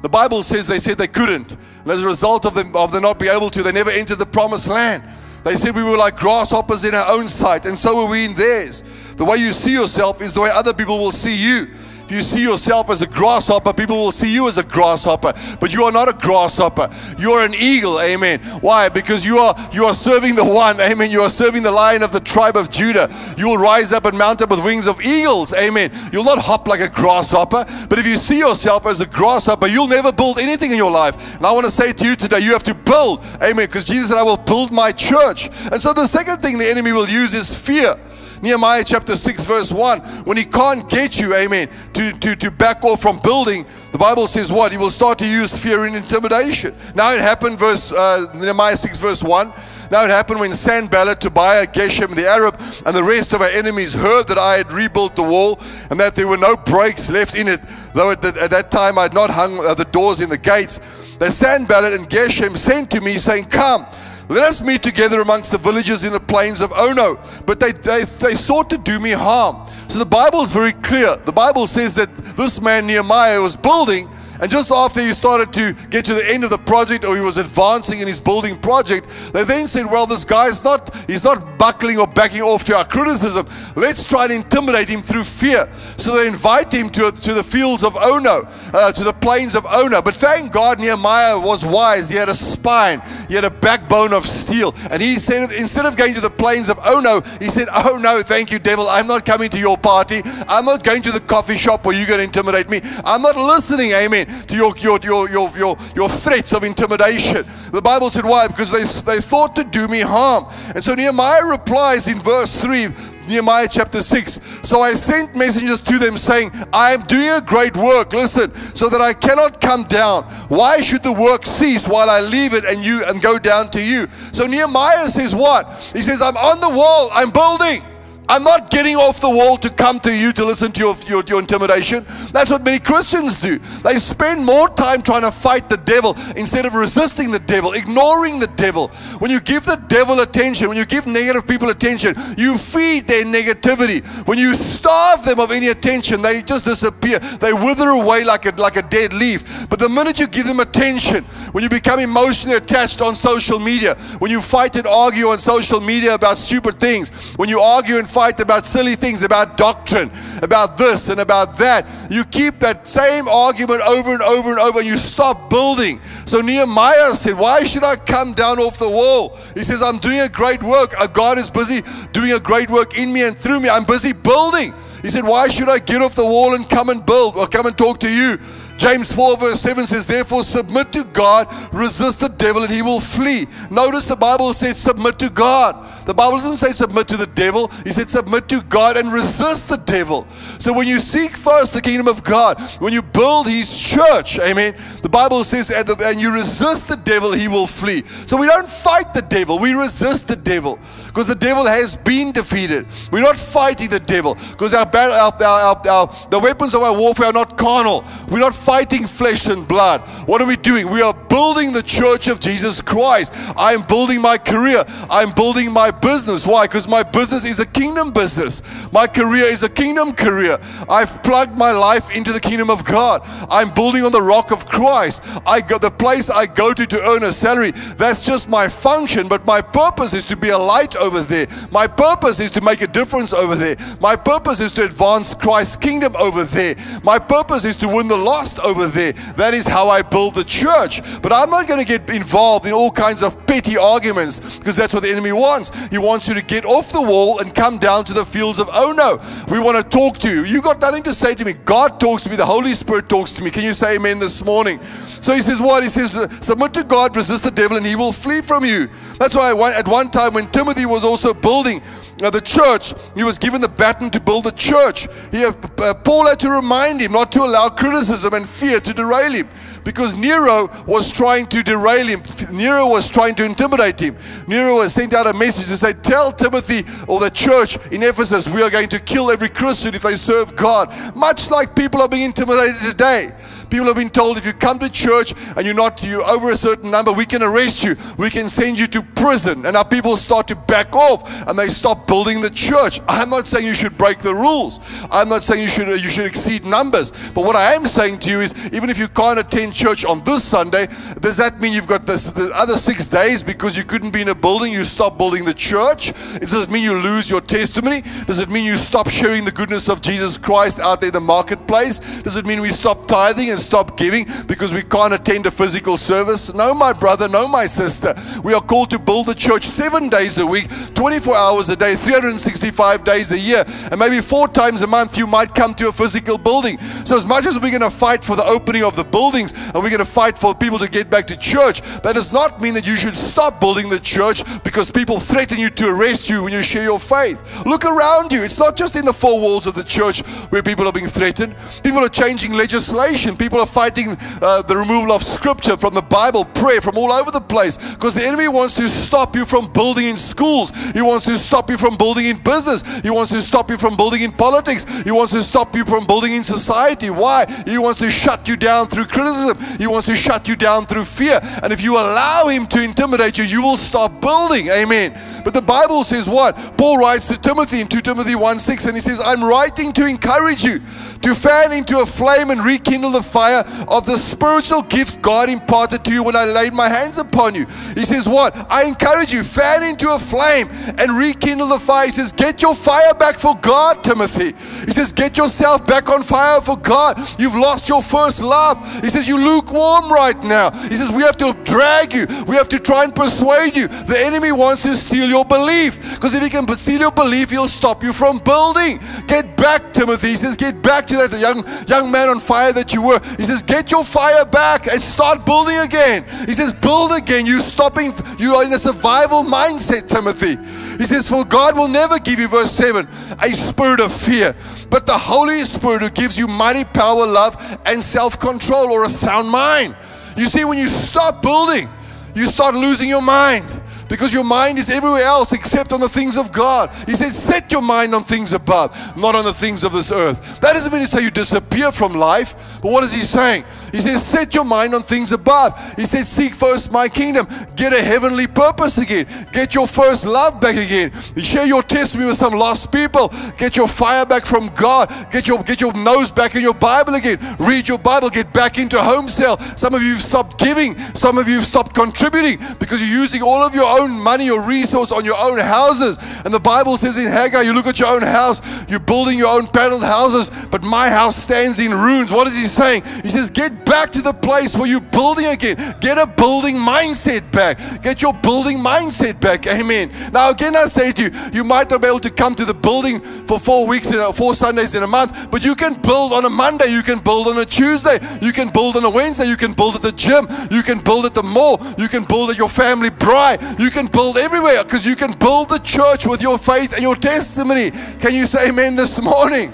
The 0.03 0.09
Bible 0.09 0.43
says 0.43 0.67
they 0.67 0.79
said 0.79 0.97
they 0.99 1.07
couldn't. 1.07 1.57
And 1.83 1.91
as 1.91 2.03
a 2.03 2.07
result 2.07 2.47
of 2.47 2.55
them, 2.55 2.75
of 2.75 2.93
them 2.93 3.03
not 3.03 3.19
being 3.19 3.33
able 3.35 3.51
to, 3.51 3.63
they 3.63 3.73
never 3.73 3.91
entered 3.91 4.19
the 4.19 4.27
promised 4.27 4.69
land. 4.69 5.03
They 5.45 5.57
said 5.57 5.75
we 5.75 5.85
were 5.85 5.97
like 5.97 6.17
grasshoppers 6.17 6.85
in 6.85 6.95
our 6.95 7.09
own 7.11 7.29
sight, 7.29 7.67
and 7.67 7.79
so 7.79 8.05
were 8.05 8.11
we 8.11 8.25
in 8.25 8.35
theirs. 8.35 8.83
The 9.17 9.25
way 9.25 9.37
you 9.37 9.53
see 9.53 9.73
yourself 9.73 10.21
is 10.23 10.35
the 10.35 10.41
way 10.41 10.51
other 10.53 10.75
people 10.75 10.99
will 10.99 11.13
see 11.13 11.37
you. 11.37 11.69
If 12.11 12.17
you 12.17 12.23
see 12.23 12.43
yourself 12.43 12.91
as 12.91 13.03
a 13.03 13.07
grasshopper, 13.07 13.73
people 13.73 13.95
will 13.95 14.11
see 14.11 14.35
you 14.35 14.49
as 14.49 14.59
a 14.59 14.65
grasshopper. 14.65 15.33
But 15.61 15.73
you 15.73 15.85
are 15.85 15.93
not 15.93 16.09
a 16.09 16.13
grasshopper. 16.13 16.91
You 17.21 17.31
are 17.31 17.47
an 17.47 17.55
eagle. 17.55 18.01
Amen. 18.01 18.41
Why? 18.61 18.89
Because 18.89 19.25
you 19.25 19.39
are 19.39 19.55
you 19.73 19.85
are 19.85 19.95
serving 19.95 20.35
the 20.35 20.45
one. 20.45 20.81
Amen. 20.81 21.09
You 21.09 21.21
are 21.21 21.29
serving 21.29 21.63
the 21.63 21.71
lion 21.71 22.03
of 22.03 22.11
the 22.11 22.19
tribe 22.19 22.57
of 22.57 22.69
Judah. 22.69 23.09
You 23.39 23.47
will 23.47 23.59
rise 23.59 23.93
up 23.93 24.07
and 24.07 24.19
mount 24.19 24.43
up 24.43 24.51
with 24.51 24.65
wings 24.65 24.89
of 24.89 25.01
eagles. 25.01 25.55
Amen. 25.55 25.93
You'll 26.13 26.25
not 26.25 26.39
hop 26.39 26.67
like 26.67 26.81
a 26.81 26.89
grasshopper. 26.89 27.65
But 27.89 28.01
if 28.01 28.09
you 28.09 28.17
see 28.17 28.41
yourself 28.41 28.87
as 28.87 29.01
a 29.01 29.07
grasshopper, 29.07 29.69
you'll 29.69 29.87
never 29.87 30.11
build 30.11 30.41
anything 30.41 30.73
in 30.73 30.79
your 30.79 30.91
life. 30.91 31.37
And 31.37 31.47
I 31.47 31.53
want 31.53 31.67
to 31.67 31.71
say 31.71 31.93
to 31.93 32.05
you 32.05 32.17
today, 32.17 32.41
you 32.41 32.51
have 32.51 32.65
to 32.65 32.75
build. 32.75 33.25
Amen. 33.41 33.67
Because 33.67 33.85
Jesus 33.85 34.09
said, 34.09 34.19
I 34.19 34.25
will 34.25 34.37
build 34.37 34.73
my 34.73 34.91
church. 34.91 35.49
And 35.71 35.81
so 35.81 35.93
the 35.93 36.09
second 36.09 36.43
thing 36.43 36.59
the 36.59 36.69
enemy 36.69 36.91
will 36.91 37.09
use 37.09 37.35
is 37.35 37.55
fear. 37.55 37.95
Nehemiah 38.43 38.85
chapter 38.85 39.17
6, 39.17 39.45
verse 39.45 39.73
1. 39.73 40.01
When 40.25 40.37
he 40.37 40.45
can't 40.45 40.89
get 40.89 41.19
you, 41.19 41.35
amen, 41.35 41.69
to, 41.93 42.13
to, 42.13 42.37
to 42.37 42.51
back 42.51 42.85
off 42.85 43.03
from 43.03 43.21
building, 43.21 43.67
the 43.93 43.99
Bible 43.99 44.27
says 44.27 44.51
what? 44.51 44.73
He 44.73 44.79
will 44.79 44.91
start 44.91 45.19
to 45.19 45.29
use 45.29 45.57
fear 45.57 45.85
and 45.85 45.95
intimidation. 45.95 46.75
Now 46.95 47.13
it 47.13 47.21
happened, 47.21 47.59
verse 47.59 47.93
uh, 47.93 48.27
Nehemiah 48.35 48.77
6, 48.77 48.99
verse 48.99 49.23
1. 49.23 49.53
Now 49.91 50.05
it 50.05 50.11
happened 50.11 50.39
when 50.39 50.55
Sanballat, 50.55 51.21
Tobiah, 51.21 51.67
Geshem, 51.67 52.15
the 52.15 52.27
Arab, 52.27 52.55
and 52.87 52.95
the 52.95 53.03
rest 53.03 53.33
of 53.33 53.41
our 53.41 53.51
enemies 53.51 53.93
heard 53.93 54.29
that 54.29 54.39
I 54.39 54.57
had 54.57 54.73
rebuilt 54.73 55.17
the 55.17 55.25
wall 55.25 55.59
and 55.91 55.99
that 55.99 56.15
there 56.15 56.29
were 56.29 56.37
no 56.37 56.57
breaks 56.57 57.11
left 57.11 57.35
in 57.35 57.49
it, 57.49 57.61
though 57.93 58.13
at, 58.13 58.23
the, 58.23 58.29
at 58.41 58.51
that 58.51 58.71
time 58.71 58.99
I 58.99 59.03
had 59.03 59.15
not 59.15 59.31
hung 59.31 59.59
uh, 59.59 59.75
the 59.75 59.85
doors 59.87 60.21
in 60.21 60.31
the 60.31 60.39
gates. 60.39 60.79
That 61.19 61.33
Sanballat 61.33 61.93
and 61.93 62.09
Geshem 62.09 62.57
sent 62.57 62.93
to 62.93 63.01
me, 63.01 63.15
saying, 63.15 63.47
Come, 63.47 63.85
let 64.31 64.49
us 64.49 64.61
meet 64.63 64.81
together 64.81 65.21
amongst 65.21 65.51
the 65.51 65.59
villages 65.59 66.05
in 66.05 66.13
the 66.13 66.21
plains 66.21 66.61
of 66.61 66.73
Ono. 66.73 67.19
But 67.47 67.59
they, 67.59 67.73
they, 67.73 68.05
they 68.05 68.35
sought 68.35 68.71
to 68.71 68.79
do 68.79 69.01
me 69.01 69.11
harm. 69.11 69.69
So 69.89 69.99
the 69.99 70.07
Bible 70.07 70.41
is 70.43 70.53
very 70.53 70.73
clear. 70.73 71.17
The 71.17 71.33
Bible 71.33 71.67
says 71.67 71.97
that 71.97 72.15
this 72.37 72.61
man 72.61 72.87
Nehemiah 72.87 73.41
was 73.41 73.57
building 73.57 74.09
and 74.41 74.51
just 74.51 74.73
after 74.73 75.01
he 75.01 75.13
started 75.13 75.53
to 75.53 75.75
get 75.91 76.05
to 76.07 76.15
the 76.15 76.27
end 76.27 76.45
of 76.45 76.51
the 76.51 76.59
project 76.59 77.05
or 77.05 77.15
he 77.15 77.21
was 77.21 77.37
advancing 77.37 78.01
in 78.01 78.09
his 78.09 78.19
building 78.19 78.57
project, 78.57 79.07
they 79.35 79.45
then 79.45 79.69
said, 79.69 79.85
Well, 79.85 80.07
this 80.07 80.25
guy's 80.25 80.65
not 80.65 80.95
he's 81.07 81.23
not 81.23 81.59
buckling 81.59 81.99
or 81.99 82.07
backing 82.07 82.41
off 82.41 82.65
to 82.65 82.77
our 82.77 82.85
criticism. 82.85 83.47
Let's 83.77 84.05
try 84.05 84.25
and 84.25 84.33
intimidate 84.33 84.89
him 84.89 85.03
through 85.03 85.25
fear. 85.25 85.69
So 85.99 86.17
they 86.17 86.27
invite 86.27 86.73
him 86.73 86.89
to, 86.91 87.13
to 87.13 87.35
the 87.35 87.45
fields 87.45 87.85
of 87.85 87.97
Ono, 87.97 88.49
uh, 88.73 88.93
to 88.93 89.05
the 89.05 89.13
plains 89.13 89.55
of 89.55 89.67
Ono. 89.67 90.01
But 90.01 90.15
thank 90.15 90.53
God 90.53 90.81
Nehemiah 90.81 91.39
was 91.39 91.65
wise. 91.65 92.09
He 92.09 92.17
had 92.17 92.31
a 92.31 92.35
spine, 92.35 93.03
he 93.29 93.35
had 93.35 93.45
a 93.45 93.51
backbone 93.51 94.15
of 94.15 94.25
steel. 94.25 94.75
And 94.91 95.03
he 95.03 95.17
said, 95.17 95.51
instead 95.53 95.85
of 95.85 95.97
going 95.99 96.15
to 96.15 96.21
the 96.21 96.31
plains 96.31 96.71
of 96.71 96.79
Ono, 96.79 97.21
he 97.39 97.49
said, 97.49 97.69
Oh 97.71 97.99
no, 98.01 98.23
thank 98.23 98.51
you, 98.51 98.59
devil. 98.59 98.89
I'm 98.89 99.07
not 99.07 99.27
coming 99.27 99.51
to 99.51 99.59
your 99.59 99.77
party. 99.77 100.23
I'm 100.49 100.65
not 100.65 100.83
going 100.83 101.03
to 101.03 101.13
the 101.13 101.21
coffee 101.21 101.59
shop 101.59 101.85
where 101.85 101.95
you're 101.95 102.07
going 102.07 102.19
to 102.19 102.25
intimidate 102.25 102.71
me. 102.71 102.81
I'm 103.05 103.21
not 103.21 103.37
listening, 103.37 103.93
amen 103.93 104.30
to 104.47 104.57
your, 104.57 104.77
your, 104.79 104.99
your, 105.03 105.29
your, 105.31 105.51
your, 105.57 105.77
your 105.95 106.09
threats 106.09 106.53
of 106.53 106.65
intimidation. 106.65 107.45
The 107.73 107.83
Bible 107.83 108.11
said, 108.11 108.25
why? 108.25 108.49
Because 108.49 108.71
they, 108.71 108.85
they 109.13 109.21
thought 109.21 109.57
to 109.57 109.65
do 109.65 109.89
me 109.89 110.01
harm. 110.01 110.47
And 110.75 110.83
so 110.83 110.95
Nehemiah 110.95 111.47
replies 111.47 112.09
in 112.09 112.19
verse 112.19 112.57
3, 112.57 112.89
Nehemiah 113.29 113.69
chapter 113.71 114.03
6. 114.03 114.41
So 114.67 114.81
I 114.81 114.95
sent 114.95 115.37
messengers 115.37 115.81
to 115.83 115.99
them 115.99 116.19
saying, 116.19 116.51
I 116.73 116.93
am 116.93 117.03
doing 117.03 117.31
a 117.31 117.41
great 117.41 117.77
work, 117.77 118.13
listen, 118.13 118.53
so 118.75 118.89
that 118.89 119.01
I 119.01 119.13
cannot 119.13 119.61
come 119.61 119.85
down. 119.85 120.25
Why 120.49 120.81
should 120.81 121.03
the 121.03 121.13
work 121.13 121.47
cease 121.47 121.87
while 121.87 122.11
I 122.11 122.21
leave 122.21 122.55
it 122.55 122.65
and 122.65 122.85
you 122.85 123.05
and 123.07 123.23
go 123.23 123.39
down 123.39 123.71
to 123.71 123.85
you? 123.85 124.09
So 124.33 124.47
Nehemiah 124.47 125.07
says 125.07 125.35
what? 125.35 125.67
He 125.95 126.03
says, 126.03 126.21
I'm 126.21 126.37
on 126.37 126.61
the 126.61 126.71
wall, 126.71 127.11
I'm 127.13 127.31
building. 127.31 127.83
I'm 128.31 128.45
not 128.45 128.71
getting 128.71 128.95
off 128.95 129.21
the 129.21 129.29
wall 129.29 129.57
to 129.57 129.69
come 129.69 129.99
to 130.07 130.17
you 130.17 130.31
to 130.35 130.45
listen 130.45 130.71
to 130.71 130.81
your, 130.81 130.95
your, 131.09 131.25
your, 131.27 131.41
intimidation. 131.41 132.05
That's 132.33 132.49
what 132.49 132.63
many 132.63 132.79
Christians 132.79 133.41
do. 133.41 133.59
They 133.83 133.97
spend 133.97 134.47
more 134.47 134.69
time 134.69 135.03
trying 135.03 135.23
to 135.23 135.33
fight 135.33 135.69
the 135.69 135.79
devil 135.79 136.15
instead 136.37 136.65
of 136.65 136.75
resisting 136.75 137.33
the 137.33 137.41
devil, 137.41 137.73
ignoring 137.73 138.39
the 138.39 138.47
devil. 138.47 138.87
When 139.19 139.33
you 139.33 139.41
give 139.41 139.65
the 139.65 139.83
devil 139.89 140.21
attention, 140.21 140.69
when 140.69 140.77
you 140.77 140.87
give 140.87 141.09
negative 141.09 141.45
people 141.49 141.71
attention, 141.71 142.15
you 142.39 142.57
feed 142.57 143.09
their 143.09 143.25
negativity. 143.25 144.07
When 144.29 144.39
you 144.39 144.55
starve 144.55 145.25
them 145.25 145.41
of 145.41 145.51
any 145.51 145.67
attention, 145.67 146.23
they 146.23 146.41
just 146.43 146.65
disappear. 146.65 147.19
They 147.19 147.53
wither 147.53 147.89
away 147.89 148.23
like 148.23 148.47
a, 148.47 148.55
like 148.63 148.77
a 148.77 148.83
dead 148.83 149.13
leaf. 149.13 149.69
But 149.69 149.81
the 149.81 149.89
minute 149.89 150.21
you 150.21 150.29
give 150.29 150.47
them 150.47 150.61
attention, 150.61 151.25
when 151.51 151.65
you 151.65 151.69
become 151.69 151.99
emotionally 151.99 152.57
attached 152.57 153.01
on 153.01 153.17
social 153.17 153.59
media, 153.59 153.97
when 154.21 154.31
you 154.31 154.41
fight 154.41 154.77
and 154.77 154.87
argue 154.87 155.27
on 155.27 155.41
social 155.41 155.81
media 155.81 156.15
about 156.15 156.39
stupid 156.39 156.79
things, 156.79 157.35
when 157.35 157.49
you 157.49 157.59
argue 157.59 157.99
and 157.99 158.07
fight 158.07 158.20
fight 158.21 158.39
about 158.39 158.67
silly 158.67 158.97
things, 158.97 159.23
about 159.23 159.57
doctrine, 159.57 160.11
about 160.43 160.77
this 160.77 161.09
and 161.09 161.21
about 161.21 161.57
that. 161.57 161.87
You 162.11 162.23
keep 162.27 162.59
that 162.59 162.87
same 162.87 163.27
argument 163.29 163.81
over 163.81 164.13
and 164.13 164.21
over 164.21 164.51
and 164.51 164.59
over, 164.59 164.83
you 164.83 164.99
stop 164.99 165.49
building. 165.49 165.99
So 166.27 166.43
Nehemiah 166.43 167.15
said, 167.15 167.39
Why 167.39 167.65
should 167.65 167.83
I 167.83 167.97
come 167.97 168.35
down 168.35 168.59
off 168.59 168.77
the 168.77 168.91
wall? 168.91 169.39
He 169.55 169.65
says, 169.65 169.81
I'm 169.83 169.97
doing 169.97 170.21
a 170.21 170.29
great 170.29 170.63
work. 170.63 170.93
God 171.15 171.39
is 171.39 171.49
busy 171.49 171.81
doing 172.13 172.33
a 172.33 172.39
great 172.39 172.69
work 172.69 172.99
in 172.99 173.11
me 173.11 173.23
and 173.23 173.35
through 173.35 173.61
me. 173.61 173.71
I'm 173.71 173.85
busy 173.85 174.13
building. 174.13 174.75
He 175.01 175.09
said, 175.09 175.25
Why 175.25 175.49
should 175.49 175.71
I 175.71 175.79
get 175.79 176.03
off 176.03 176.15
the 176.15 176.27
wall 176.27 176.55
and 176.55 176.69
come 176.69 176.91
and 176.91 177.01
build 177.07 177.39
or 177.39 177.47
come 177.47 177.65
and 177.65 177.79
talk 177.79 178.01
to 178.01 178.11
you? 178.13 178.39
James 178.77 179.13
4, 179.13 179.39
verse 179.39 179.61
7 179.63 179.87
says, 179.87 180.07
Therefore, 180.07 180.45
submit 180.45 180.93
to 180.93 181.05
God, 181.05 181.49
resist 181.73 182.21
the 182.21 182.29
devil, 182.29 182.65
and 182.65 182.73
he 182.73 182.83
will 182.83 183.01
flee. 183.01 183.47
Notice 183.71 184.05
the 184.05 184.17
Bible 184.17 184.53
says, 184.53 184.77
Submit 184.77 185.19
to 185.21 185.31
God. 185.31 185.90
The 186.11 186.15
Bible 186.15 186.39
doesn't 186.39 186.57
say 186.57 186.73
submit 186.73 187.07
to 187.07 187.17
the 187.17 187.29
devil. 187.29 187.71
He 187.85 187.93
said 187.93 188.11
submit 188.11 188.49
to 188.49 188.63
God 188.63 188.97
and 188.97 189.13
resist 189.13 189.69
the 189.69 189.77
devil. 189.77 190.27
So 190.59 190.73
when 190.73 190.89
you 190.89 190.99
seek 190.99 191.37
first 191.37 191.73
the 191.73 191.81
kingdom 191.81 192.09
of 192.09 192.25
God, 192.25 192.61
when 192.81 192.93
you 192.93 193.01
build 193.01 193.47
his 193.47 193.79
church, 193.79 194.41
amen, 194.41 194.75
the 195.03 195.09
Bible 195.09 195.45
says, 195.45 195.71
and 195.71 196.21
you 196.21 196.33
resist 196.33 196.89
the 196.89 196.97
devil, 196.97 197.31
he 197.31 197.47
will 197.47 197.69
flee. 197.69 198.03
So 198.27 198.37
we 198.37 198.49
don't 198.49 198.69
fight 198.69 199.15
the 199.15 199.23
devil, 199.23 199.61
we 199.61 199.73
resist 199.73 200.27
the 200.27 200.35
devil 200.35 200.81
because 201.07 201.27
the 201.27 201.35
devil 201.35 201.65
has 201.67 201.95
been 201.97 202.33
defeated. 202.33 202.87
We're 203.11 203.21
not 203.21 203.37
fighting 203.37 203.89
the 203.89 203.99
devil 203.99 204.35
because 204.35 204.75
our, 204.75 204.87
our, 204.87 205.33
our, 205.43 205.89
our, 205.89 206.07
the 206.31 206.41
weapons 206.41 206.75
of 206.75 206.83
our 206.83 206.97
warfare 206.97 207.27
are 207.27 207.33
not 207.33 207.57
carnal. 207.59 208.05
We're 208.29 208.41
not 208.41 208.55
fighting 208.55 209.07
flesh 209.07 209.47
and 209.47 209.67
blood. 209.67 210.03
What 210.27 210.41
are 210.41 210.47
we 210.47 210.57
doing? 210.57 210.89
We 210.89 211.03
are 211.03 211.15
building 211.15 211.73
the 211.73 211.83
church 211.83 212.29
of 212.29 212.39
Jesus 212.39 212.81
Christ. 212.81 213.33
I'm 213.57 213.83
building 213.83 214.21
my 214.21 214.39
career. 214.39 214.85
I'm 215.11 215.33
building 215.33 215.73
my 215.73 215.91
business. 216.01 216.47
Why? 216.47 216.65
Because 216.65 216.89
my 216.89 217.03
business 217.03 217.45
is 217.45 217.61
a 217.61 217.67
kingdom 217.67 218.11
business. 218.11 218.63
My 218.93 219.07
career 219.07 219.45
is 219.45 219.63
a 219.63 219.69
kingdom 219.69 220.13
career. 220.13 220.59
I've 220.89 221.23
plugged 221.23 221.57
my 221.57 221.73
life 221.73 222.11
into 222.15 222.33
the 222.33 222.41
kingdom 222.41 222.71
of 222.71 222.85
God. 222.85 223.23
I'm 223.51 223.73
building 223.75 224.03
on 224.03 224.13
the 224.13 224.23
rock 224.23 224.51
of 224.51 224.67
Christ. 224.67 225.23
I 225.47 225.61
go 225.61 225.79
the 225.79 225.91
place 225.91 226.31
I 226.31 226.47
go 226.47 226.73
to 226.73 226.87
to 226.87 227.01
earn 227.01 227.23
a 227.25 227.33
salary. 227.33 227.73
That's 227.97 228.25
just 228.25 228.49
my 228.49 228.69
function, 228.69 229.29
but 229.29 229.45
my 229.47 229.61
purpose 229.61 230.15
is 230.15 230.25
to 230.25 230.37
be 230.37 230.51
a 230.51 230.59
light 230.59 230.97
over 230.97 231.21
there. 231.21 231.47
My 231.71 231.87
purpose 231.87 232.41
is 232.41 232.51
to 232.53 232.61
make 232.61 232.83
a 232.83 232.87
difference 232.87 233.33
over 233.33 233.55
there. 233.55 233.77
My 234.01 234.17
purpose 234.17 234.61
is 234.61 234.73
to 234.75 234.85
advance 234.85 235.35
Christ's 235.35 235.77
kingdom 235.77 236.15
over 236.17 236.45
there. 236.45 236.77
My 237.03 237.19
purpose 237.19 237.65
is 237.65 237.77
to 237.77 237.89
win 237.89 238.09
the 238.09 238.17
lost 238.17 238.59
over 238.61 238.87
there. 238.87 239.13
That 239.37 239.55
is 239.55 239.67
how 239.67 239.89
I 239.89 240.03
build 240.03 240.35
the 240.35 240.45
church. 240.45 241.03
But 241.23 241.33
I'm 241.33 241.51
not 241.51 241.69
going 241.69 241.85
to 241.85 241.87
get 241.87 242.09
involved 242.11 242.67
in 242.67 242.73
all 242.73 242.91
kinds 242.91 243.23
of 243.23 243.47
petty 243.47 243.77
arguments 243.77 244.59
because 244.59 244.77
that's 244.77 244.95
what 244.95 245.03
the 245.03 245.11
enemy 245.11 245.33
wants. 245.33 245.71
He 245.91 245.99
wants 245.99 246.29
you 246.29 246.35
to 246.35 246.43
get 246.43 246.65
off 246.65 246.93
the 246.93 247.03
wall 247.03 247.41
and 247.41 247.55
come 247.55 247.79
down 247.79 248.05
to 248.05 248.13
the 248.13 248.25
fields 248.25 248.59
of 248.59 248.69
oh 248.73 248.93
no. 248.93 249.19
We 249.53 249.63
want 249.63 249.77
to 249.77 249.83
talk 249.83 250.19
to 250.19 250.33
you. 250.33 250.45
You 250.45 250.63
got 250.63 250.81
nothing 250.81 251.03
to 251.05 251.15
say 251.15 251.35
to 251.35 251.45
me. 251.45 251.53
God 251.53 251.99
talks 251.99 252.23
to 252.25 252.31
me. 252.31 252.37
The 252.37 252.47
Holy 252.47 252.73
Spirit 252.73 253.09
talks 253.09 253.33
to 253.35 253.43
me. 253.43 253.51
Can 253.51 253.65
you 253.65 253.73
say 253.73 253.97
amen 253.97 254.21
this 254.21 254.45
morning? 254.45 254.81
So 254.83 255.35
he 255.35 255.43
says 255.43 255.61
what? 255.61 255.83
He 255.83 255.89
says 255.89 256.13
submit 256.41 256.73
to 256.75 256.85
God, 256.85 257.15
resist 257.17 257.45
the 257.45 257.51
devil, 257.51 257.77
and 257.77 257.85
he 257.85 257.97
will 257.97 258.13
flee 258.13 258.41
from 258.41 258.65
you. 258.65 258.89
That's 259.19 259.35
why 259.35 259.53
at 259.77 259.89
one 259.89 260.11
time 260.11 260.35
when 260.35 260.47
Timothy 260.51 260.87
was 260.87 261.05
also 261.05 261.35
building 261.35 261.83
uh, 262.23 262.31
the 262.31 262.41
church, 262.41 262.95
he 263.15 263.25
was 263.25 263.39
given 263.39 263.61
the 263.61 263.69
baton 263.69 264.11
to 264.11 264.21
build 264.21 264.45
the 264.45 264.53
church. 264.53 265.09
He, 265.31 265.45
uh, 265.45 265.95
Paul 266.05 266.27
had 266.27 266.39
to 266.41 266.51
remind 266.51 267.01
him 267.01 267.13
not 267.13 267.33
to 267.33 267.41
allow 267.41 267.69
criticism 267.69 268.35
and 268.35 268.49
fear 268.49 268.81
to 268.81 268.95
derail 268.95 269.33
him. 269.33 269.49
Because 269.85 270.17
Nero 270.17 270.69
was 270.87 271.11
trying 271.11 271.47
to 271.47 271.63
derail 271.63 272.07
him. 272.07 272.23
Nero 272.53 272.87
was 272.87 273.09
trying 273.09 273.35
to 273.37 273.45
intimidate 273.45 274.01
him. 274.01 274.17
Nero 274.47 274.87
sent 274.89 275.15
out 275.15 275.27
a 275.27 275.33
message 275.33 275.67
to 275.67 275.77
say, 275.77 275.93
Tell 275.93 276.33
Timothy 276.33 276.85
or 277.09 277.21
the 277.21 277.31
church 277.31 277.79
in 277.93 278.03
Ephesus, 278.03 278.53
we 278.53 278.63
are 278.63 278.71
going 278.71 278.89
to 278.89 278.99
kill 278.99 279.31
every 279.31 279.49
Christian 279.49 279.95
if 279.95 280.03
they 280.03 280.17
serve 280.17 280.57
God. 280.57 281.17
Much 281.17 281.51
like 281.51 281.75
people 281.75 282.03
are 282.03 282.09
being 282.09 282.25
intimidated 282.25 282.81
today. 282.81 283.33
People 283.71 283.87
have 283.87 283.97
been 283.97 284.11
told 284.11 284.37
if 284.37 284.45
you 284.45 284.53
come 284.53 284.79
to 284.81 284.89
church 284.89 285.35
and 285.57 285.65
you're 285.65 285.75
not 285.75 286.03
you 286.03 286.23
over 286.25 286.51
a 286.51 286.57
certain 286.57 286.91
number, 286.91 287.13
we 287.13 287.25
can 287.25 287.43
arrest 287.43 287.85
you. 287.85 287.97
We 288.19 288.31
can 288.31 288.49
send 288.49 288.79
you 288.79 288.87
to 288.89 289.03
prison. 289.03 289.67
And 289.67 289.77
our 289.77 289.85
people 289.85 290.17
start 290.17 290.49
to 290.49 290.57
back 290.57 290.95
off 290.95 291.47
and 291.47 291.59
they 291.59 291.69
stop 291.69 292.07
building 292.07 292.41
the 292.41 292.51
church. 292.51 293.01
I'm 293.09 293.31
not 293.31 293.47
saying 293.47 293.67
you 293.67 293.75
should 293.75 293.97
break 293.97 294.19
the 294.19 294.35
rules. 294.35 294.81
I'm 295.11 295.29
not 295.29 295.43
saying 295.43 295.63
you 295.63 295.69
should 295.69 295.89
uh, 295.89 295.93
you 295.93 296.11
should 296.11 296.27
exceed 296.27 296.65
numbers. 296.65 297.11
But 297.31 297.45
what 297.45 297.57
I 297.57 297.75
am 297.75 297.87
saying 297.87 298.19
to 298.21 298.31
you 298.31 298.41
is 298.41 298.73
even 298.73 298.91
if 298.91 298.99
you 298.99 299.09
can't 299.09 299.39
attend 299.39 299.75
church 299.75 300.05
on 300.05 300.23
this 300.25 300.43
Sunday, 300.43 300.87
does 301.21 301.37
that 301.37 301.61
mean 301.61 301.73
you've 301.73 301.87
got 301.87 302.07
this, 302.07 302.31
the 302.31 302.51
other 302.55 302.77
six 302.77 303.09
days 303.09 303.43
because 303.43 303.77
you 303.77 303.85
couldn't 303.85 304.11
be 304.11 304.23
in 304.23 304.29
a 304.29 304.35
building, 304.35 304.73
you 304.73 304.85
stop 304.85 305.17
building 305.17 305.45
the 305.45 305.55
church? 305.55 306.13
Does 306.41 306.65
it 306.65 306.71
mean 306.71 306.83
you 306.83 306.99
lose 306.99 307.31
your 307.31 307.41
testimony? 307.41 308.03
Does 308.27 308.41
it 308.41 308.49
mean 308.49 308.65
you 308.65 308.77
stop 308.77 309.09
sharing 309.09 309.45
the 309.45 309.53
goodness 309.53 309.89
of 309.89 310.01
Jesus 310.03 310.37
Christ 310.37 310.81
out 310.81 311.01
there 311.01 311.09
in 311.09 311.15
the 311.15 311.21
marketplace? 311.21 311.99
Does 312.23 312.37
it 312.37 312.47
mean 312.47 312.61
we 312.61 312.71
stop 312.71 313.07
tithing 313.07 313.51
and 313.51 313.60
stop 313.61 313.97
giving 313.97 314.27
because 314.47 314.73
we 314.73 314.83
can't 314.83 315.15
attend 315.15 315.47
a 315.47 315.51
physical 315.51 315.97
service? 315.97 316.53
No, 316.55 316.75
my 316.75 316.93
brother, 316.93 317.29
no, 317.29 317.47
my 317.47 317.67
sister. 317.67 318.15
We 318.43 318.55
are 318.55 318.61
called 318.61 318.91
to 318.91 318.99
build 318.99 319.27
the 319.27 319.35
church 319.35 319.65
seven 319.65 320.09
days 320.09 320.39
a 320.39 320.47
week, 320.47 320.69
24 320.95 321.37
hours 321.37 321.69
a 321.69 321.77
day, 321.77 321.95
365 321.95 323.05
days 323.05 323.33
a 323.33 323.39
year. 323.39 323.65
And 323.91 323.99
maybe 323.99 324.21
four 324.21 324.49
times 324.49 324.83
a 324.83 324.87
month 324.87 325.17
you 325.17 325.27
might 325.27 325.55
come 325.55 325.75
to 325.75 325.89
a 325.89 325.93
physical 325.93 326.39
building. 326.39 326.79
So, 326.79 327.17
as 327.17 327.27
much 327.27 327.47
as 327.47 327.59
we're 327.59 327.71
going 327.71 327.83
to 327.83 327.91
fight 327.91 328.25
for 328.25 328.37
the 328.37 328.45
opening 328.45 328.85
of 328.85 328.97
the 328.97 329.05
buildings 329.05 329.53
and 329.53 329.75
we're 329.75 329.91
going 329.91 329.99
to 329.99 330.05
fight 330.05 330.39
for 330.39 330.55
people 330.55 330.79
to 330.79 330.89
get 330.89 331.11
back 331.11 331.27
to 331.29 331.37
church, 331.37 331.81
that 332.03 332.15
does 332.15 332.33
not 332.33 332.61
mean 332.61 332.75
that 332.75 332.87
you 332.87 332.97
should 332.97 333.17
stop 333.17 333.61
building 333.61 333.89
the 333.89 334.01
church 334.01 334.43
because 334.63 334.91
people 334.91 335.19
threaten 335.19 335.59
you 335.59 335.71
to 335.71 335.89
arrest 335.89 336.31
you 336.31 336.43
when 336.43 336.53
you 336.53 336.63
share 336.63 336.85
your 336.85 337.01
faith. 337.01 337.67
Look 337.67 337.85
around 337.85 338.33
you. 338.33 338.43
It's 338.43 338.59
not 338.59 338.77
just 338.77 338.97
in 338.97 339.05
the 339.05 339.13
four 339.13 339.41
walls 339.41 339.67
of 339.67 339.75
the 339.75 339.85
church 339.85 340.21
where 340.51 340.63
people 340.63 340.87
are 340.87 340.93
being 340.93 341.09
threatened, 341.09 341.55
people 341.83 342.01
are 342.01 342.09
changing 342.09 342.53
legislation. 342.53 343.37
People 343.37 343.50
People 343.51 343.63
are 343.63 343.67
fighting 343.67 344.17
uh, 344.41 344.63
the 344.63 344.77
removal 344.77 345.11
of 345.11 345.25
scripture 345.25 345.77
from 345.77 345.93
the 345.93 346.01
Bible, 346.01 346.45
prayer 346.45 346.81
from 346.81 346.97
all 346.97 347.11
over 347.11 347.33
the 347.33 347.41
place 347.41 347.77
because 347.95 348.15
the 348.15 348.25
enemy 348.25 348.47
wants 348.47 348.77
to 348.77 348.89
stop 348.89 349.35
you 349.35 349.45
from 349.45 349.67
building 349.73 350.07
in 350.07 350.17
schools. 350.17 350.71
He 350.93 351.03
wants 351.03 351.25
to 351.25 351.37
stop 351.37 351.69
you 351.69 351.77
from 351.77 351.97
building 351.97 352.27
in 352.27 352.37
business. 352.37 353.01
He 353.01 353.11
wants 353.11 353.33
to 353.33 353.43
stop 353.43 353.69
you 353.69 353.77
from 353.77 353.97
building 353.97 354.23
in 354.23 354.31
politics. 354.31 354.85
He 355.03 355.11
wants 355.11 355.33
to 355.33 355.43
stop 355.43 355.75
you 355.75 355.85
from 355.85 356.07
building 356.07 356.35
in 356.35 356.45
society. 356.45 357.11
Why? 357.11 357.45
He 357.67 357.77
wants 357.77 357.99
to 357.99 358.09
shut 358.09 358.47
you 358.47 358.57
down 358.57 358.87
through 358.87 359.07
criticism. 359.07 359.59
He 359.81 359.89
wants 359.89 360.07
to 360.07 360.15
shut 360.15 360.47
you 360.47 360.55
down 360.55 360.87
through 360.87 361.07
fear. 361.07 361.41
And 361.65 361.73
if 361.73 361.83
you 361.83 361.95
allow 361.95 362.47
him 362.47 362.69
to 362.69 362.81
intimidate 362.81 363.37
you, 363.37 363.43
you 363.43 363.63
will 363.63 363.77
stop 363.77 364.21
building. 364.21 364.69
Amen. 364.69 365.19
But 365.43 365.55
the 365.55 365.63
Bible 365.63 366.05
says 366.05 366.29
what? 366.29 366.55
Paul 366.79 366.99
writes 366.99 367.27
to 367.27 367.37
Timothy 367.37 367.81
in 367.81 367.89
2 367.89 368.01
Timothy 368.01 368.37
1 368.37 368.61
6, 368.61 368.87
and 368.87 368.95
he 368.95 369.01
says, 369.01 369.21
I'm 369.25 369.43
writing 369.43 369.93
to 369.95 370.07
encourage 370.07 370.63
you 370.63 370.79
to 371.23 371.35
fan 371.35 371.73
into 371.73 371.99
a 371.99 372.07
flame 372.07 372.51
and 372.51 372.65
rekindle 372.65 373.11
the 373.11 373.23
fire 373.23 373.65
of 373.89 374.07
the 374.07 374.17
spiritual 374.17 374.83
gifts 374.83 375.17
God 375.17 375.49
imparted 375.49 376.05
to 376.05 376.13
you 376.13 376.23
when 376.23 376.37
I 376.37 376.45
laid 376.45 376.73
my 376.73 376.89
hands 376.89 377.19
upon 377.19 377.55
you. 377.55 377.67
He 377.95 378.05
says, 378.05 378.29
What? 378.29 378.57
I 378.71 378.85
encourage 378.85 379.33
you, 379.33 379.45
fan 379.45 379.83
into 379.83 380.11
a 380.11 380.19
flame 380.19 380.69
and 380.99 381.17
rekindle 381.17 381.69
the 381.69 381.79
fire. 381.79 382.07
He 382.07 382.13
says, 382.13 382.33
Get 382.33 382.63
your 382.63 382.75
fire 382.75 383.15
back 383.15 383.39
for 383.39 383.55
God, 383.57 384.03
Timothy. 384.03 384.53
He 384.87 384.93
says, 384.93 385.13
Get 385.13 385.37
yourself 385.37 385.87
back 385.87 386.09
on 386.09 386.23
fire 386.23 386.61
for 386.61 386.77
God. 386.77 387.19
You've 387.39 387.55
lost 387.55 387.89
your 387.89 388.03
first 388.03 388.41
love. 388.41 388.79
He 389.03 389.11
says, 389.11 389.29
You're 389.29 389.39
lukewarm 389.39 390.11
right 390.11 390.43
now. 390.43 390.71
He 390.71 390.97
says, 390.97 391.11
We 391.11 391.23
have 391.23 391.37
to 391.39 391.53
drag 391.65 392.15
you, 392.15 392.27
we 392.47 392.57
have 392.57 392.69
to 392.71 392.79
try 392.79 393.05
and 393.05 393.15
persuade 393.15 393.77
you. 393.77 393.89
The 393.89 394.19
enemy 394.19 394.53
wants 394.53 394.83
to 394.83 394.95
steal 394.95 395.29
your 395.29 395.45
belief 395.45 396.15
because 396.15 396.35
if 396.35 396.43
he 396.43 396.49
can 396.49 396.67
steal 396.77 397.01
your 397.01 397.13
belief, 397.13 397.51
he'll 397.51 397.69
stop 397.69 398.03
you 398.03 398.13
from 398.13 398.39
building. 398.39 398.99
Get 399.27 399.57
back, 399.57 399.93
Timothy. 399.93 400.29
He 400.29 400.37
says, 400.37 400.57
Get 400.57 400.83
back 400.83 401.10
to 401.11 401.17
that 401.17 401.39
young, 401.39 401.67
young 401.89 402.11
man 402.11 402.29
on 402.29 402.41
fire 402.41 402.73
that 402.73 402.93
you 402.93 403.03
were. 403.03 403.21
He 403.37 403.45
says, 403.45 403.63
Get 403.63 403.91
your 403.91 404.05
fire 404.05 404.45
back 404.45 404.87
and 404.87 405.03
start 405.03 405.45
building 405.45 405.79
again. 405.79 406.25
He 406.47 406.55
says, 406.55 406.73
Build 406.73 407.13
again. 407.13 407.47
You're 407.47 407.61
stopping, 407.61 408.13
you 408.39 408.55
are 408.55 408.65
in 408.65 408.73
a 408.73 408.79
survival 408.79 409.43
mindset, 409.43 410.09
Timothy. 410.09 410.57
He 410.99 411.07
says, 411.07 411.29
For 411.29 411.45
God 411.45 411.77
will 411.77 411.89
never 411.89 412.19
give 412.19 412.39
you, 412.39 412.49
verse 412.49 412.73
7, 412.73 413.07
a 413.07 413.49
spirit 413.53 414.01
of 414.01 414.13
fear, 414.13 414.55
but 414.89 415.07
the 415.07 415.19
Holy 415.19 415.65
Spirit 415.65 416.03
who 416.03 416.11
gives 416.11 416.39
you 416.39 416.47
mighty 416.47 416.85
power, 416.85 417.27
love, 417.27 417.57
and 417.87 418.03
self 418.03 418.39
control 418.39 418.91
or 418.93 419.05
a 419.05 419.11
sound 419.11 419.49
mind. 419.49 419.97
You 420.37 420.47
see, 420.47 420.65
when 420.65 420.79
you 420.79 420.89
stop 420.89 421.43
building, 421.43 421.89
you 422.35 422.47
start 422.47 422.75
losing 422.75 423.09
your 423.09 423.23
mind 423.23 423.67
because 424.11 424.33
your 424.33 424.45
mind 424.45 424.77
is 424.77 424.91
everywhere 424.91 425.23
else 425.23 425.53
except 425.53 425.93
on 425.93 426.01
the 426.01 426.09
things 426.09 426.37
of 426.37 426.51
God. 426.53 426.93
He 427.07 427.15
said, 427.15 427.33
Set 427.33 427.71
your 427.73 427.81
mind 427.81 428.15
on 428.15 428.25
things 428.25 428.53
above, 428.53 429.17
not 429.17 429.35
on 429.37 429.45
the 429.45 429.55
things 429.55 429.85
of 429.85 429.93
this 429.93 430.11
earth. 430.11 430.61
That 430.61 430.75
doesn't 430.75 430.93
mean 430.93 431.03
to 431.03 431.09
say 431.09 431.23
you 431.23 431.31
disappear 431.31 431.93
from 431.93 432.15
life, 432.15 432.81
but 432.83 432.91
what 432.91 433.05
is 433.05 433.13
he 433.13 433.21
saying? 433.21 433.65
He 433.93 434.01
says, 434.01 434.25
Set 434.25 434.55
your 434.55 434.65
mind 434.65 434.95
on 434.95 435.03
things 435.03 435.33
above. 435.33 435.79
He 435.97 436.07
said, 436.07 436.27
Seek 436.27 436.55
first 436.55 436.93
my 436.93 437.09
kingdom. 437.09 437.47
Get 437.77 437.93
a 437.93 438.03
heavenly 438.03 438.47
purpose 438.47 438.99
again. 438.99 439.27
Get 439.53 439.75
your 439.75 439.87
first 439.87 440.27
love 440.27 440.61
back 440.61 440.77
again. 440.77 441.13
Share 441.37 441.67
your 441.67 441.83
testimony 441.83 442.29
with 442.29 442.39
some 442.39 442.55
lost 442.55 442.93
people. 442.93 443.33
Get 443.57 443.77
your 443.77 443.89
fire 443.89 444.25
back 444.27 444.45
from 444.45 444.69
God. 444.75 445.11
Get 445.31 445.49
your, 445.49 445.63
get 445.63 445.81
your 445.81 445.93
nose 445.93 446.31
back 446.31 446.55
in 446.55 446.63
your 446.63 446.75
Bible 446.75 447.15
again. 447.15 447.39
Read 447.59 447.89
your 447.89 447.99
Bible. 447.99 448.31
Get 448.31 448.53
back 448.53 448.79
into 448.79 449.01
home 449.01 449.29
cell. 449.29 449.59
Some 449.77 449.95
of 449.95 450.03
you 450.03 450.13
have 450.13 450.23
stopped 450.23 450.59
giving. 450.59 450.97
Some 451.15 451.39
of 451.39 451.49
you 451.49 451.57
have 451.57 451.67
stopped 451.67 451.95
contributing 451.95 452.59
because 452.79 453.01
you're 453.01 453.21
using 453.21 453.43
all 453.43 453.63
of 453.63 453.75
your 453.75 454.01
own 454.01 454.13
money 454.13 454.51
or 454.51 454.63
resource 454.63 455.13
on 455.13 455.25
your 455.25 455.37
own 455.39 455.59
houses. 455.59 456.19
And 456.45 456.53
the 456.53 456.61
Bible 456.61 456.97
says 456.97 457.23
in 457.23 457.31
Haggai, 457.31 457.63
you 457.63 457.73
look 457.73 457.87
at 457.87 457.99
your 457.99 458.09
own 458.09 458.23
house, 458.23 458.61
you're 458.89 459.01
building 459.01 459.39
your 459.39 459.57
own 459.57 459.67
paneled 459.67 460.05
houses, 460.05 460.51
but 460.71 460.83
my 460.83 461.09
house 461.09 461.37
stands 461.37 461.79
in 461.79 461.93
ruins. 461.93 462.33
What 462.33 462.47
is 462.47 462.57
he 462.57 462.67
saying? 462.67 463.03
He 463.23 463.31
says, 463.31 463.51
Get 463.51 463.80
back 463.85 464.11
to 464.13 464.23
the 464.23 464.33
place 464.33 464.77
where 464.77 464.89
you're 464.89 465.01
building 465.01 465.47
again. 465.47 465.77
Get 466.01 466.19
a 466.19 466.27
building 466.27 466.77
mindset 466.77 467.51
back. 467.53 467.79
Get 468.03 468.23
your 468.23 468.35
building 468.35 468.79
mindset 468.79 469.41
back. 469.41 469.67
Amen. 469.67 470.11
Now, 470.33 470.51
again, 470.51 470.77
I 470.77 470.87
say 470.87 471.13
to 471.13 471.23
you, 471.25 471.31
you 471.53 471.65
might 471.65 471.91
not 471.91 472.01
be 472.01 472.09
able 472.09 472.21
to 472.21 472.31
come 472.31 472.55
to 472.55 472.65
the 472.65 472.75
building 472.75 473.21
for 473.21 473.59
four 473.59 473.87
weeks, 473.87 474.11
in 474.11 474.19
a, 474.19 474.33
four 474.33 474.55
Sundays 474.55 474.95
in 474.95 475.03
a 475.03 475.07
month, 475.07 475.51
but 475.51 475.65
you 475.65 475.75
can 475.75 475.95
build 475.95 476.33
on 476.33 476.45
a 476.45 476.51
Monday, 476.51 476.87
you 476.87 477.03
can 477.03 477.19
build 477.19 477.49
on 477.49 477.59
a 477.59 477.65
Tuesday, 477.65 478.19
you 478.41 478.53
can 478.53 478.69
build 478.71 478.97
on 478.97 479.05
a 479.05 479.11
Wednesday, 479.11 479.47
you 479.47 479.57
can 479.57 479.73
build 479.73 479.97
at 479.97 480.03
the 480.03 480.13
gym, 480.13 480.47
you 480.71 480.83
can 480.83 481.01
build 481.01 481.25
at 481.27 481.35
the 481.35 481.43
mall, 481.43 481.81
you 481.99 482.09
can 482.09 482.25
build 482.25 482.51
at 482.51 482.59
your 482.59 482.69
family 482.69 483.11
braai, 483.11 483.79
you 483.79 483.91
can 483.91 484.07
build 484.07 484.39
everywhere 484.39 484.85
because 484.85 485.07
you 485.07 485.17
can 485.17 485.33
build 485.33 485.69
the 485.69 485.79
church 485.79 486.27
with 486.27 486.43
your 486.43 486.59
faith 486.59 486.93
and 486.93 487.03
your 487.03 487.17
testimony. 487.17 487.91
Can 487.91 488.35
you 488.35 488.47
say 488.47 488.69
amen 488.69 488.97
this 488.97 489.21
morning? 489.21 489.73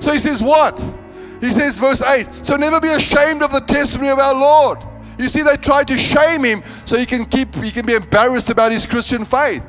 So 0.00 0.12
he 0.12 0.18
says, 0.18 0.42
What? 0.42 1.03
He 1.44 1.50
says, 1.50 1.78
verse 1.78 2.00
8, 2.00 2.26
so 2.42 2.56
never 2.56 2.80
be 2.80 2.88
ashamed 2.88 3.42
of 3.42 3.52
the 3.52 3.60
testimony 3.60 4.08
of 4.08 4.18
our 4.18 4.34
Lord. 4.34 4.78
You 5.18 5.28
see, 5.28 5.42
they 5.42 5.56
tried 5.56 5.86
to 5.88 5.98
shame 5.98 6.42
him 6.42 6.62
so 6.86 6.96
he 6.96 7.04
can 7.04 7.26
keep 7.26 7.54
he 7.56 7.70
can 7.70 7.84
be 7.84 7.92
embarrassed 7.92 8.48
about 8.48 8.72
his 8.72 8.86
Christian 8.86 9.26
faith. 9.26 9.62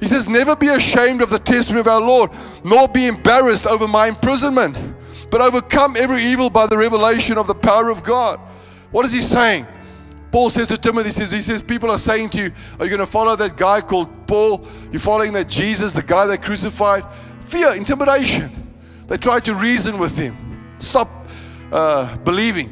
He 0.00 0.06
says, 0.06 0.28
Never 0.28 0.54
be 0.54 0.68
ashamed 0.68 1.22
of 1.22 1.30
the 1.30 1.38
testimony 1.38 1.80
of 1.80 1.86
our 1.86 2.00
Lord, 2.00 2.30
nor 2.62 2.88
be 2.88 3.06
embarrassed 3.06 3.66
over 3.66 3.88
my 3.88 4.08
imprisonment, 4.08 4.78
but 5.30 5.40
overcome 5.40 5.96
every 5.96 6.22
evil 6.22 6.50
by 6.50 6.66
the 6.66 6.76
revelation 6.76 7.38
of 7.38 7.46
the 7.46 7.54
power 7.54 7.88
of 7.88 8.02
God. 8.02 8.38
What 8.90 9.06
is 9.06 9.12
he 9.12 9.22
saying? 9.22 9.66
Paul 10.30 10.50
says 10.50 10.66
to 10.66 10.76
Timothy, 10.76 11.08
he 11.08 11.12
says, 11.12 11.30
he 11.30 11.40
says, 11.40 11.62
people 11.62 11.90
are 11.90 11.98
saying 11.98 12.28
to 12.30 12.42
you, 12.42 12.52
Are 12.78 12.84
you 12.84 12.90
going 12.90 13.00
to 13.00 13.10
follow 13.10 13.34
that 13.34 13.56
guy 13.56 13.80
called 13.80 14.26
Paul? 14.26 14.68
You're 14.92 15.00
following 15.00 15.32
that 15.32 15.48
Jesus, 15.48 15.94
the 15.94 16.02
guy 16.02 16.26
they 16.26 16.36
crucified? 16.36 17.06
Fear, 17.46 17.76
intimidation. 17.76 18.50
They 19.06 19.16
try 19.16 19.40
to 19.40 19.54
reason 19.54 19.96
with 19.96 20.18
him. 20.18 20.43
Stop 20.84 21.08
uh, 21.72 22.16
believing. 22.18 22.70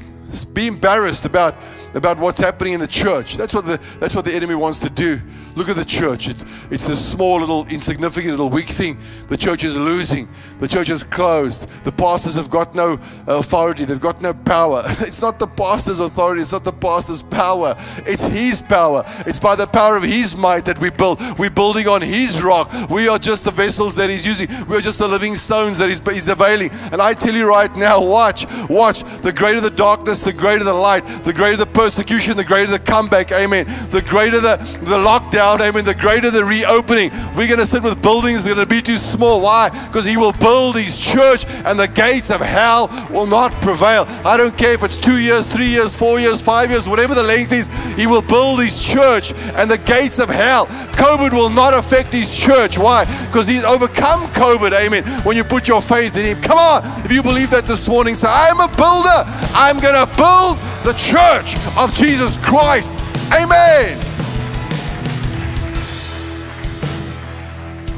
Be 0.53 0.67
embarrassed 0.67 1.25
about, 1.25 1.57
about 1.95 2.19
what's 2.19 2.41
happening 2.41 2.75
in 2.75 2.81
the 2.81 2.87
church. 2.87 3.37
That's 3.37 3.55
what 3.55 3.67
the, 3.67 3.81
that's 3.99 4.15
what 4.15 4.25
the 4.25 4.35
enemy 4.35 4.55
wants 4.55 4.79
to 4.81 4.91
do. 4.91 5.21
Look 5.55 5.69
at 5.69 5.77
the 5.77 5.85
church. 5.85 6.29
It's, 6.29 6.45
it's 6.71 6.87
this 6.87 7.05
small, 7.05 7.39
little, 7.41 7.67
insignificant, 7.67 8.31
little 8.31 8.49
weak 8.49 8.69
thing. 8.69 8.97
The 9.29 9.37
church 9.37 9.65
is 9.65 9.77
losing. 9.77 10.29
The 10.61 10.69
church 10.69 10.89
is 10.89 11.05
closed. 11.05 11.69
The 11.85 11.93
pastors 11.93 12.37
have 12.37 12.49
got 12.49 12.75
no 12.75 12.99
authority. 13.27 13.85
They've 13.85 14.01
got 14.01 14.23
no 14.23 14.33
power. 14.33 14.83
It's 15.13 15.21
not 15.21 15.39
the 15.39 15.47
pastor's 15.47 16.01
authority. 16.01 16.41
It's 16.41 16.53
not 16.53 16.65
the 16.65 16.73
pastor's 16.73 17.23
power. 17.23 17.75
It's 18.07 18.25
his 18.25 18.63
power. 18.63 19.03
It's 19.27 19.39
by 19.39 19.57
the 19.57 19.67
power 19.67 19.97
of 19.97 20.05
his 20.05 20.35
might 20.37 20.65
that 20.65 20.79
we 20.79 20.89
build. 20.89 21.21
We're 21.39 21.51
building 21.51 21.87
on 21.87 22.01
his 22.01 22.43
rock. 22.43 22.73
We 22.89 23.09
are 23.09 23.19
just 23.19 23.45
the 23.45 23.51
vessels 23.51 23.95
that 23.97 24.09
he's 24.09 24.25
using. 24.25 24.49
We 24.69 24.79
are 24.79 24.81
just 24.81 24.99
the 24.99 25.09
living 25.09 25.37
stones 25.37 25.77
that 25.79 25.89
he's, 25.89 26.01
he's 26.01 26.29
availing. 26.29 26.71
And 26.93 27.03
I 27.03 27.13
tell 27.13 27.35
you 27.35 27.47
right 27.47 27.75
now, 27.77 28.03
watch, 28.03 28.47
watch. 28.71 29.03
The 29.23 29.33
greater 29.33 29.61
the 29.61 29.71
darkness, 29.71 30.23
the 30.23 30.33
greater 30.33 30.65
the 30.65 30.73
light. 30.73 31.07
The 31.25 31.33
greater 31.35 31.59
the 31.59 31.67
persecution, 31.67 32.37
the 32.39 32.45
greater 32.45 32.71
the 32.71 32.79
comeback. 32.79 33.33
Amen. 33.33 33.67
The 33.91 34.03
greater 34.09 34.41
the, 34.41 34.57
the 34.81 34.97
lockdown 34.97 35.42
amen, 35.43 35.85
the 35.85 35.95
greater 35.95 36.31
the 36.31 36.45
reopening. 36.45 37.11
We're 37.37 37.49
going 37.49 37.59
to 37.59 37.67
sit 37.67 37.83
with 37.83 38.01
buildings 38.01 38.45
that 38.45 38.53
are 38.53 38.55
going 38.55 38.69
to 38.69 38.75
be 38.75 38.81
too 38.81 38.97
small. 38.97 39.43
Why? 39.43 39.71
Because 39.87 40.07
He 40.07 40.17
will 40.17 40.33
build 40.33 40.77
His 40.77 41.01
church 41.01 41.45
and 41.67 41.79
the 41.79 41.89
gates 41.89 42.31
of 42.31 42.41
hell 42.41 42.89
will 43.11 43.27
not 43.27 43.53
prevail. 43.61 44.05
I 44.25 44.37
don't 44.37 44.57
care 44.57 44.75
if 44.75 44.83
it's 44.83 44.99
two 44.99 45.19
years, 45.19 45.47
three 45.47 45.69
years, 45.69 45.97
four 45.97 46.21
years, 46.21 46.41
five 46.41 46.71
years, 46.71 46.89
whatever 46.89 47.15
the 47.15 47.23
length 47.23 47.53
is, 47.53 47.67
He 47.97 48.07
will 48.07 48.23
build 48.23 48.63
His 48.63 48.83
church 48.83 49.33
and 49.57 49.71
the 49.71 49.79
gates 49.79 50.19
of 50.19 50.29
hell. 50.29 50.67
COVID 50.97 51.33
will 51.33 51.51
not 51.51 51.75
affect 51.75 52.13
His 52.13 52.37
church. 52.37 52.79
Why? 52.79 53.05
Because 53.27 53.49
He's 53.49 53.65
overcome 53.65 54.29
COVID, 54.33 54.73
amen, 54.73 55.05
when 55.25 55.37
you 55.37 55.45
put 55.45 55.67
your 55.67 55.83
faith 55.83 56.17
in 56.17 56.25
Him. 56.25 56.41
Come 56.41 56.59
on, 56.59 56.83
if 57.05 57.11
you 57.11 57.23
believe 57.23 57.51
that 57.51 57.65
this 57.65 57.89
morning, 57.89 58.15
say, 58.15 58.29
I'm 58.31 58.61
a 58.61 58.69
builder. 58.69 59.25
I'm 59.55 59.81
going 59.81 59.99
to 59.99 60.07
build 60.17 60.59
the 60.85 60.95
church 60.95 61.57
of 61.77 61.95
Jesus 61.95 62.37
Christ. 62.37 62.97
Amen. 63.33 63.99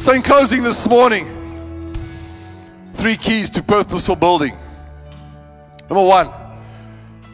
So, 0.04 0.12
in 0.12 0.20
closing 0.20 0.62
this 0.62 0.86
morning, 0.86 1.24
three 2.92 3.16
keys 3.16 3.48
to 3.52 3.62
purposeful 3.62 4.16
building. 4.16 4.54
Number 5.88 6.06
one, 6.06 6.28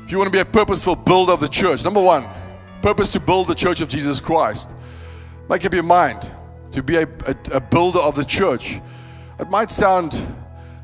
if 0.04 0.12
you 0.12 0.18
want 0.18 0.28
to 0.28 0.32
be 0.32 0.38
a 0.38 0.44
purposeful 0.44 0.94
builder 0.94 1.32
of 1.32 1.40
the 1.40 1.48
church, 1.48 1.82
number 1.82 2.00
one, 2.00 2.28
purpose 2.80 3.10
to 3.10 3.18
build 3.18 3.48
the 3.48 3.56
church 3.56 3.80
of 3.80 3.88
Jesus 3.88 4.20
Christ. 4.20 4.70
Make 5.48 5.64
up 5.64 5.74
your 5.74 5.82
mind 5.82 6.30
to 6.70 6.80
be 6.80 6.94
a, 6.94 7.08
a, 7.26 7.34
a 7.54 7.60
builder 7.60 7.98
of 7.98 8.14
the 8.14 8.24
church. 8.24 8.80
It 9.40 9.50
might 9.50 9.72
sound 9.72 10.24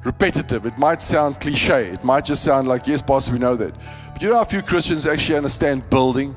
repetitive, 0.05 0.66
it 0.66 0.77
might 0.79 1.03
sound 1.03 1.38
cliche, 1.38 1.90
it 1.90 2.03
might 2.03 2.25
just 2.25 2.42
sound 2.42 2.66
like, 2.66 2.88
yes, 2.88 3.01
boss, 3.01 3.31
we 3.31 3.38
know 3.38 3.55
that. 3.55 3.72
But 4.12 4.22
you 4.22 4.31
know 4.31 4.38
how 4.38 4.44
few 4.44 4.62
Christians 4.62 5.07
actually 5.07 5.37
understand 5.37 5.88
building? 5.88 6.35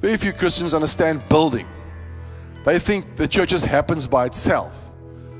Very 0.00 0.16
few 0.16 0.32
Christians 0.32 0.74
understand 0.74 1.28
building. 1.28 1.66
They 2.68 2.78
think 2.78 3.16
the 3.16 3.26
church 3.26 3.48
just 3.48 3.64
happens 3.64 4.06
by 4.06 4.26
itself. 4.26 4.92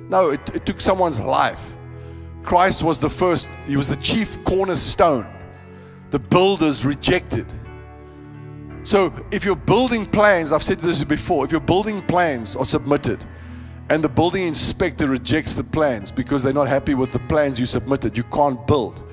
No, 0.08 0.30
it, 0.30 0.40
it 0.56 0.64
took 0.64 0.80
someone's 0.80 1.20
life. 1.20 1.74
Christ 2.42 2.82
was 2.82 2.98
the 2.98 3.10
first, 3.10 3.46
he 3.66 3.76
was 3.76 3.86
the 3.86 3.96
chief 3.96 4.42
cornerstone. 4.44 5.26
The 6.08 6.18
builders 6.18 6.86
rejected. 6.86 7.52
So 8.82 9.12
if 9.30 9.44
your 9.44 9.56
building 9.56 10.06
plans, 10.06 10.54
I've 10.54 10.62
said 10.62 10.78
this 10.78 11.04
before, 11.04 11.44
if 11.44 11.52
your 11.52 11.60
building 11.60 12.00
plans 12.00 12.56
are 12.56 12.64
submitted 12.64 13.22
and 13.90 14.02
the 14.02 14.08
building 14.08 14.48
inspector 14.48 15.06
rejects 15.06 15.54
the 15.54 15.64
plans 15.64 16.10
because 16.10 16.42
they're 16.42 16.54
not 16.54 16.66
happy 16.66 16.94
with 16.94 17.12
the 17.12 17.20
plans 17.28 17.60
you 17.60 17.66
submitted, 17.66 18.16
you 18.16 18.24
can't 18.24 18.66
build. 18.66 19.04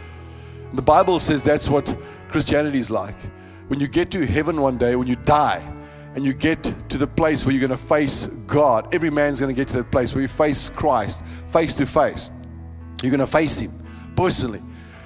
The 0.71 0.81
Bible 0.81 1.19
says 1.19 1.43
that's 1.43 1.67
what 1.67 1.93
Christianity 2.29 2.79
is 2.79 2.89
like. 2.89 3.17
When 3.67 3.81
you 3.81 3.89
get 3.89 4.09
to 4.11 4.25
heaven 4.25 4.61
one 4.61 4.77
day, 4.77 4.95
when 4.95 5.09
you 5.09 5.17
die, 5.17 5.74
and 6.15 6.25
you 6.25 6.33
get 6.33 6.63
to 6.89 6.97
the 6.97 7.07
place 7.07 7.45
where 7.45 7.53
you're 7.53 7.67
going 7.67 7.77
to 7.77 7.85
face 7.85 8.25
God, 8.47 8.93
every 8.93 9.09
man's 9.09 9.39
going 9.39 9.53
to 9.53 9.55
get 9.55 9.67
to 9.69 9.77
that 9.77 9.91
place 9.91 10.15
where 10.15 10.21
you 10.21 10.27
face 10.27 10.69
Christ 10.69 11.23
face 11.49 11.75
to 11.75 11.85
face. 11.85 12.31
You're 13.03 13.11
going 13.11 13.19
to 13.19 13.27
face 13.27 13.59
Him 13.59 13.71
personally. 14.15 14.61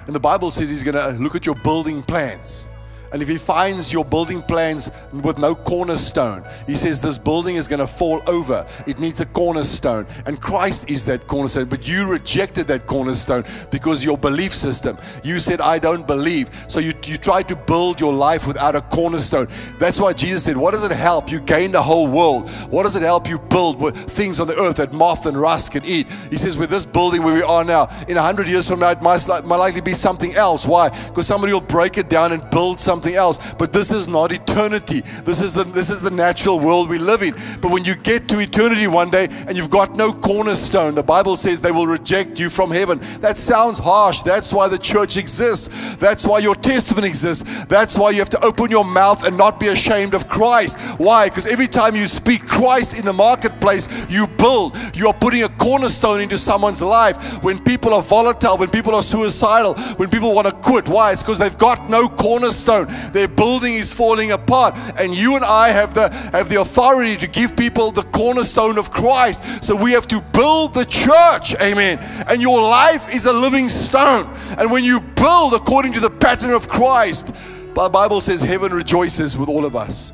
And 0.06 0.16
the 0.16 0.20
Bible 0.20 0.52
says 0.52 0.70
He's 0.70 0.84
going 0.84 0.96
to 0.96 1.22
look 1.22 1.36
at 1.36 1.46
your 1.46 1.56
building 1.56 2.02
plans. 2.02 2.70
And 3.12 3.22
if 3.22 3.28
he 3.28 3.38
finds 3.38 3.92
your 3.92 4.06
building 4.06 4.42
plans 4.42 4.92
with 5.12 5.40
no 5.40 5.56
cornerstone, 5.56 6.44
he 6.68 6.76
says 6.76 7.02
this 7.02 7.18
building 7.18 7.56
is 7.56 7.68
going 7.68 7.80
to 7.80 7.88
fall 7.88 8.22
over. 8.28 8.66
It 8.86 9.00
needs 9.00 9.20
a 9.20 9.26
cornerstone. 9.26 10.06
And 10.26 10.40
Christ 10.40 10.90
is 10.90 11.06
that 11.06 11.28
cornerstone. 11.28 11.66
But 11.66 11.88
you 11.88 12.08
rejected 12.08 12.68
that 12.68 12.86
cornerstone 12.86 13.44
because 13.72 14.04
your 14.04 14.18
belief 14.18 14.54
system. 14.54 14.98
You 15.24 15.40
said, 15.40 15.60
I 15.62 15.80
don't 15.80 16.06
believe. 16.06 16.50
So 16.68 16.80
you, 16.80 16.94
you 17.06 17.18
tried 17.18 17.48
to 17.48 17.56
build 17.56 18.00
your 18.00 18.14
life 18.14 18.46
without 18.46 18.76
a 18.76 18.82
cornerstone. 18.82 19.48
That's 19.80 20.00
why 20.00 20.14
Jesus 20.14 20.44
said, 20.44 20.58
What 20.58 20.72
does 20.72 20.84
it 20.84 20.92
help? 20.92 21.32
You 21.32 21.40
gain 21.40 21.72
the 21.72 21.82
whole 21.82 22.08
world. 22.08 22.50
What 22.70 22.84
does 22.84 22.96
it 22.96 23.02
help 23.02 23.28
you 23.28 23.40
build 23.40 23.82
with 23.82 23.96
things 23.98 24.40
on 24.40 24.48
the 24.48 24.60
earth 24.60 24.78
that 24.78 24.94
moth 24.94 25.26
and 25.26 25.40
rust 25.40 25.72
can 25.72 25.84
eat? 25.84 26.08
He 26.30 26.38
says, 26.38 26.58
With 26.58 26.70
this 26.70 26.86
building 26.86 27.24
where 27.24 27.34
we 27.34 27.42
are 27.42 27.64
now, 27.64 27.90
in 28.08 28.18
a 28.18 28.22
hundred 28.22 28.48
years 28.48 28.68
from 28.70 28.82
now, 28.82 28.92
it 28.92 29.02
might, 29.02 29.28
might 29.28 29.56
likely 29.56 29.82
be 29.82 29.94
something 29.94 30.36
else. 30.36 30.66
Why? 30.66 30.90
Because 31.08 31.26
somebody 31.26 31.54
will 31.54 31.62
break 31.62 31.98
it 31.98 32.10
down 32.10 32.32
and 32.34 32.48
build 32.52 32.80
something 32.80 32.99
something 33.00 33.16
else. 33.16 33.54
But 33.54 33.72
this 33.72 33.92
is 33.92 34.08
not 34.08 34.32
eternity. 34.32 35.02
This 35.24 35.40
is 35.42 35.54
the 35.54 35.64
this 35.64 35.90
is 35.90 36.02
the 36.02 36.12
natural 36.12 36.60
world 36.60 36.90
we 36.90 36.98
live 36.98 37.24
in. 37.24 37.34
But 37.62 37.72
when 37.72 37.86
you 37.86 37.96
get 37.96 38.28
to 38.30 38.40
eternity 38.40 38.88
one 38.88 39.10
day 39.10 39.28
and 39.48 39.56
you've 39.56 39.70
got 39.70 39.96
no 39.96 40.12
cornerstone, 40.12 40.96
the 40.96 41.04
Bible 41.04 41.38
says 41.38 41.62
they 41.62 41.72
will 41.72 41.88
reject 41.88 42.40
you 42.40 42.50
from 42.50 42.72
heaven. 42.72 43.00
That 43.22 43.38
sounds 43.38 43.80
harsh. 43.80 44.24
That's 44.24 44.52
why 44.52 44.68
the 44.68 44.78
church 44.78 45.16
exists. 45.16 45.96
That's 45.96 46.26
why 46.26 46.40
your 46.40 46.56
testament 46.56 47.06
exists. 47.06 47.66
That's 47.66 47.98
why 47.98 48.12
you 48.12 48.20
have 48.20 48.30
to 48.32 48.44
open 48.44 48.70
your 48.70 48.86
mouth 48.86 49.26
and 49.26 49.38
not 49.38 49.60
be 49.60 49.68
ashamed 49.68 50.14
of 50.14 50.28
Christ. 50.28 50.78
Why? 51.00 51.30
Because 51.30 51.46
every 51.46 51.68
time 51.68 51.96
you 51.96 52.06
speak 52.06 52.46
Christ 52.46 52.98
in 52.98 53.06
the 53.06 53.14
marketplace, 53.14 53.88
you 54.10 54.28
build. 54.28 54.76
You 54.94 55.08
are 55.08 55.14
putting 55.14 55.44
a 55.44 55.50
cornerstone 55.50 56.22
into 56.22 56.38
someone's 56.38 56.82
life. 56.82 57.42
When 57.44 57.64
people 57.64 57.94
are 57.94 58.02
volatile, 58.02 58.58
when 58.58 58.70
people 58.70 58.94
are 58.96 59.04
suicidal, 59.04 59.76
when 59.96 60.10
people 60.10 60.36
want 60.36 60.48
to 60.48 60.54
quit, 60.54 60.88
why? 60.90 61.14
It's 61.14 61.24
because 61.24 61.40
they've 61.40 61.58
got 61.58 61.90
no 61.90 62.10
cornerstone. 62.10 62.88
Their 63.12 63.28
building 63.28 63.74
is 63.74 63.94
falling 63.94 64.32
apart. 64.32 64.76
And 65.00 65.16
you 65.16 65.36
and 65.36 65.46
I 65.46 65.70
have 65.70 65.94
the, 65.94 66.10
have 66.34 66.50
the 66.50 66.62
authority 66.62 67.16
to 67.18 67.28
give 67.28 67.56
people 67.56 67.92
the 67.92 68.04
cornerstone 68.04 68.78
of 68.78 68.92
Christ. 68.92 69.64
So 69.64 69.76
we 69.76 69.92
have 69.92 70.08
to 70.08 70.22
build 70.34 70.74
the 70.74 70.86
church. 70.86 71.56
Amen. 71.62 72.00
And 72.28 72.42
your 72.42 72.62
life 72.62 73.14
is 73.14 73.26
a 73.26 73.34
living 73.34 73.70
stone. 73.70 74.34
And 74.58 74.72
when 74.72 74.84
you 74.84 75.02
build 75.02 75.54
according 75.54 75.94
to 75.94 76.00
the 76.00 76.10
pattern 76.10 76.52
of 76.52 76.68
Christ, 76.68 77.28
the 77.74 77.90
Bible 77.90 78.22
says 78.22 78.42
heaven 78.42 78.74
rejoices 78.74 79.38
with 79.38 79.50
all 79.50 79.66
of 79.66 79.76
us. 79.76 80.12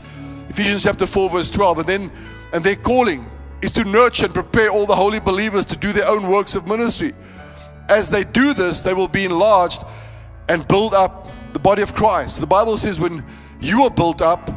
Ephesians 0.49 0.83
chapter 0.83 1.05
4, 1.05 1.29
verse 1.29 1.49
12. 1.49 1.79
And 1.79 1.87
then, 1.87 2.11
and 2.53 2.63
their 2.63 2.75
calling 2.75 3.25
is 3.61 3.71
to 3.71 3.83
nurture 3.83 4.25
and 4.25 4.33
prepare 4.33 4.69
all 4.69 4.85
the 4.85 4.95
holy 4.95 5.19
believers 5.19 5.65
to 5.65 5.77
do 5.77 5.91
their 5.91 6.07
own 6.07 6.27
works 6.27 6.55
of 6.55 6.67
ministry. 6.67 7.13
As 7.89 8.09
they 8.09 8.23
do 8.23 8.53
this, 8.53 8.81
they 8.81 8.93
will 8.93 9.07
be 9.07 9.25
enlarged 9.25 9.83
and 10.47 10.67
build 10.67 10.93
up 10.93 11.24
the 11.55 11.59
body 11.59 11.81
of 11.81 11.95
Christ. 11.95 12.41
The 12.41 12.45
Bible 12.45 12.75
says 12.75 12.99
when 12.99 13.23
you 13.61 13.83
are 13.83 13.89
built 13.89 14.21
up 14.21 14.51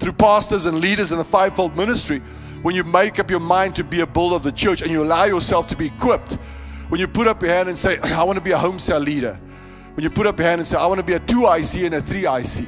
through 0.00 0.14
pastors 0.14 0.64
and 0.64 0.80
leaders 0.80 1.12
in 1.12 1.18
the 1.18 1.24
fivefold 1.24 1.76
ministry, 1.76 2.18
when 2.62 2.74
you 2.74 2.82
make 2.82 3.20
up 3.20 3.30
your 3.30 3.38
mind 3.38 3.76
to 3.76 3.84
be 3.84 4.00
a 4.00 4.06
bull 4.08 4.34
of 4.34 4.42
the 4.42 4.50
church 4.50 4.82
and 4.82 4.90
you 4.90 5.04
allow 5.04 5.22
yourself 5.22 5.68
to 5.68 5.76
be 5.76 5.86
equipped, 5.86 6.32
when 6.88 7.00
you 7.00 7.06
put 7.06 7.28
up 7.28 7.40
your 7.42 7.52
hand 7.52 7.68
and 7.68 7.78
say, 7.78 7.96
I 8.02 8.24
want 8.24 8.38
to 8.38 8.44
be 8.44 8.50
a 8.50 8.58
home 8.58 8.80
cell 8.80 8.98
leader, 8.98 9.38
when 9.94 10.02
you 10.02 10.10
put 10.10 10.26
up 10.26 10.36
your 10.36 10.48
hand 10.48 10.60
and 10.60 10.66
say, 10.66 10.76
I 10.76 10.86
want 10.86 10.98
to 10.98 11.06
be 11.06 11.12
a 11.12 11.20
2IC 11.20 11.86
and 11.86 11.94
a 11.94 12.00
3IC, 12.00 12.66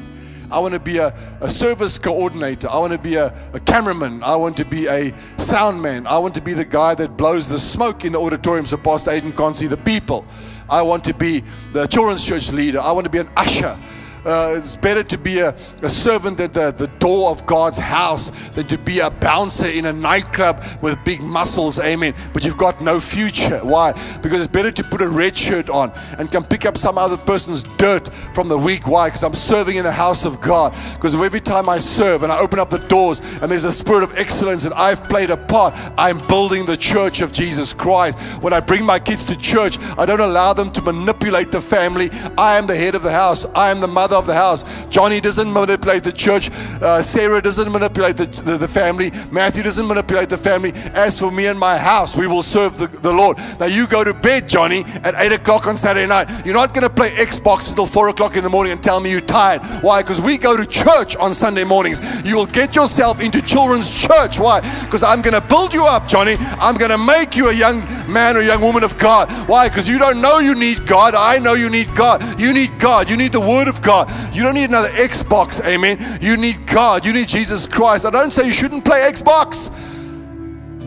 I 0.52 0.60
want 0.60 0.74
to 0.74 0.78
be 0.78 0.98
a, 0.98 1.08
a 1.40 1.50
service 1.50 1.98
coordinator. 1.98 2.68
I 2.70 2.78
want 2.78 2.92
to 2.92 2.98
be 3.00 3.16
a, 3.16 3.36
a 3.54 3.58
cameraman. 3.58 4.22
I 4.22 4.36
want 4.36 4.56
to 4.58 4.64
be 4.64 4.86
a 4.86 5.12
sound 5.36 5.82
man. 5.82 6.06
I 6.06 6.18
want 6.18 6.36
to 6.36 6.40
be 6.40 6.52
the 6.52 6.64
guy 6.64 6.94
that 6.94 7.16
blows 7.16 7.48
the 7.48 7.58
smoke 7.58 8.04
in 8.04 8.12
the 8.12 8.20
auditorium 8.20 8.66
so 8.66 8.76
Pastor 8.76 9.10
Aiden 9.10 9.36
can't 9.36 9.56
see 9.56 9.66
the 9.66 9.78
people. 9.78 10.24
I 10.68 10.82
want 10.82 11.04
to 11.04 11.14
be 11.14 11.42
the 11.72 11.86
children's 11.86 12.24
church 12.24 12.52
leader. 12.52 12.80
I 12.80 12.92
want 12.92 13.04
to 13.04 13.10
be 13.10 13.18
an 13.18 13.28
usher. 13.36 13.76
Uh, 14.24 14.54
it's 14.56 14.76
better 14.76 15.02
to 15.02 15.18
be 15.18 15.40
a, 15.40 15.54
a 15.82 15.90
servant 15.90 16.40
at 16.40 16.54
the, 16.54 16.70
the 16.72 16.86
door 16.98 17.30
of 17.30 17.44
God's 17.44 17.78
house 17.78 18.30
than 18.50 18.66
to 18.68 18.78
be 18.78 19.00
a 19.00 19.10
bouncer 19.10 19.66
in 19.66 19.84
a 19.86 19.92
nightclub 19.92 20.64
with 20.80 21.02
big 21.04 21.20
muscles. 21.20 21.78
Amen. 21.78 22.14
But 22.32 22.44
you've 22.44 22.56
got 22.56 22.80
no 22.80 23.00
future. 23.00 23.58
Why? 23.58 23.92
Because 24.22 24.40
it's 24.40 24.52
better 24.52 24.70
to 24.70 24.84
put 24.84 25.02
a 25.02 25.08
red 25.08 25.36
shirt 25.36 25.68
on 25.68 25.92
and 26.18 26.32
come 26.32 26.44
pick 26.44 26.64
up 26.64 26.78
some 26.78 26.96
other 26.96 27.16
person's 27.16 27.62
dirt 27.62 28.08
from 28.34 28.48
the 28.48 28.56
week. 28.56 28.86
Why? 28.86 29.08
Because 29.08 29.22
I'm 29.22 29.34
serving 29.34 29.76
in 29.76 29.84
the 29.84 29.92
house 29.92 30.24
of 30.24 30.40
God. 30.40 30.74
Because 30.94 31.14
every 31.14 31.40
time 31.40 31.68
I 31.68 31.78
serve 31.78 32.22
and 32.22 32.32
I 32.32 32.38
open 32.38 32.58
up 32.58 32.70
the 32.70 32.78
doors 32.78 33.20
and 33.42 33.52
there's 33.52 33.64
a 33.64 33.72
spirit 33.72 34.04
of 34.04 34.16
excellence 34.16 34.64
and 34.64 34.72
I've 34.74 35.06
played 35.08 35.30
a 35.30 35.36
part, 35.36 35.74
I'm 35.98 36.18
building 36.28 36.64
the 36.64 36.76
church 36.76 37.20
of 37.20 37.32
Jesus 37.32 37.74
Christ. 37.74 38.18
When 38.42 38.52
I 38.52 38.60
bring 38.60 38.86
my 38.86 38.98
kids 38.98 39.24
to 39.26 39.36
church, 39.36 39.78
I 39.98 40.06
don't 40.06 40.20
allow 40.20 40.54
them 40.54 40.70
to 40.72 40.82
manipulate 40.82 41.50
the 41.50 41.60
family. 41.60 42.10
I 42.38 42.56
am 42.56 42.66
the 42.66 42.76
head 42.76 42.94
of 42.94 43.02
the 43.02 43.12
house. 43.12 43.44
I 43.54 43.70
am 43.70 43.80
the 43.80 43.88
mother 43.88 44.13
of 44.14 44.26
the 44.26 44.34
house. 44.34 44.86
Johnny 44.86 45.20
doesn't 45.20 45.52
manipulate 45.52 46.04
the 46.04 46.12
church. 46.12 46.50
Uh, 46.80 47.02
Sarah 47.02 47.42
doesn't 47.42 47.70
manipulate 47.70 48.16
the, 48.16 48.26
the, 48.26 48.56
the, 48.56 48.68
family. 48.68 49.10
Matthew 49.30 49.62
doesn't 49.62 49.86
manipulate 49.86 50.28
the 50.28 50.38
family. 50.38 50.72
As 50.94 51.18
for 51.18 51.30
me 51.30 51.46
and 51.46 51.58
my 51.58 51.76
house, 51.76 52.16
we 52.16 52.26
will 52.26 52.42
serve 52.42 52.78
the, 52.78 52.86
the 52.86 53.12
Lord. 53.12 53.38
Now 53.60 53.66
you 53.66 53.86
go 53.86 54.04
to 54.04 54.14
bed, 54.14 54.48
Johnny, 54.48 54.84
at 55.02 55.14
8 55.16 55.32
o'clock 55.32 55.66
on 55.66 55.76
Saturday 55.76 56.06
night. 56.06 56.30
You're 56.44 56.54
not 56.54 56.74
going 56.74 56.88
to 56.88 56.94
play 56.94 57.10
Xbox 57.10 57.68
until 57.68 57.86
4 57.86 58.08
o'clock 58.10 58.36
in 58.36 58.44
the 58.44 58.50
morning 58.50 58.72
and 58.72 58.82
tell 58.82 59.00
me 59.00 59.10
you're 59.10 59.20
tired. 59.20 59.62
Why? 59.82 60.02
Because 60.02 60.20
we 60.20 60.38
go 60.38 60.56
to 60.56 60.66
church 60.66 61.16
on 61.16 61.34
Sunday 61.34 61.64
mornings. 61.64 62.00
You 62.24 62.36
will 62.36 62.46
get 62.46 62.74
yourself 62.74 63.20
into 63.20 63.42
children's 63.42 63.92
church. 63.92 64.38
Why? 64.38 64.60
Because 64.84 65.02
I'm 65.02 65.22
going 65.22 65.40
to 65.40 65.46
build 65.48 65.74
you 65.74 65.84
up, 65.84 66.08
Johnny. 66.08 66.36
I'm 66.58 66.76
going 66.76 66.90
to 66.90 66.98
make 66.98 67.36
you 67.36 67.48
a 67.48 67.54
young 67.54 67.80
man 68.08 68.36
or 68.36 68.42
young 68.42 68.60
woman 68.60 68.84
of 68.84 68.96
God. 68.98 69.30
Why? 69.48 69.68
Because 69.68 69.88
you 69.88 69.98
don't 69.98 70.20
know 70.20 70.38
you 70.38 70.54
need 70.54 70.86
God. 70.86 71.14
I 71.14 71.38
know 71.38 71.54
you 71.54 71.70
need 71.70 71.94
God. 71.94 72.22
You 72.40 72.52
need 72.52 72.78
God. 72.78 73.08
You 73.10 73.16
need 73.16 73.32
the 73.32 73.40
Word 73.40 73.68
of 73.68 73.82
God. 73.82 74.10
You 74.34 74.42
don't 74.42 74.54
need 74.54 74.68
another 74.68 74.90
Xbox, 74.90 75.64
amen. 75.64 75.98
You 76.20 76.36
need 76.36 76.66
God. 76.66 77.04
You 77.04 77.12
need 77.12 77.28
Jesus 77.28 77.66
Christ. 77.66 78.06
I 78.06 78.10
don't 78.10 78.32
say 78.32 78.46
you 78.46 78.52
shouldn't 78.52 78.84
play 78.84 79.08
Xbox. 79.10 79.70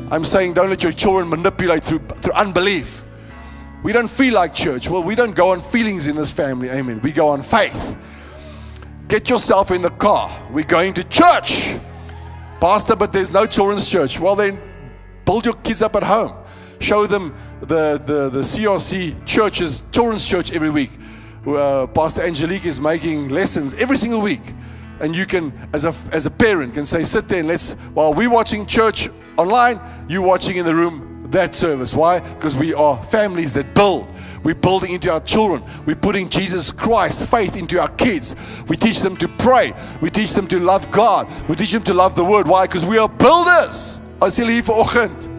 I'm 0.10 0.24
saying 0.24 0.54
don't 0.54 0.70
let 0.70 0.84
your 0.84 0.94
children 0.94 1.30
manipulate 1.30 1.84
through, 1.84 2.00
through 2.00 2.34
unbelief. 2.34 3.04
We 3.84 3.94
don't 3.94 4.10
feel 4.10 4.34
like 4.34 4.54
church. 4.54 4.90
Well, 4.90 5.04
we 5.04 5.16
don't 5.16 5.36
go 5.36 5.52
on 5.52 5.60
feelings 5.60 6.08
in 6.08 6.16
this 6.16 6.32
family, 6.32 6.70
amen. 6.70 7.02
We 7.02 7.12
go 7.12 7.30
on 7.30 7.42
faith. 7.42 7.98
Get 9.08 9.30
yourself 9.30 9.72
in 9.72 9.82
the 9.82 9.90
car. 9.90 10.30
We're 10.52 10.66
going 10.66 10.94
to 10.96 11.04
church. 11.04 11.78
Pastor, 12.60 12.96
but 12.96 13.14
there's 13.14 13.32
no 13.32 13.46
children's 13.46 13.90
church. 13.90 14.20
Well, 14.20 14.36
then 14.36 14.60
build 15.26 15.46
your 15.46 15.54
kids 15.56 15.82
up 15.82 15.96
at 15.96 16.04
home. 16.04 16.36
Show 16.80 17.08
them 17.08 17.34
the, 17.62 18.02
the, 18.06 18.30
the 18.30 18.42
CRC 18.42 19.26
churches, 19.26 19.82
children's 19.92 20.28
church 20.28 20.52
every 20.52 20.70
week. 20.70 20.92
Uh, 21.46 21.88
Pastor 21.88 22.22
Angelique 22.22 22.66
is 22.66 22.80
making 22.80 23.30
lessons 23.30 23.74
every 23.76 23.98
single 23.98 24.22
week. 24.22 24.42
And 25.00 25.16
you 25.16 25.26
can, 25.26 25.54
as 25.74 25.86
a, 25.86 25.94
as 26.12 26.26
a 26.26 26.32
parent, 26.32 26.74
can 26.74 26.86
say, 26.86 27.04
sit 27.04 27.28
there 27.28 27.40
and 27.40 27.48
let's, 27.48 27.74
while 27.94 28.14
we're 28.14 28.30
watching 28.30 28.66
church 28.66 29.10
online, 29.38 29.80
you 30.08 30.22
watching 30.22 30.58
in 30.58 30.66
the 30.66 30.74
room 30.74 31.28
that 31.32 31.56
service. 31.56 31.94
Why? 31.94 32.20
Because 32.20 32.56
we 32.56 32.74
are 32.74 33.02
families 33.04 33.54
that 33.54 33.74
build. 33.76 34.08
We're 34.44 34.56
building 34.56 34.94
into 34.94 35.12
our 35.12 35.20
children. 35.20 35.62
We're 35.86 35.96
putting 35.96 36.30
Jesus 36.30 36.72
Christ 36.72 37.30
faith 37.30 37.58
into 37.58 37.80
our 37.80 37.90
kids. 37.90 38.36
We 38.70 38.78
teach 38.78 39.02
them 39.02 39.18
to 39.18 39.28
pray. 39.28 39.74
We 40.02 40.10
teach 40.10 40.34
them 40.34 40.48
to 40.48 40.60
love 40.60 40.90
God. 40.92 41.28
We 41.50 41.56
teach 41.56 41.72
them 41.72 41.84
to 41.84 41.94
love 41.94 42.16
the 42.16 42.24
Word. 42.24 42.48
Why? 42.48 42.66
Because 42.66 42.86
we 42.86 42.98
are 42.98 43.10
builders. 43.10 44.00
As 44.22 44.38
jullie 44.38 44.62
hier. 44.62 45.37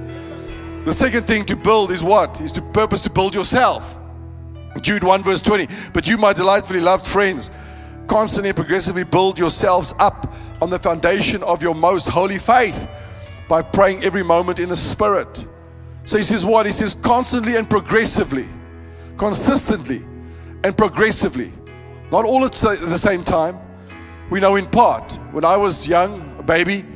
The 0.89 0.95
second 0.95 1.24
thing 1.26 1.45
to 1.45 1.55
build 1.55 1.91
is 1.91 2.03
what? 2.03 2.41
Is 2.41 2.51
to 2.53 2.62
purpose 2.62 3.03
to 3.03 3.11
build 3.11 3.34
yourself. 3.34 4.01
Jude 4.80 5.05
1 5.05 5.22
verse 5.22 5.43
20. 5.43 5.66
But 5.93 6.09
you, 6.09 6.16
my 6.16 6.32
delightfully 6.32 6.80
loved 6.80 7.07
friends, 7.07 7.51
constantly 8.07 8.49
and 8.49 8.57
progressively 8.57 9.05
build 9.05 9.39
yourselves 9.39 9.95
up 9.99 10.32
on 10.62 10.70
the 10.70 10.78
foundation 10.78 11.43
of 11.43 11.62
your 11.62 11.74
most 11.74 12.09
holy 12.09 12.39
faith 12.39 12.89
by 13.51 13.61
praying 13.61 14.03
every 14.03 14.22
moment 14.22 14.61
in 14.61 14.70
the 14.70 14.76
Spirit. 14.78 15.47
So 16.07 16.16
he 16.16 16.22
says 16.22 16.47
what? 16.47 16.64
He 16.64 16.72
says 16.72 16.95
constantly 16.95 17.57
and 17.57 17.68
progressively, 17.68 18.49
consistently 19.18 20.07
and 20.64 20.74
progressively. 20.74 21.53
Not 22.11 22.24
all 22.24 22.47
at 22.47 22.53
the 22.53 22.97
same 22.97 23.24
time. 23.24 23.59
We 24.30 24.41
know 24.41 24.57
in 24.57 24.64
part. 24.64 25.18
When 25.32 25.45
I 25.45 25.59
was 25.59 25.86
young, 25.86 26.34
a 26.39 26.43
baby, 26.43 26.86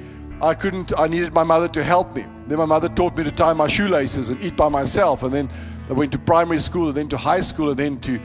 I 0.40 0.54
couldn't, 0.54 0.98
I 0.98 1.08
needed 1.08 1.34
my 1.34 1.44
mother 1.44 1.68
to 1.68 1.84
help 1.84 2.16
me. 2.16 2.24
Then 2.46 2.58
my 2.58 2.64
mother 2.64 2.88
taught 2.88 3.16
me 3.16 3.24
to 3.24 3.30
tie 3.30 3.52
my 3.52 3.68
shoelaces 3.68 4.30
and 4.30 4.42
eat 4.42 4.56
by 4.56 4.68
myself. 4.68 5.22
And 5.22 5.32
then 5.32 5.50
I 5.88 5.92
went 5.92 6.12
to 6.12 6.18
primary 6.18 6.58
school, 6.58 6.88
and 6.88 6.96
then 6.96 7.08
to 7.08 7.16
high 7.16 7.40
school, 7.40 7.70
and 7.70 7.78
then 7.78 8.00
to, 8.00 8.20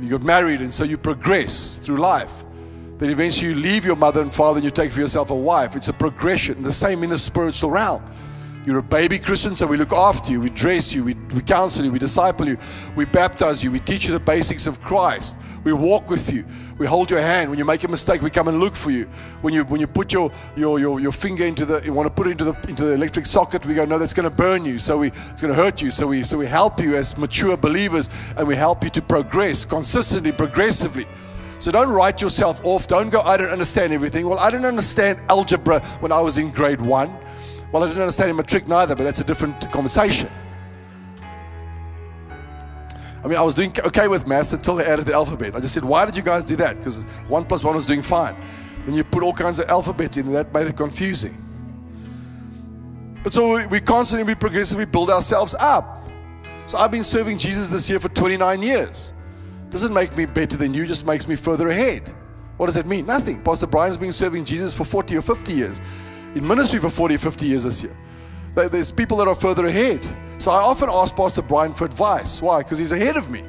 you 0.00 0.10
got 0.10 0.22
married. 0.22 0.60
And 0.60 0.72
so 0.72 0.84
you 0.84 0.98
progress 0.98 1.78
through 1.78 1.96
life. 1.96 2.44
Then 2.98 3.10
eventually 3.10 3.50
you 3.50 3.56
leave 3.56 3.84
your 3.84 3.96
mother 3.96 4.22
and 4.22 4.32
father 4.32 4.58
and 4.58 4.64
you 4.64 4.70
take 4.70 4.92
for 4.92 5.00
yourself 5.00 5.30
a 5.30 5.34
wife. 5.34 5.74
It's 5.76 5.88
a 5.88 5.92
progression. 5.92 6.62
The 6.62 6.72
same 6.72 7.02
in 7.02 7.10
the 7.10 7.18
spiritual 7.18 7.70
realm. 7.70 8.02
You're 8.64 8.78
a 8.78 8.82
baby 8.82 9.18
Christian, 9.18 9.54
so 9.54 9.66
we 9.66 9.76
look 9.76 9.92
after 9.92 10.32
you, 10.32 10.40
we 10.40 10.48
dress 10.48 10.94
you, 10.94 11.04
we, 11.04 11.14
we 11.34 11.42
counsel 11.42 11.84
you, 11.84 11.92
we 11.92 11.98
disciple 11.98 12.48
you, 12.48 12.56
we 12.96 13.04
baptize 13.04 13.62
you, 13.62 13.70
we 13.70 13.78
teach 13.78 14.06
you 14.06 14.14
the 14.14 14.20
basics 14.20 14.66
of 14.66 14.80
Christ, 14.80 15.36
we 15.64 15.74
walk 15.74 16.08
with 16.08 16.32
you, 16.32 16.46
we 16.78 16.86
hold 16.86 17.10
your 17.10 17.20
hand. 17.20 17.50
When 17.50 17.58
you 17.58 17.64
make 17.64 17.84
a 17.84 17.88
mistake, 17.88 18.22
we 18.22 18.30
come 18.30 18.48
and 18.48 18.60
look 18.60 18.74
for 18.74 18.90
you. 18.90 19.04
When 19.42 19.54
you 19.54 19.64
when 19.64 19.80
you 19.80 19.86
put 19.86 20.12
your 20.12 20.30
your 20.56 20.78
your, 20.80 21.00
your 21.00 21.12
finger 21.12 21.44
into 21.44 21.64
the 21.64 21.82
you 21.84 21.92
want 21.92 22.06
to 22.06 22.12
put 22.12 22.26
it 22.26 22.30
into 22.32 22.44
the 22.44 22.54
into 22.68 22.84
the 22.84 22.94
electric 22.94 23.26
socket, 23.26 23.64
we 23.66 23.74
go, 23.74 23.84
no, 23.84 23.98
that's 23.98 24.14
going 24.14 24.28
to 24.28 24.34
burn 24.34 24.64
you. 24.64 24.78
So 24.78 24.98
we 24.98 25.08
it's 25.08 25.42
going 25.42 25.54
to 25.54 25.62
hurt 25.62 25.80
you. 25.80 25.90
So 25.90 26.06
we 26.06 26.24
so 26.24 26.38
we 26.38 26.46
help 26.46 26.80
you 26.80 26.96
as 26.96 27.16
mature 27.16 27.56
believers, 27.56 28.08
and 28.36 28.48
we 28.48 28.56
help 28.56 28.82
you 28.84 28.90
to 28.90 29.02
progress 29.02 29.64
consistently, 29.64 30.32
progressively. 30.32 31.06
So 31.58 31.70
don't 31.70 31.88
write 31.90 32.20
yourself 32.20 32.60
off. 32.64 32.88
Don't 32.88 33.10
go, 33.10 33.20
I 33.22 33.36
don't 33.36 33.50
understand 33.50 33.92
everything. 33.92 34.28
Well, 34.28 34.38
I 34.38 34.50
didn't 34.50 34.66
understand 34.66 35.18
algebra 35.30 35.80
when 36.00 36.12
I 36.12 36.20
was 36.20 36.36
in 36.36 36.50
grade 36.50 36.80
one. 36.80 37.16
Well, 37.72 37.82
I 37.82 37.86
didn't 37.86 38.02
understand 38.02 38.30
in 38.30 38.68
neither, 38.68 38.94
but 38.94 39.04
that's 39.04 39.20
a 39.20 39.24
different 39.24 39.70
conversation. 39.72 40.28
I 43.24 43.28
mean, 43.28 43.38
I 43.38 43.42
was 43.42 43.54
doing 43.54 43.74
okay 43.86 44.06
with 44.06 44.26
maths 44.26 44.52
until 44.52 44.76
they 44.76 44.84
added 44.84 45.06
the 45.06 45.14
alphabet. 45.14 45.54
I 45.54 45.60
just 45.60 45.72
said, 45.72 45.84
why 45.84 46.04
did 46.04 46.14
you 46.14 46.22
guys 46.22 46.44
do 46.44 46.56
that? 46.56 46.76
Because 46.76 47.04
one 47.26 47.46
plus 47.46 47.64
one 47.64 47.74
was 47.74 47.86
doing 47.86 48.02
fine. 48.02 48.36
Then 48.84 48.94
you 48.94 49.02
put 49.02 49.22
all 49.22 49.32
kinds 49.32 49.58
of 49.58 49.68
alphabets 49.70 50.18
in, 50.18 50.26
and 50.26 50.34
that 50.34 50.52
made 50.52 50.66
it 50.66 50.76
confusing. 50.76 51.34
But 53.22 53.32
so 53.32 53.66
we 53.68 53.80
constantly, 53.80 54.24
we 54.24 54.34
progressively 54.34 54.84
build 54.84 55.08
ourselves 55.08 55.54
up. 55.58 56.04
So 56.66 56.76
I've 56.76 56.90
been 56.90 57.04
serving 57.04 57.38
Jesus 57.38 57.68
this 57.68 57.88
year 57.88 57.98
for 57.98 58.10
29 58.10 58.62
years. 58.62 59.14
Doesn't 59.70 59.94
make 59.94 60.14
me 60.16 60.26
better 60.26 60.58
than 60.58 60.74
you, 60.74 60.86
just 60.86 61.06
makes 61.06 61.26
me 61.26 61.34
further 61.34 61.70
ahead. 61.70 62.14
What 62.58 62.66
does 62.66 62.74
that 62.74 62.86
mean? 62.86 63.06
Nothing. 63.06 63.42
Pastor 63.42 63.66
Brian's 63.66 63.96
been 63.96 64.12
serving 64.12 64.44
Jesus 64.44 64.76
for 64.76 64.84
40 64.84 65.16
or 65.16 65.22
50 65.22 65.52
years 65.52 65.80
in 66.34 66.46
ministry 66.46 66.78
for 66.78 66.90
40, 66.90 67.14
or 67.14 67.18
50 67.18 67.46
years 67.46 67.64
this 67.64 67.82
year. 67.82 67.96
There's 68.54 68.90
people 68.92 69.16
that 69.18 69.28
are 69.28 69.34
further 69.34 69.66
ahead. 69.66 70.04
So 70.38 70.50
I 70.50 70.60
often 70.60 70.88
ask 70.90 71.14
Pastor 71.14 71.42
Brian 71.42 71.74
for 71.74 71.84
advice. 71.84 72.40
Why? 72.40 72.58
Because 72.62 72.78
he's 72.78 72.92
ahead 72.92 73.16
of 73.16 73.30
me. 73.30 73.44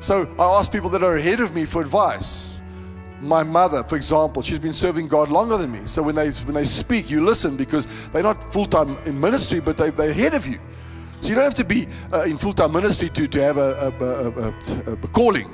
So 0.00 0.34
I 0.38 0.58
ask 0.58 0.72
people 0.72 0.88
that 0.90 1.02
are 1.02 1.16
ahead 1.16 1.40
of 1.40 1.54
me 1.54 1.64
for 1.64 1.82
advice. 1.82 2.62
My 3.20 3.42
mother, 3.42 3.84
for 3.84 3.96
example, 3.96 4.40
she's 4.40 4.58
been 4.58 4.72
serving 4.72 5.08
God 5.08 5.30
longer 5.30 5.58
than 5.58 5.70
me. 5.70 5.80
So 5.84 6.02
when 6.02 6.14
they 6.14 6.30
when 6.30 6.54
they 6.54 6.64
speak, 6.64 7.10
you 7.10 7.22
listen 7.22 7.56
because 7.56 7.86
they're 8.10 8.22
not 8.22 8.50
full 8.52 8.64
time 8.64 8.96
in 9.04 9.20
ministry, 9.20 9.60
but 9.60 9.76
they, 9.76 9.90
they're 9.90 10.10
ahead 10.10 10.32
of 10.32 10.46
you. 10.46 10.58
So 11.20 11.28
you 11.28 11.34
don't 11.34 11.44
have 11.44 11.54
to 11.56 11.64
be 11.64 11.86
uh, 12.14 12.22
in 12.22 12.38
full 12.38 12.54
time 12.54 12.72
ministry 12.72 13.10
to, 13.10 13.28
to 13.28 13.42
have 13.42 13.58
a, 13.58 13.92
a, 14.00 14.90
a, 14.90 14.92
a 14.94 15.08
calling. 15.08 15.52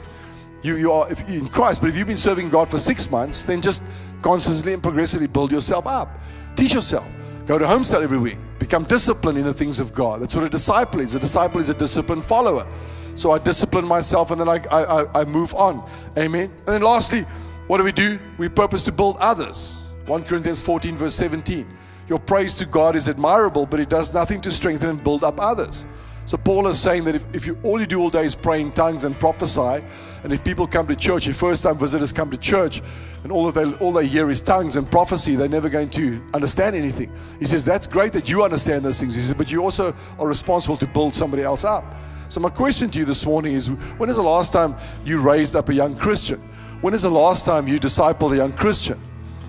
You, 0.62 0.76
you 0.76 0.92
are 0.92 1.08
in 1.28 1.48
Christ, 1.48 1.80
but 1.80 1.88
if 1.90 1.96
you've 1.96 2.06
been 2.06 2.16
serving 2.16 2.50
God 2.50 2.68
for 2.68 2.78
six 2.78 3.10
months, 3.10 3.44
then 3.44 3.60
just 3.60 3.82
constantly 4.22 4.72
and 4.72 4.82
progressively 4.82 5.26
build 5.26 5.50
yourself 5.50 5.86
up. 5.86 6.20
Teach 6.54 6.74
yourself. 6.74 7.06
Go 7.46 7.58
to 7.58 7.66
home 7.66 7.84
cell 7.84 8.02
every 8.02 8.18
week. 8.18 8.38
Become 8.58 8.84
disciplined 8.84 9.38
in 9.38 9.44
the 9.44 9.54
things 9.54 9.78
of 9.78 9.94
God. 9.94 10.20
That's 10.20 10.34
what 10.34 10.44
a 10.44 10.48
disciple 10.48 11.00
is. 11.00 11.14
A 11.14 11.20
disciple 11.20 11.60
is 11.60 11.68
a 11.68 11.74
disciplined 11.74 12.24
follower. 12.24 12.66
So 13.14 13.30
I 13.30 13.38
discipline 13.38 13.86
myself 13.86 14.32
and 14.32 14.40
then 14.40 14.48
I, 14.48 14.60
I, 14.70 15.20
I 15.20 15.24
move 15.24 15.54
on. 15.54 15.88
Amen. 16.18 16.52
And 16.66 16.66
then 16.66 16.82
lastly, 16.82 17.20
what 17.68 17.78
do 17.78 17.84
we 17.84 17.92
do? 17.92 18.18
We 18.36 18.48
purpose 18.48 18.82
to 18.84 18.92
build 18.92 19.16
others. 19.20 19.88
1 20.06 20.24
Corinthians 20.24 20.60
14, 20.60 20.96
verse 20.96 21.14
17. 21.14 21.66
Your 22.08 22.18
praise 22.18 22.54
to 22.56 22.66
God 22.66 22.96
is 22.96 23.08
admirable, 23.08 23.64
but 23.64 23.78
it 23.78 23.88
does 23.88 24.12
nothing 24.12 24.40
to 24.42 24.50
strengthen 24.50 24.90
and 24.90 25.02
build 25.02 25.22
up 25.22 25.40
others. 25.40 25.86
So 26.26 26.36
Paul 26.36 26.66
is 26.66 26.80
saying 26.80 27.04
that 27.04 27.14
if, 27.14 27.24
if 27.34 27.46
you 27.46 27.56
all 27.62 27.78
you 27.78 27.86
do 27.86 28.00
all 28.00 28.10
day 28.10 28.24
is 28.24 28.34
pray 28.34 28.60
in 28.60 28.72
tongues 28.72 29.04
and 29.04 29.14
prophesy, 29.18 29.84
and 30.26 30.32
if 30.32 30.42
people 30.42 30.66
come 30.66 30.88
to 30.88 30.96
church, 30.96 31.28
if 31.28 31.36
first 31.36 31.62
time 31.62 31.78
visitors 31.78 32.12
come 32.12 32.32
to 32.32 32.36
church, 32.36 32.82
and 33.22 33.30
all 33.30 33.52
they 33.52 33.72
all 33.74 33.92
they 33.92 34.08
hear 34.08 34.28
is 34.28 34.40
tongues 34.40 34.74
and 34.74 34.90
prophecy, 34.90 35.36
they're 35.36 35.48
never 35.48 35.68
going 35.68 35.88
to 35.90 36.20
understand 36.34 36.74
anything. 36.74 37.12
He 37.38 37.46
says 37.46 37.64
that's 37.64 37.86
great 37.86 38.12
that 38.14 38.28
you 38.28 38.42
understand 38.42 38.84
those 38.84 38.98
things. 38.98 39.14
He 39.14 39.20
says, 39.20 39.34
but 39.34 39.52
you 39.52 39.62
also 39.62 39.94
are 40.18 40.26
responsible 40.26 40.76
to 40.78 40.86
build 40.88 41.14
somebody 41.14 41.44
else 41.44 41.62
up. 41.62 41.84
So 42.28 42.40
my 42.40 42.50
question 42.50 42.90
to 42.90 42.98
you 42.98 43.04
this 43.04 43.24
morning 43.24 43.52
is: 43.52 43.68
When 43.98 44.10
is 44.10 44.16
the 44.16 44.22
last 44.22 44.52
time 44.52 44.74
you 45.04 45.20
raised 45.20 45.54
up 45.54 45.68
a 45.68 45.74
young 45.74 45.94
Christian? 45.94 46.40
When 46.80 46.92
is 46.92 47.02
the 47.02 47.10
last 47.10 47.44
time 47.44 47.68
you 47.68 47.78
discipled 47.78 48.32
a 48.32 48.36
young 48.36 48.52
Christian? 48.52 48.98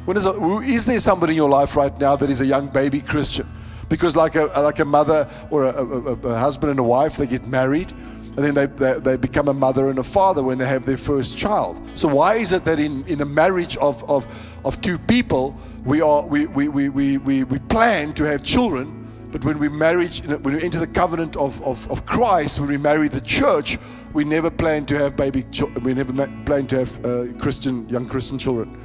When 0.05 0.15
is, 0.15 0.27
a, 0.27 0.59
is 0.59 0.85
there 0.85 0.99
somebody 0.99 1.33
in 1.33 1.37
your 1.37 1.49
life 1.49 1.75
right 1.75 1.97
now 1.99 2.15
that 2.17 2.29
is 2.29 2.41
a 2.41 2.45
young 2.45 2.67
baby 2.67 3.01
Christian? 3.01 3.49
Because 3.89 4.15
like 4.15 4.35
a, 4.35 4.45
like 4.61 4.77
a 4.77 4.85
mother 4.85 5.27
or 5.49 5.65
a, 5.65 5.73
a, 5.73 6.13
a 6.13 6.37
husband 6.37 6.69
and 6.69 6.79
a 6.79 6.83
wife, 6.83 7.17
they 7.17 7.25
get 7.25 7.47
married 7.47 7.91
and 8.37 8.45
then 8.45 8.53
they, 8.53 8.65
they, 8.67 8.99
they, 8.99 9.17
become 9.17 9.47
a 9.47 9.53
mother 9.53 9.89
and 9.89 9.97
a 9.97 10.03
father 10.03 10.43
when 10.43 10.59
they 10.59 10.67
have 10.67 10.85
their 10.85 10.95
first 10.95 11.35
child. 11.39 11.81
So 11.95 12.07
why 12.07 12.35
is 12.35 12.53
it 12.53 12.63
that 12.65 12.79
in, 12.79 13.03
in 13.07 13.17
the 13.17 13.25
marriage 13.25 13.75
of, 13.77 14.07
of, 14.07 14.27
of 14.63 14.79
two 14.79 14.99
people, 14.99 15.57
we, 15.83 16.01
are, 16.01 16.25
we, 16.25 16.45
we, 16.45 16.67
we, 16.67 16.89
we, 16.89 17.17
we, 17.17 17.43
we 17.43 17.57
plan 17.57 18.13
to 18.13 18.25
have 18.25 18.43
children, 18.43 19.07
but 19.31 19.43
when 19.43 19.57
we 19.57 19.69
marry, 19.69 20.07
when 20.07 20.55
we 20.55 20.63
enter 20.63 20.79
the 20.79 20.85
covenant 20.85 21.35
of, 21.35 21.59
of, 21.63 21.89
of 21.89 22.05
Christ, 22.05 22.59
when 22.59 22.69
we 22.69 22.77
marry 22.77 23.07
the 23.07 23.21
church, 23.21 23.79
we 24.13 24.23
never 24.23 24.51
plan 24.51 24.85
to 24.85 24.97
have 24.99 25.15
baby, 25.15 25.43
we 25.81 25.95
never 25.95 26.13
plan 26.45 26.67
to 26.67 26.77
have 26.77 27.05
uh, 27.05 27.33
Christian, 27.39 27.89
young 27.89 28.05
Christian 28.05 28.37
children. 28.37 28.79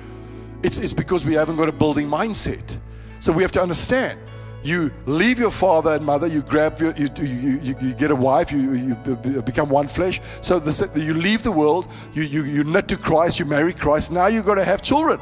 It's, 0.62 0.78
it's 0.78 0.94
because 0.94 1.26
we 1.26 1.34
haven't 1.34 1.56
got 1.56 1.68
a 1.68 1.72
building 1.72 2.08
mindset. 2.08 2.78
So 3.20 3.32
we 3.32 3.42
have 3.42 3.52
to 3.52 3.62
understand 3.62 4.18
you 4.64 4.92
leave 5.06 5.38
your 5.38 5.50
father 5.50 5.90
and 5.94 6.04
mother, 6.04 6.26
you 6.26 6.42
grab 6.42 6.80
your, 6.80 6.94
you, 6.96 7.08
you, 7.18 7.24
you, 7.62 7.76
you 7.80 7.94
get 7.94 8.10
a 8.10 8.16
wife, 8.16 8.52
you, 8.52 8.72
you 8.72 9.42
become 9.42 9.68
one 9.68 9.88
flesh. 9.88 10.20
So 10.40 10.56
you 10.94 11.14
leave 11.14 11.42
the 11.42 11.52
world, 11.52 11.88
you, 12.12 12.22
you, 12.22 12.44
you 12.44 12.64
knit 12.64 12.88
to 12.88 12.96
Christ, 12.96 13.38
you 13.38 13.44
marry 13.44 13.72
Christ. 13.74 14.12
Now 14.12 14.26
you've 14.26 14.46
got 14.46 14.56
to 14.56 14.64
have 14.64 14.82
children. 14.82 15.20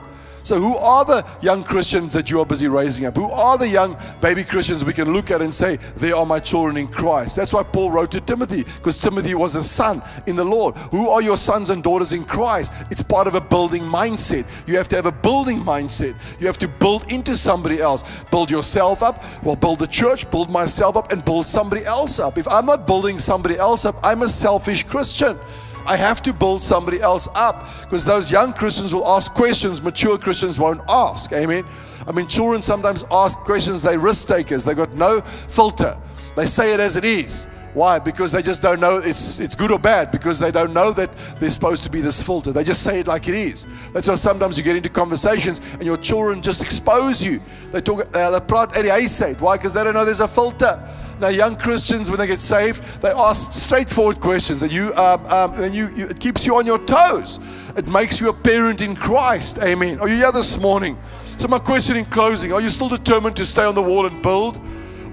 So, 0.50 0.60
who 0.60 0.76
are 0.78 1.04
the 1.04 1.24
young 1.42 1.62
Christians 1.62 2.12
that 2.12 2.28
you 2.28 2.40
are 2.40 2.44
busy 2.44 2.66
raising 2.66 3.06
up? 3.06 3.16
Who 3.16 3.30
are 3.30 3.56
the 3.56 3.68
young 3.68 3.96
baby 4.20 4.42
Christians 4.42 4.84
we 4.84 4.92
can 4.92 5.12
look 5.12 5.30
at 5.30 5.40
and 5.40 5.54
say, 5.54 5.76
They 5.96 6.10
are 6.10 6.26
my 6.26 6.40
children 6.40 6.76
in 6.76 6.88
Christ? 6.88 7.36
That's 7.36 7.52
why 7.52 7.62
Paul 7.62 7.92
wrote 7.92 8.10
to 8.10 8.20
Timothy, 8.20 8.64
because 8.64 8.98
Timothy 8.98 9.36
was 9.36 9.54
a 9.54 9.62
son 9.62 10.02
in 10.26 10.34
the 10.34 10.42
Lord. 10.42 10.76
Who 10.90 11.08
are 11.08 11.22
your 11.22 11.36
sons 11.36 11.70
and 11.70 11.84
daughters 11.84 12.12
in 12.12 12.24
Christ? 12.24 12.72
It's 12.90 13.00
part 13.00 13.28
of 13.28 13.36
a 13.36 13.40
building 13.40 13.84
mindset. 13.84 14.44
You 14.66 14.76
have 14.76 14.88
to 14.88 14.96
have 14.96 15.06
a 15.06 15.12
building 15.12 15.60
mindset. 15.60 16.16
You 16.40 16.48
have 16.48 16.58
to 16.58 16.66
build 16.66 17.12
into 17.12 17.36
somebody 17.36 17.80
else. 17.80 18.02
Build 18.32 18.50
yourself 18.50 19.04
up, 19.04 19.22
well, 19.44 19.54
build 19.54 19.78
the 19.78 19.86
church, 19.86 20.28
build 20.32 20.50
myself 20.50 20.96
up, 20.96 21.12
and 21.12 21.24
build 21.24 21.46
somebody 21.46 21.84
else 21.84 22.18
up. 22.18 22.38
If 22.38 22.48
I'm 22.48 22.66
not 22.66 22.88
building 22.88 23.20
somebody 23.20 23.56
else 23.56 23.84
up, 23.84 23.94
I'm 24.02 24.22
a 24.22 24.28
selfish 24.28 24.82
Christian. 24.82 25.38
I 25.86 25.96
have 25.96 26.22
to 26.22 26.32
build 26.32 26.62
somebody 26.62 27.00
else 27.00 27.28
up 27.34 27.66
because 27.82 28.04
those 28.04 28.30
young 28.30 28.52
Christians 28.52 28.94
will 28.94 29.06
ask 29.06 29.32
questions 29.34 29.82
mature 29.82 30.18
Christians 30.18 30.58
won't 30.58 30.82
ask. 30.88 31.32
Amen. 31.32 31.64
I 32.06 32.12
mean, 32.12 32.26
children 32.26 32.62
sometimes 32.62 33.04
ask 33.10 33.38
questions, 33.38 33.82
they 33.82 33.96
risk 33.96 34.28
takers, 34.28 34.64
they 34.64 34.74
got 34.74 34.94
no 34.94 35.20
filter. 35.20 35.96
They 36.36 36.46
say 36.46 36.74
it 36.74 36.80
as 36.80 36.96
it 36.96 37.04
is. 37.04 37.46
Why? 37.72 38.00
Because 38.00 38.32
they 38.32 38.42
just 38.42 38.62
don't 38.62 38.80
know 38.80 38.98
it's 38.98 39.38
it's 39.38 39.54
good 39.54 39.70
or 39.70 39.78
bad. 39.78 40.10
Because 40.10 40.38
they 40.40 40.50
don't 40.50 40.72
know 40.72 40.92
that 40.92 41.16
there's 41.38 41.54
supposed 41.54 41.84
to 41.84 41.90
be 41.90 42.00
this 42.00 42.20
filter. 42.20 42.52
They 42.52 42.64
just 42.64 42.82
say 42.82 42.98
it 42.98 43.06
like 43.06 43.28
it 43.28 43.34
is. 43.34 43.66
That's 43.92 44.08
why 44.08 44.16
sometimes 44.16 44.58
you 44.58 44.64
get 44.64 44.74
into 44.74 44.88
conversations 44.88 45.60
and 45.74 45.84
your 45.84 45.96
children 45.96 46.42
just 46.42 46.62
expose 46.62 47.24
you. 47.24 47.40
They 47.70 47.80
talk. 47.80 48.10
They 48.10 48.40
praat 48.40 48.74
uit 48.74 48.86
die. 48.86 49.34
Why? 49.34 49.56
Because 49.56 49.72
they 49.72 49.84
don't 49.84 49.94
know 49.94 50.04
there's 50.04 50.20
a 50.20 50.28
filter. 50.28 50.82
Now, 51.20 51.28
young 51.28 51.54
Christians, 51.54 52.08
when 52.08 52.18
they 52.18 52.26
get 52.26 52.40
saved, 52.40 52.82
they 53.02 53.10
ask 53.10 53.52
straightforward 53.52 54.20
questions, 54.20 54.62
and 54.62 54.72
you, 54.72 54.94
um, 54.94 55.24
um, 55.26 55.54
and 55.62 55.74
you, 55.74 55.90
you, 55.94 56.08
it 56.08 56.18
keeps 56.18 56.46
you 56.46 56.56
on 56.56 56.64
your 56.64 56.78
toes. 56.78 57.38
It 57.76 57.86
makes 57.88 58.20
you 58.22 58.30
a 58.30 58.32
parent 58.32 58.80
in 58.80 58.96
Christ. 58.96 59.58
Amen. 59.58 60.00
Are 60.00 60.08
you 60.08 60.16
here 60.16 60.32
this 60.32 60.58
morning? 60.58 60.96
So, 61.36 61.46
my 61.46 61.58
question 61.58 61.96
in 61.96 62.06
closing: 62.06 62.54
Are 62.54 62.60
you 62.62 62.70
still 62.70 62.88
determined 62.88 63.36
to 63.36 63.44
stay 63.44 63.64
on 63.64 63.74
the 63.74 63.82
wall 63.82 64.06
and 64.06 64.22
build, 64.22 64.58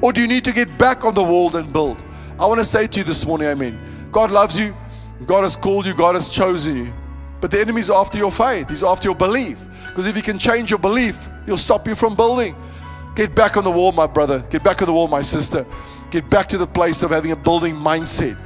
or 0.02 0.14
do 0.14 0.22
you 0.22 0.28
need 0.28 0.46
to 0.46 0.54
get 0.54 0.78
back 0.78 1.04
on 1.04 1.14
the 1.14 1.24
wall 1.24 1.54
and 1.58 1.74
build? 1.74 2.04
I 2.40 2.46
want 2.46 2.60
to 2.60 2.66
say 2.66 2.88
to 2.88 3.00
you 3.00 3.04
this 3.04 3.26
morning, 3.26 3.50
Amen. 3.50 3.78
God 4.12 4.32
loves 4.32 4.58
you. 4.58 4.74
God 5.26 5.44
has 5.44 5.58
called 5.58 5.86
you. 5.86 5.94
God 5.94 6.16
has 6.16 6.30
chosen 6.30 6.78
you. 6.78 6.94
But 7.42 7.52
the 7.52 7.60
enemy's 7.60 7.90
after 7.90 8.18
your 8.18 8.32
faith. 8.32 8.70
He's 8.70 8.84
after 8.84 9.08
your 9.08 9.16
belief. 9.16 9.60
Because 9.90 10.08
if 10.08 10.16
he 10.16 10.22
can 10.22 10.40
change 10.40 10.70
your 10.70 10.80
belief, 10.80 11.28
he'll 11.46 11.58
stop 11.58 11.88
you 11.88 11.96
from 11.96 12.16
building. 12.16 12.56
Get 13.16 13.34
back 13.36 13.58
on 13.58 13.64
the 13.64 13.72
wall, 13.72 13.92
my 13.92 14.08
brother. 14.08 14.46
Get 14.50 14.64
back 14.64 14.82
on 14.82 14.88
the 14.88 14.94
wall, 14.94 15.08
my 15.08 15.24
sister. 15.24 15.66
Get 16.12 16.30
back 16.30 16.48
to 16.48 16.58
the 16.58 16.68
place 16.68 17.04
of 17.04 17.12
having 17.12 17.32
a 17.32 17.36
building 17.36 17.76
mindset. 17.76 18.38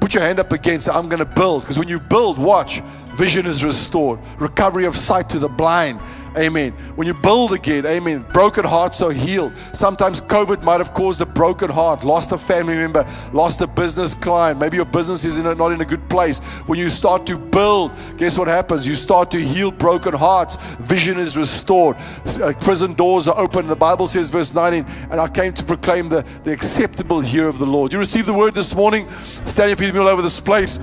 Put 0.00 0.14
your 0.14 0.22
hand 0.22 0.38
up 0.40 0.52
against. 0.52 0.88
I'm 0.88 1.08
going 1.08 1.18
to 1.18 1.24
build. 1.24 1.62
Because 1.62 1.78
when 1.78 1.88
you 1.88 2.00
build, 2.00 2.38
watch, 2.38 2.82
vision 3.16 3.46
is 3.46 3.64
restored, 3.64 4.20
recovery 4.38 4.86
of 4.86 4.96
sight 4.96 5.28
to 5.30 5.38
the 5.38 5.48
blind, 5.48 6.00
Amen. 6.36 6.72
When 6.96 7.06
you 7.06 7.12
build 7.12 7.52
again, 7.52 7.84
amen. 7.84 8.24
Broken 8.32 8.64
hearts 8.64 9.02
are 9.02 9.12
healed. 9.12 9.54
Sometimes 9.74 10.20
COVID 10.22 10.62
might 10.62 10.78
have 10.78 10.94
caused 10.94 11.20
a 11.20 11.26
broken 11.26 11.70
heart, 11.70 12.04
lost 12.04 12.32
a 12.32 12.38
family 12.38 12.74
member, 12.74 13.04
lost 13.32 13.60
a 13.60 13.66
business 13.66 14.14
client. 14.14 14.58
Maybe 14.58 14.78
your 14.78 14.86
business 14.86 15.24
is 15.24 15.38
in 15.38 15.46
a, 15.46 15.54
not 15.54 15.72
in 15.72 15.80
a 15.82 15.84
good 15.84 16.08
place. 16.08 16.38
When 16.66 16.78
you 16.78 16.88
start 16.88 17.26
to 17.26 17.36
build, 17.36 17.92
guess 18.16 18.38
what 18.38 18.48
happens? 18.48 18.86
You 18.86 18.94
start 18.94 19.30
to 19.32 19.38
heal 19.38 19.70
broken 19.70 20.14
hearts. 20.14 20.56
Vision 20.76 21.18
is 21.18 21.36
restored. 21.36 21.96
Uh, 22.26 22.54
prison 22.60 22.94
doors 22.94 23.28
are 23.28 23.38
open. 23.38 23.66
The 23.66 23.76
Bible 23.76 24.06
says, 24.06 24.30
verse 24.30 24.54
19, 24.54 24.86
and 25.10 25.20
I 25.20 25.28
came 25.28 25.52
to 25.52 25.64
proclaim 25.64 26.08
the, 26.08 26.24
the 26.44 26.52
acceptable 26.52 27.22
year 27.22 27.46
of 27.46 27.58
the 27.58 27.66
Lord. 27.66 27.92
You 27.92 27.98
received 27.98 28.26
the 28.26 28.34
word 28.34 28.54
this 28.54 28.74
morning? 28.74 29.08
Stand 29.44 29.68
your 29.68 29.76
feet 29.76 29.94
all 29.98 30.08
over 30.08 30.22
this 30.22 30.40
place. 30.40 30.78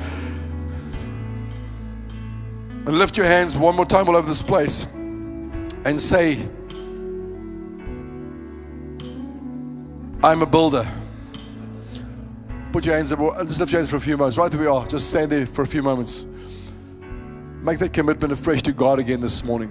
And 2.89 2.97
lift 2.97 3.17
your 3.17 3.27
hands 3.27 3.55
one 3.55 3.75
more 3.75 3.85
time 3.85 4.09
all 4.09 4.15
over 4.15 4.27
this 4.27 4.41
place 4.41 4.85
and 5.85 6.01
say, 6.01 6.39
I'm 10.23 10.41
a 10.41 10.47
builder. 10.47 10.87
Put 12.71 12.87
your 12.87 12.95
hands 12.95 13.11
up, 13.11 13.19
just 13.45 13.59
lift 13.59 13.71
your 13.71 13.81
hands 13.81 13.91
for 13.91 13.97
a 13.97 14.01
few 14.01 14.17
moments. 14.17 14.39
Right 14.39 14.51
where 14.51 14.61
we 14.61 14.65
are, 14.65 14.87
just 14.87 15.07
stand 15.07 15.31
there 15.31 15.45
for 15.45 15.61
a 15.61 15.67
few 15.67 15.83
moments. 15.83 16.25
Make 17.61 17.77
that 17.77 17.93
commitment 17.93 18.33
afresh 18.33 18.63
to 18.63 18.73
God 18.73 18.97
again 18.97 19.21
this 19.21 19.43
morning. 19.43 19.69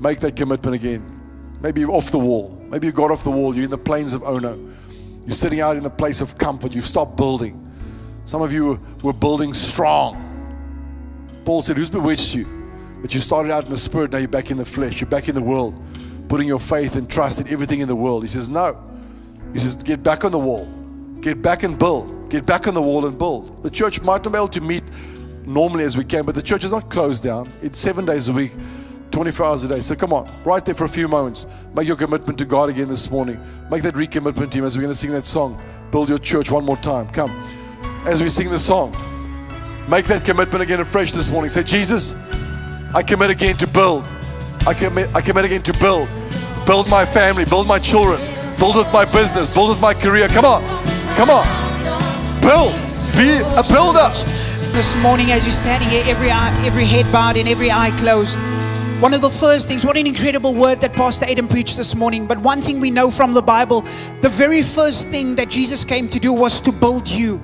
Make 0.00 0.20
that 0.20 0.36
commitment 0.36 0.74
again. 0.74 1.04
Maybe 1.60 1.82
you're 1.82 1.92
off 1.92 2.10
the 2.10 2.18
wall. 2.18 2.58
Maybe 2.70 2.86
you 2.86 2.94
got 2.94 3.10
off 3.10 3.24
the 3.24 3.30
wall. 3.30 3.54
You're 3.54 3.64
in 3.64 3.70
the 3.70 3.76
plains 3.76 4.14
of 4.14 4.22
Ono. 4.22 4.58
You're 5.26 5.34
sitting 5.34 5.60
out 5.60 5.76
in 5.76 5.82
the 5.82 5.90
place 5.90 6.22
of 6.22 6.38
comfort. 6.38 6.72
You've 6.72 6.86
stopped 6.86 7.18
building. 7.18 7.70
Some 8.24 8.40
of 8.40 8.54
you 8.54 8.80
were 9.02 9.12
building 9.12 9.52
strong. 9.52 10.28
Paul 11.44 11.62
said, 11.62 11.76
Who's 11.76 11.90
bewitched 11.90 12.34
you? 12.34 12.46
That 13.02 13.14
you 13.14 13.20
started 13.20 13.50
out 13.50 13.64
in 13.64 13.70
the 13.70 13.76
spirit, 13.76 14.12
now 14.12 14.18
you're 14.18 14.28
back 14.28 14.50
in 14.50 14.58
the 14.58 14.64
flesh, 14.64 15.00
you're 15.00 15.08
back 15.08 15.28
in 15.28 15.34
the 15.34 15.42
world, 15.42 15.74
putting 16.28 16.46
your 16.46 16.58
faith 16.58 16.96
and 16.96 17.08
trust 17.08 17.40
in 17.40 17.48
everything 17.48 17.80
in 17.80 17.88
the 17.88 17.96
world. 17.96 18.22
He 18.22 18.28
says, 18.28 18.48
No. 18.48 18.82
He 19.52 19.58
says, 19.58 19.76
Get 19.76 20.02
back 20.02 20.24
on 20.24 20.32
the 20.32 20.38
wall, 20.38 20.66
get 21.20 21.42
back 21.42 21.62
and 21.62 21.78
build, 21.78 22.30
get 22.30 22.46
back 22.46 22.68
on 22.68 22.74
the 22.74 22.82
wall 22.82 23.06
and 23.06 23.18
build. 23.18 23.62
The 23.62 23.70
church 23.70 24.00
might 24.02 24.22
not 24.24 24.32
be 24.32 24.36
able 24.36 24.48
to 24.48 24.60
meet 24.60 24.84
normally 25.46 25.84
as 25.84 25.96
we 25.96 26.04
can, 26.04 26.24
but 26.24 26.34
the 26.34 26.42
church 26.42 26.64
is 26.64 26.70
not 26.70 26.90
closed 26.90 27.22
down. 27.22 27.50
It's 27.62 27.78
seven 27.78 28.04
days 28.04 28.28
a 28.28 28.32
week, 28.32 28.52
24 29.10 29.46
hours 29.46 29.64
a 29.64 29.68
day. 29.68 29.80
So 29.80 29.94
come 29.94 30.12
on, 30.12 30.30
right 30.44 30.64
there 30.64 30.74
for 30.74 30.84
a 30.84 30.88
few 30.88 31.08
moments. 31.08 31.46
Make 31.74 31.88
your 31.88 31.96
commitment 31.96 32.38
to 32.38 32.44
God 32.44 32.68
again 32.68 32.88
this 32.88 33.10
morning. 33.10 33.40
Make 33.70 33.82
that 33.82 33.94
recommitment 33.94 34.50
to 34.50 34.58
Him 34.58 34.64
as 34.64 34.76
we're 34.76 34.82
going 34.82 34.92
to 34.92 34.98
sing 34.98 35.10
that 35.12 35.26
song. 35.26 35.60
Build 35.90 36.08
your 36.08 36.18
church 36.18 36.50
one 36.50 36.64
more 36.64 36.76
time. 36.76 37.08
Come. 37.08 37.30
As 38.06 38.22
we 38.22 38.28
sing 38.28 38.50
the 38.50 38.58
song, 38.58 38.94
make 39.90 40.06
that 40.06 40.24
commitment 40.24 40.62
again 40.62 40.80
afresh 40.80 41.12
this 41.12 41.30
morning. 41.30 41.50
Say, 41.50 41.64
Jesus, 41.64 42.14
I 42.94 43.02
commit 43.02 43.30
again 43.30 43.56
to 43.56 43.66
build. 43.66 44.04
I 44.66 44.72
commit, 44.72 45.12
I 45.14 45.20
commit 45.20 45.44
again 45.44 45.62
to 45.64 45.72
build. 45.74 46.08
Build 46.64 46.88
my 46.88 47.04
family, 47.04 47.44
build 47.44 47.66
my 47.66 47.80
children, 47.80 48.20
build 48.58 48.76
with 48.76 48.90
my 48.92 49.04
business, 49.04 49.52
build 49.52 49.70
with 49.70 49.80
my 49.80 49.92
career. 49.92 50.28
Come 50.28 50.44
on, 50.44 50.62
come 51.16 51.28
on. 51.28 51.44
Build. 52.40 52.72
Be 53.16 53.42
a 53.42 53.62
builder. 53.68 54.08
This 54.72 54.94
morning, 54.98 55.32
as 55.32 55.44
you're 55.44 55.52
standing 55.52 55.88
here, 55.88 56.04
every 56.06 56.30
eye, 56.30 56.54
every 56.64 56.84
head 56.84 57.10
bowed 57.10 57.36
and 57.36 57.48
every 57.48 57.72
eye 57.72 57.90
closed. 57.98 58.38
One 59.02 59.14
of 59.14 59.20
the 59.20 59.30
first 59.30 59.66
things, 59.66 59.84
what 59.84 59.96
an 59.96 60.06
incredible 60.06 60.54
word 60.54 60.80
that 60.82 60.92
Pastor 60.92 61.26
Adam 61.28 61.48
preached 61.48 61.76
this 61.76 61.94
morning. 61.96 62.26
But 62.26 62.38
one 62.38 62.62
thing 62.62 62.78
we 62.78 62.90
know 62.90 63.10
from 63.10 63.32
the 63.32 63.42
Bible, 63.42 63.80
the 64.20 64.28
very 64.28 64.62
first 64.62 65.08
thing 65.08 65.34
that 65.34 65.50
Jesus 65.50 65.84
came 65.84 66.08
to 66.10 66.20
do 66.20 66.32
was 66.32 66.60
to 66.60 66.70
build 66.70 67.08
you. 67.08 67.40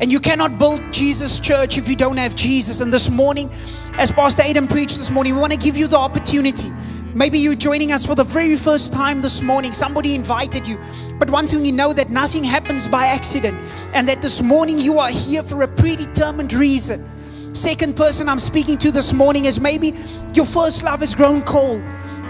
And 0.00 0.12
you 0.12 0.20
cannot 0.20 0.58
build 0.58 0.82
Jesus' 0.92 1.38
church 1.38 1.78
if 1.78 1.88
you 1.88 1.96
don't 1.96 2.18
have 2.18 2.34
Jesus. 2.34 2.80
And 2.80 2.92
this 2.92 3.08
morning, 3.08 3.50
as 3.94 4.12
Pastor 4.12 4.42
Adam 4.42 4.68
preached 4.68 4.96
this 4.96 5.10
morning, 5.10 5.34
we 5.34 5.40
want 5.40 5.52
to 5.52 5.58
give 5.58 5.76
you 5.76 5.86
the 5.86 5.96
opportunity. 5.96 6.70
Maybe 7.14 7.38
you're 7.38 7.54
joining 7.54 7.92
us 7.92 8.04
for 8.04 8.14
the 8.14 8.24
very 8.24 8.56
first 8.56 8.92
time 8.92 9.22
this 9.22 9.40
morning. 9.40 9.72
Somebody 9.72 10.14
invited 10.14 10.66
you. 10.66 10.78
But 11.18 11.30
one 11.30 11.48
thing 11.48 11.64
you 11.64 11.72
know 11.72 11.94
that 11.94 12.10
nothing 12.10 12.44
happens 12.44 12.88
by 12.88 13.06
accident, 13.06 13.56
and 13.94 14.06
that 14.06 14.20
this 14.20 14.42
morning 14.42 14.78
you 14.78 14.98
are 14.98 15.08
here 15.08 15.42
for 15.42 15.62
a 15.62 15.68
predetermined 15.68 16.52
reason. 16.52 17.08
Second 17.54 17.96
person 17.96 18.28
I'm 18.28 18.38
speaking 18.38 18.76
to 18.78 18.90
this 18.90 19.14
morning 19.14 19.46
is 19.46 19.58
maybe 19.58 19.94
your 20.34 20.44
first 20.44 20.82
love 20.82 21.00
has 21.00 21.14
grown 21.14 21.40
cold 21.40 21.82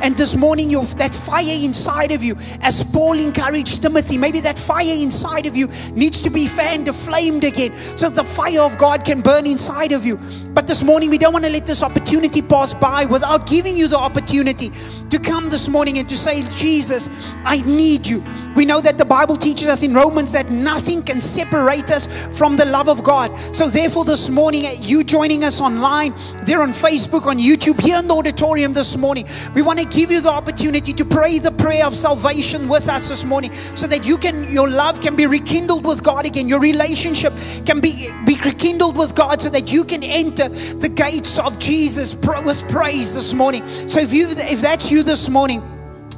and 0.03 0.17
this 0.17 0.37
morning, 0.37 0.71
you 0.71 0.85
that 0.97 1.15
fire 1.15 1.45
inside 1.63 2.13
of 2.13 2.23
you, 2.23 2.37
as 2.61 2.85
Paul 2.85 3.19
encouraged 3.19 3.83
Timothy, 3.83 4.19
maybe 4.19 4.41
that 4.41 4.59
fire 4.59 4.85
inside 4.85 5.47
of 5.47 5.57
you 5.57 5.69
needs 5.93 6.21
to 6.21 6.31
be 6.31 6.47
fanned, 6.47 6.95
flamed 6.95 7.45
again, 7.45 7.75
so 7.97 8.09
the 8.09 8.25
fire 8.25 8.61
of 8.61 8.79
God 8.79 9.05
can 9.05 9.21
burn 9.21 9.47
inside 9.47 9.93
of 9.93 10.05
you. 10.05 10.19
But 10.57 10.67
this 10.67 10.83
morning, 10.83 11.11
we 11.11 11.19
don't 11.19 11.33
want 11.33 11.45
to 11.45 11.51
let 11.51 11.67
this 11.67 11.83
opportunity 11.83 12.41
pass 12.43 12.73
by 12.73 13.05
without 13.05 13.47
giving 13.47 13.77
you 13.77 13.89
the 13.89 13.99
opportunity 13.99 14.71
to 15.11 15.19
come 15.19 15.49
this 15.51 15.69
morning 15.69 15.99
and 15.99 16.09
to 16.09 16.17
say, 16.17 16.43
Jesus, 16.51 17.09
I 17.45 17.61
need 17.63 18.07
you. 18.07 18.25
We 18.57 18.65
know 18.65 18.81
that 18.81 18.97
the 18.97 19.05
Bible 19.05 19.37
teaches 19.37 19.69
us 19.69 19.83
in 19.83 19.93
Romans 19.93 20.33
that 20.33 20.51
nothing 20.51 21.03
can 21.03 21.21
separate 21.21 21.91
us 21.91 22.07
from 22.39 22.57
the 22.57 22.65
love 22.65 22.89
of 22.89 23.05
God. 23.05 23.31
So, 23.55 23.69
therefore, 23.69 24.07
this 24.07 24.31
morning, 24.31 24.65
you 24.81 25.05
joining 25.05 25.45
us 25.45 25.61
online, 25.61 26.15
there 26.47 26.63
on 26.63 26.71
Facebook, 26.71 27.27
on 27.27 27.39
YouTube, 27.39 27.79
here 27.79 27.99
in 27.99 28.09
the 28.09 28.17
auditorium 28.17 28.73
this 28.73 28.97
morning, 28.97 29.27
we 29.55 29.61
want 29.61 29.79
to 29.79 29.86
give 29.91 30.11
you 30.11 30.21
the 30.21 30.31
opportunity 30.31 30.93
to 30.93 31.05
pray 31.05 31.39
the 31.39 31.53
prayer 31.53 31.87
of 31.87 31.95
salvation 31.95 32.69
with 32.69 32.89
us 32.89 33.09
this 33.09 33.25
morning 33.25 33.53
so 33.55 33.87
that 33.87 34.07
you 34.07 34.19
can, 34.19 34.49
your 34.51 34.69
love 34.69 35.01
can 35.01 35.17
be 35.17 35.27
rekindled 35.27 35.85
with 35.85 36.03
God 36.03 36.27
again, 36.27 36.49
your 36.49 36.61
relationship 36.61 37.33
can 37.65 37.81
be, 37.81 38.09
be 38.27 38.39
rekindled 38.45 38.97
with 38.97 39.15
God 39.15 39.41
so 39.41 39.49
that 39.51 39.69
you 39.69 39.85
can 39.85 40.03
enter 40.03 40.49
the 40.49 40.89
gates 40.89 41.39
of 41.39 41.59
Jesus 41.59 42.15
with 42.15 42.69
praise 42.69 43.15
this 43.15 43.33
morning. 43.33 43.67
So, 43.89 44.01
if 44.01 44.13
you 44.13 44.29
if 44.31 44.61
that's 44.61 44.91
you 44.91 45.03
this 45.03 45.29
morning, 45.29 45.63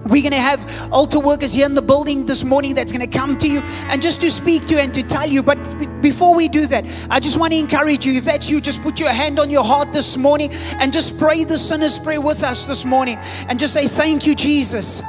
we're 0.06 0.22
going 0.22 0.32
to 0.32 0.38
have 0.38 0.92
altar 0.92 1.18
workers 1.18 1.52
here 1.52 1.66
in 1.66 1.74
the 1.74 1.82
building 1.82 2.24
this 2.24 2.44
morning 2.44 2.74
that's 2.74 2.92
going 2.92 3.08
to 3.08 3.18
come 3.18 3.36
to 3.38 3.48
you 3.48 3.60
and 3.88 4.00
just 4.00 4.20
to 4.22 4.30
speak 4.30 4.66
to 4.66 4.74
you 4.74 4.80
and 4.80 4.94
to 4.94 5.02
tell 5.02 5.28
you. 5.28 5.42
But 5.42 5.58
before 6.00 6.34
we 6.34 6.48
do 6.48 6.66
that, 6.68 6.84
I 7.10 7.20
just 7.20 7.38
want 7.38 7.52
to 7.52 7.58
encourage 7.58 8.06
you. 8.06 8.14
If 8.14 8.24
that's 8.24 8.48
you, 8.48 8.60
just 8.60 8.82
put 8.82 9.00
your 9.00 9.10
hand 9.10 9.38
on 9.38 9.50
your 9.50 9.64
heart 9.64 9.92
this 9.92 10.16
morning 10.16 10.50
and 10.52 10.92
just 10.92 11.18
pray 11.18 11.44
the 11.44 11.58
sinner's 11.58 11.98
prayer 11.98 12.20
with 12.20 12.42
us 12.42 12.66
this 12.66 12.84
morning 12.84 13.16
and 13.48 13.58
just 13.58 13.72
say, 13.72 13.86
Thank 13.86 14.26
you, 14.26 14.34
Jesus, 14.34 15.02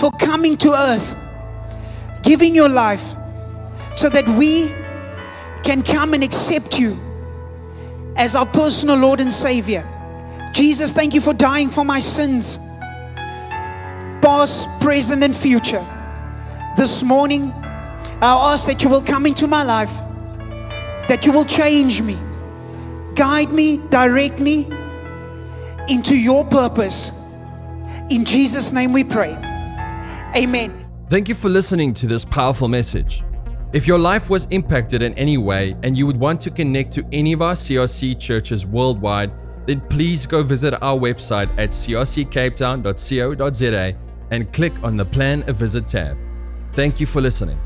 for 0.00 0.10
coming 0.18 0.56
to 0.58 0.70
earth, 0.72 1.16
giving 2.22 2.54
your 2.54 2.68
life 2.68 3.14
so 3.96 4.08
that 4.08 4.26
we 4.38 4.68
can 5.62 5.82
come 5.82 6.14
and 6.14 6.22
accept 6.22 6.78
you 6.78 6.98
as 8.16 8.34
our 8.34 8.46
personal 8.46 8.96
Lord 8.96 9.20
and 9.20 9.32
Savior. 9.32 9.88
Jesus, 10.52 10.92
thank 10.92 11.14
you 11.14 11.20
for 11.20 11.34
dying 11.34 11.68
for 11.68 11.84
my 11.84 11.98
sins 11.98 12.58
past, 14.24 14.66
present, 14.80 15.22
and 15.22 15.36
future. 15.36 15.84
This 16.78 17.02
morning, 17.02 17.52
I 18.24 18.54
ask 18.54 18.66
that 18.68 18.82
you 18.82 18.88
will 18.88 19.02
come 19.02 19.26
into 19.26 19.46
my 19.46 19.62
life, 19.62 19.92
that 21.08 21.26
you 21.26 21.32
will 21.32 21.44
change 21.44 22.00
me, 22.00 22.18
guide 23.14 23.50
me, 23.50 23.82
direct 23.90 24.40
me 24.40 24.66
into 25.90 26.18
your 26.18 26.46
purpose. 26.46 27.22
In 28.08 28.24
Jesus' 28.24 28.72
name 28.72 28.94
we 28.94 29.04
pray. 29.04 29.32
Amen. 30.34 30.86
Thank 31.10 31.28
you 31.28 31.34
for 31.34 31.50
listening 31.50 31.92
to 31.92 32.06
this 32.06 32.24
powerful 32.24 32.66
message. 32.66 33.22
If 33.74 33.86
your 33.86 33.98
life 33.98 34.30
was 34.30 34.46
impacted 34.46 35.02
in 35.02 35.12
any 35.18 35.36
way 35.36 35.76
and 35.82 35.94
you 35.94 36.06
would 36.06 36.18
want 36.18 36.40
to 36.40 36.50
connect 36.50 36.94
to 36.94 37.06
any 37.12 37.34
of 37.34 37.42
our 37.42 37.52
CRC 37.52 38.18
churches 38.18 38.66
worldwide, 38.66 39.32
then 39.66 39.82
please 39.90 40.24
go 40.24 40.42
visit 40.42 40.72
our 40.82 40.98
website 40.98 41.50
at 41.58 41.72
crccapetown.co.za 41.72 43.94
and 44.30 44.50
click 44.54 44.82
on 44.82 44.96
the 44.96 45.04
Plan 45.04 45.44
a 45.46 45.52
Visit 45.52 45.86
tab. 45.86 46.16
Thank 46.72 47.00
you 47.00 47.06
for 47.06 47.20
listening. 47.20 47.60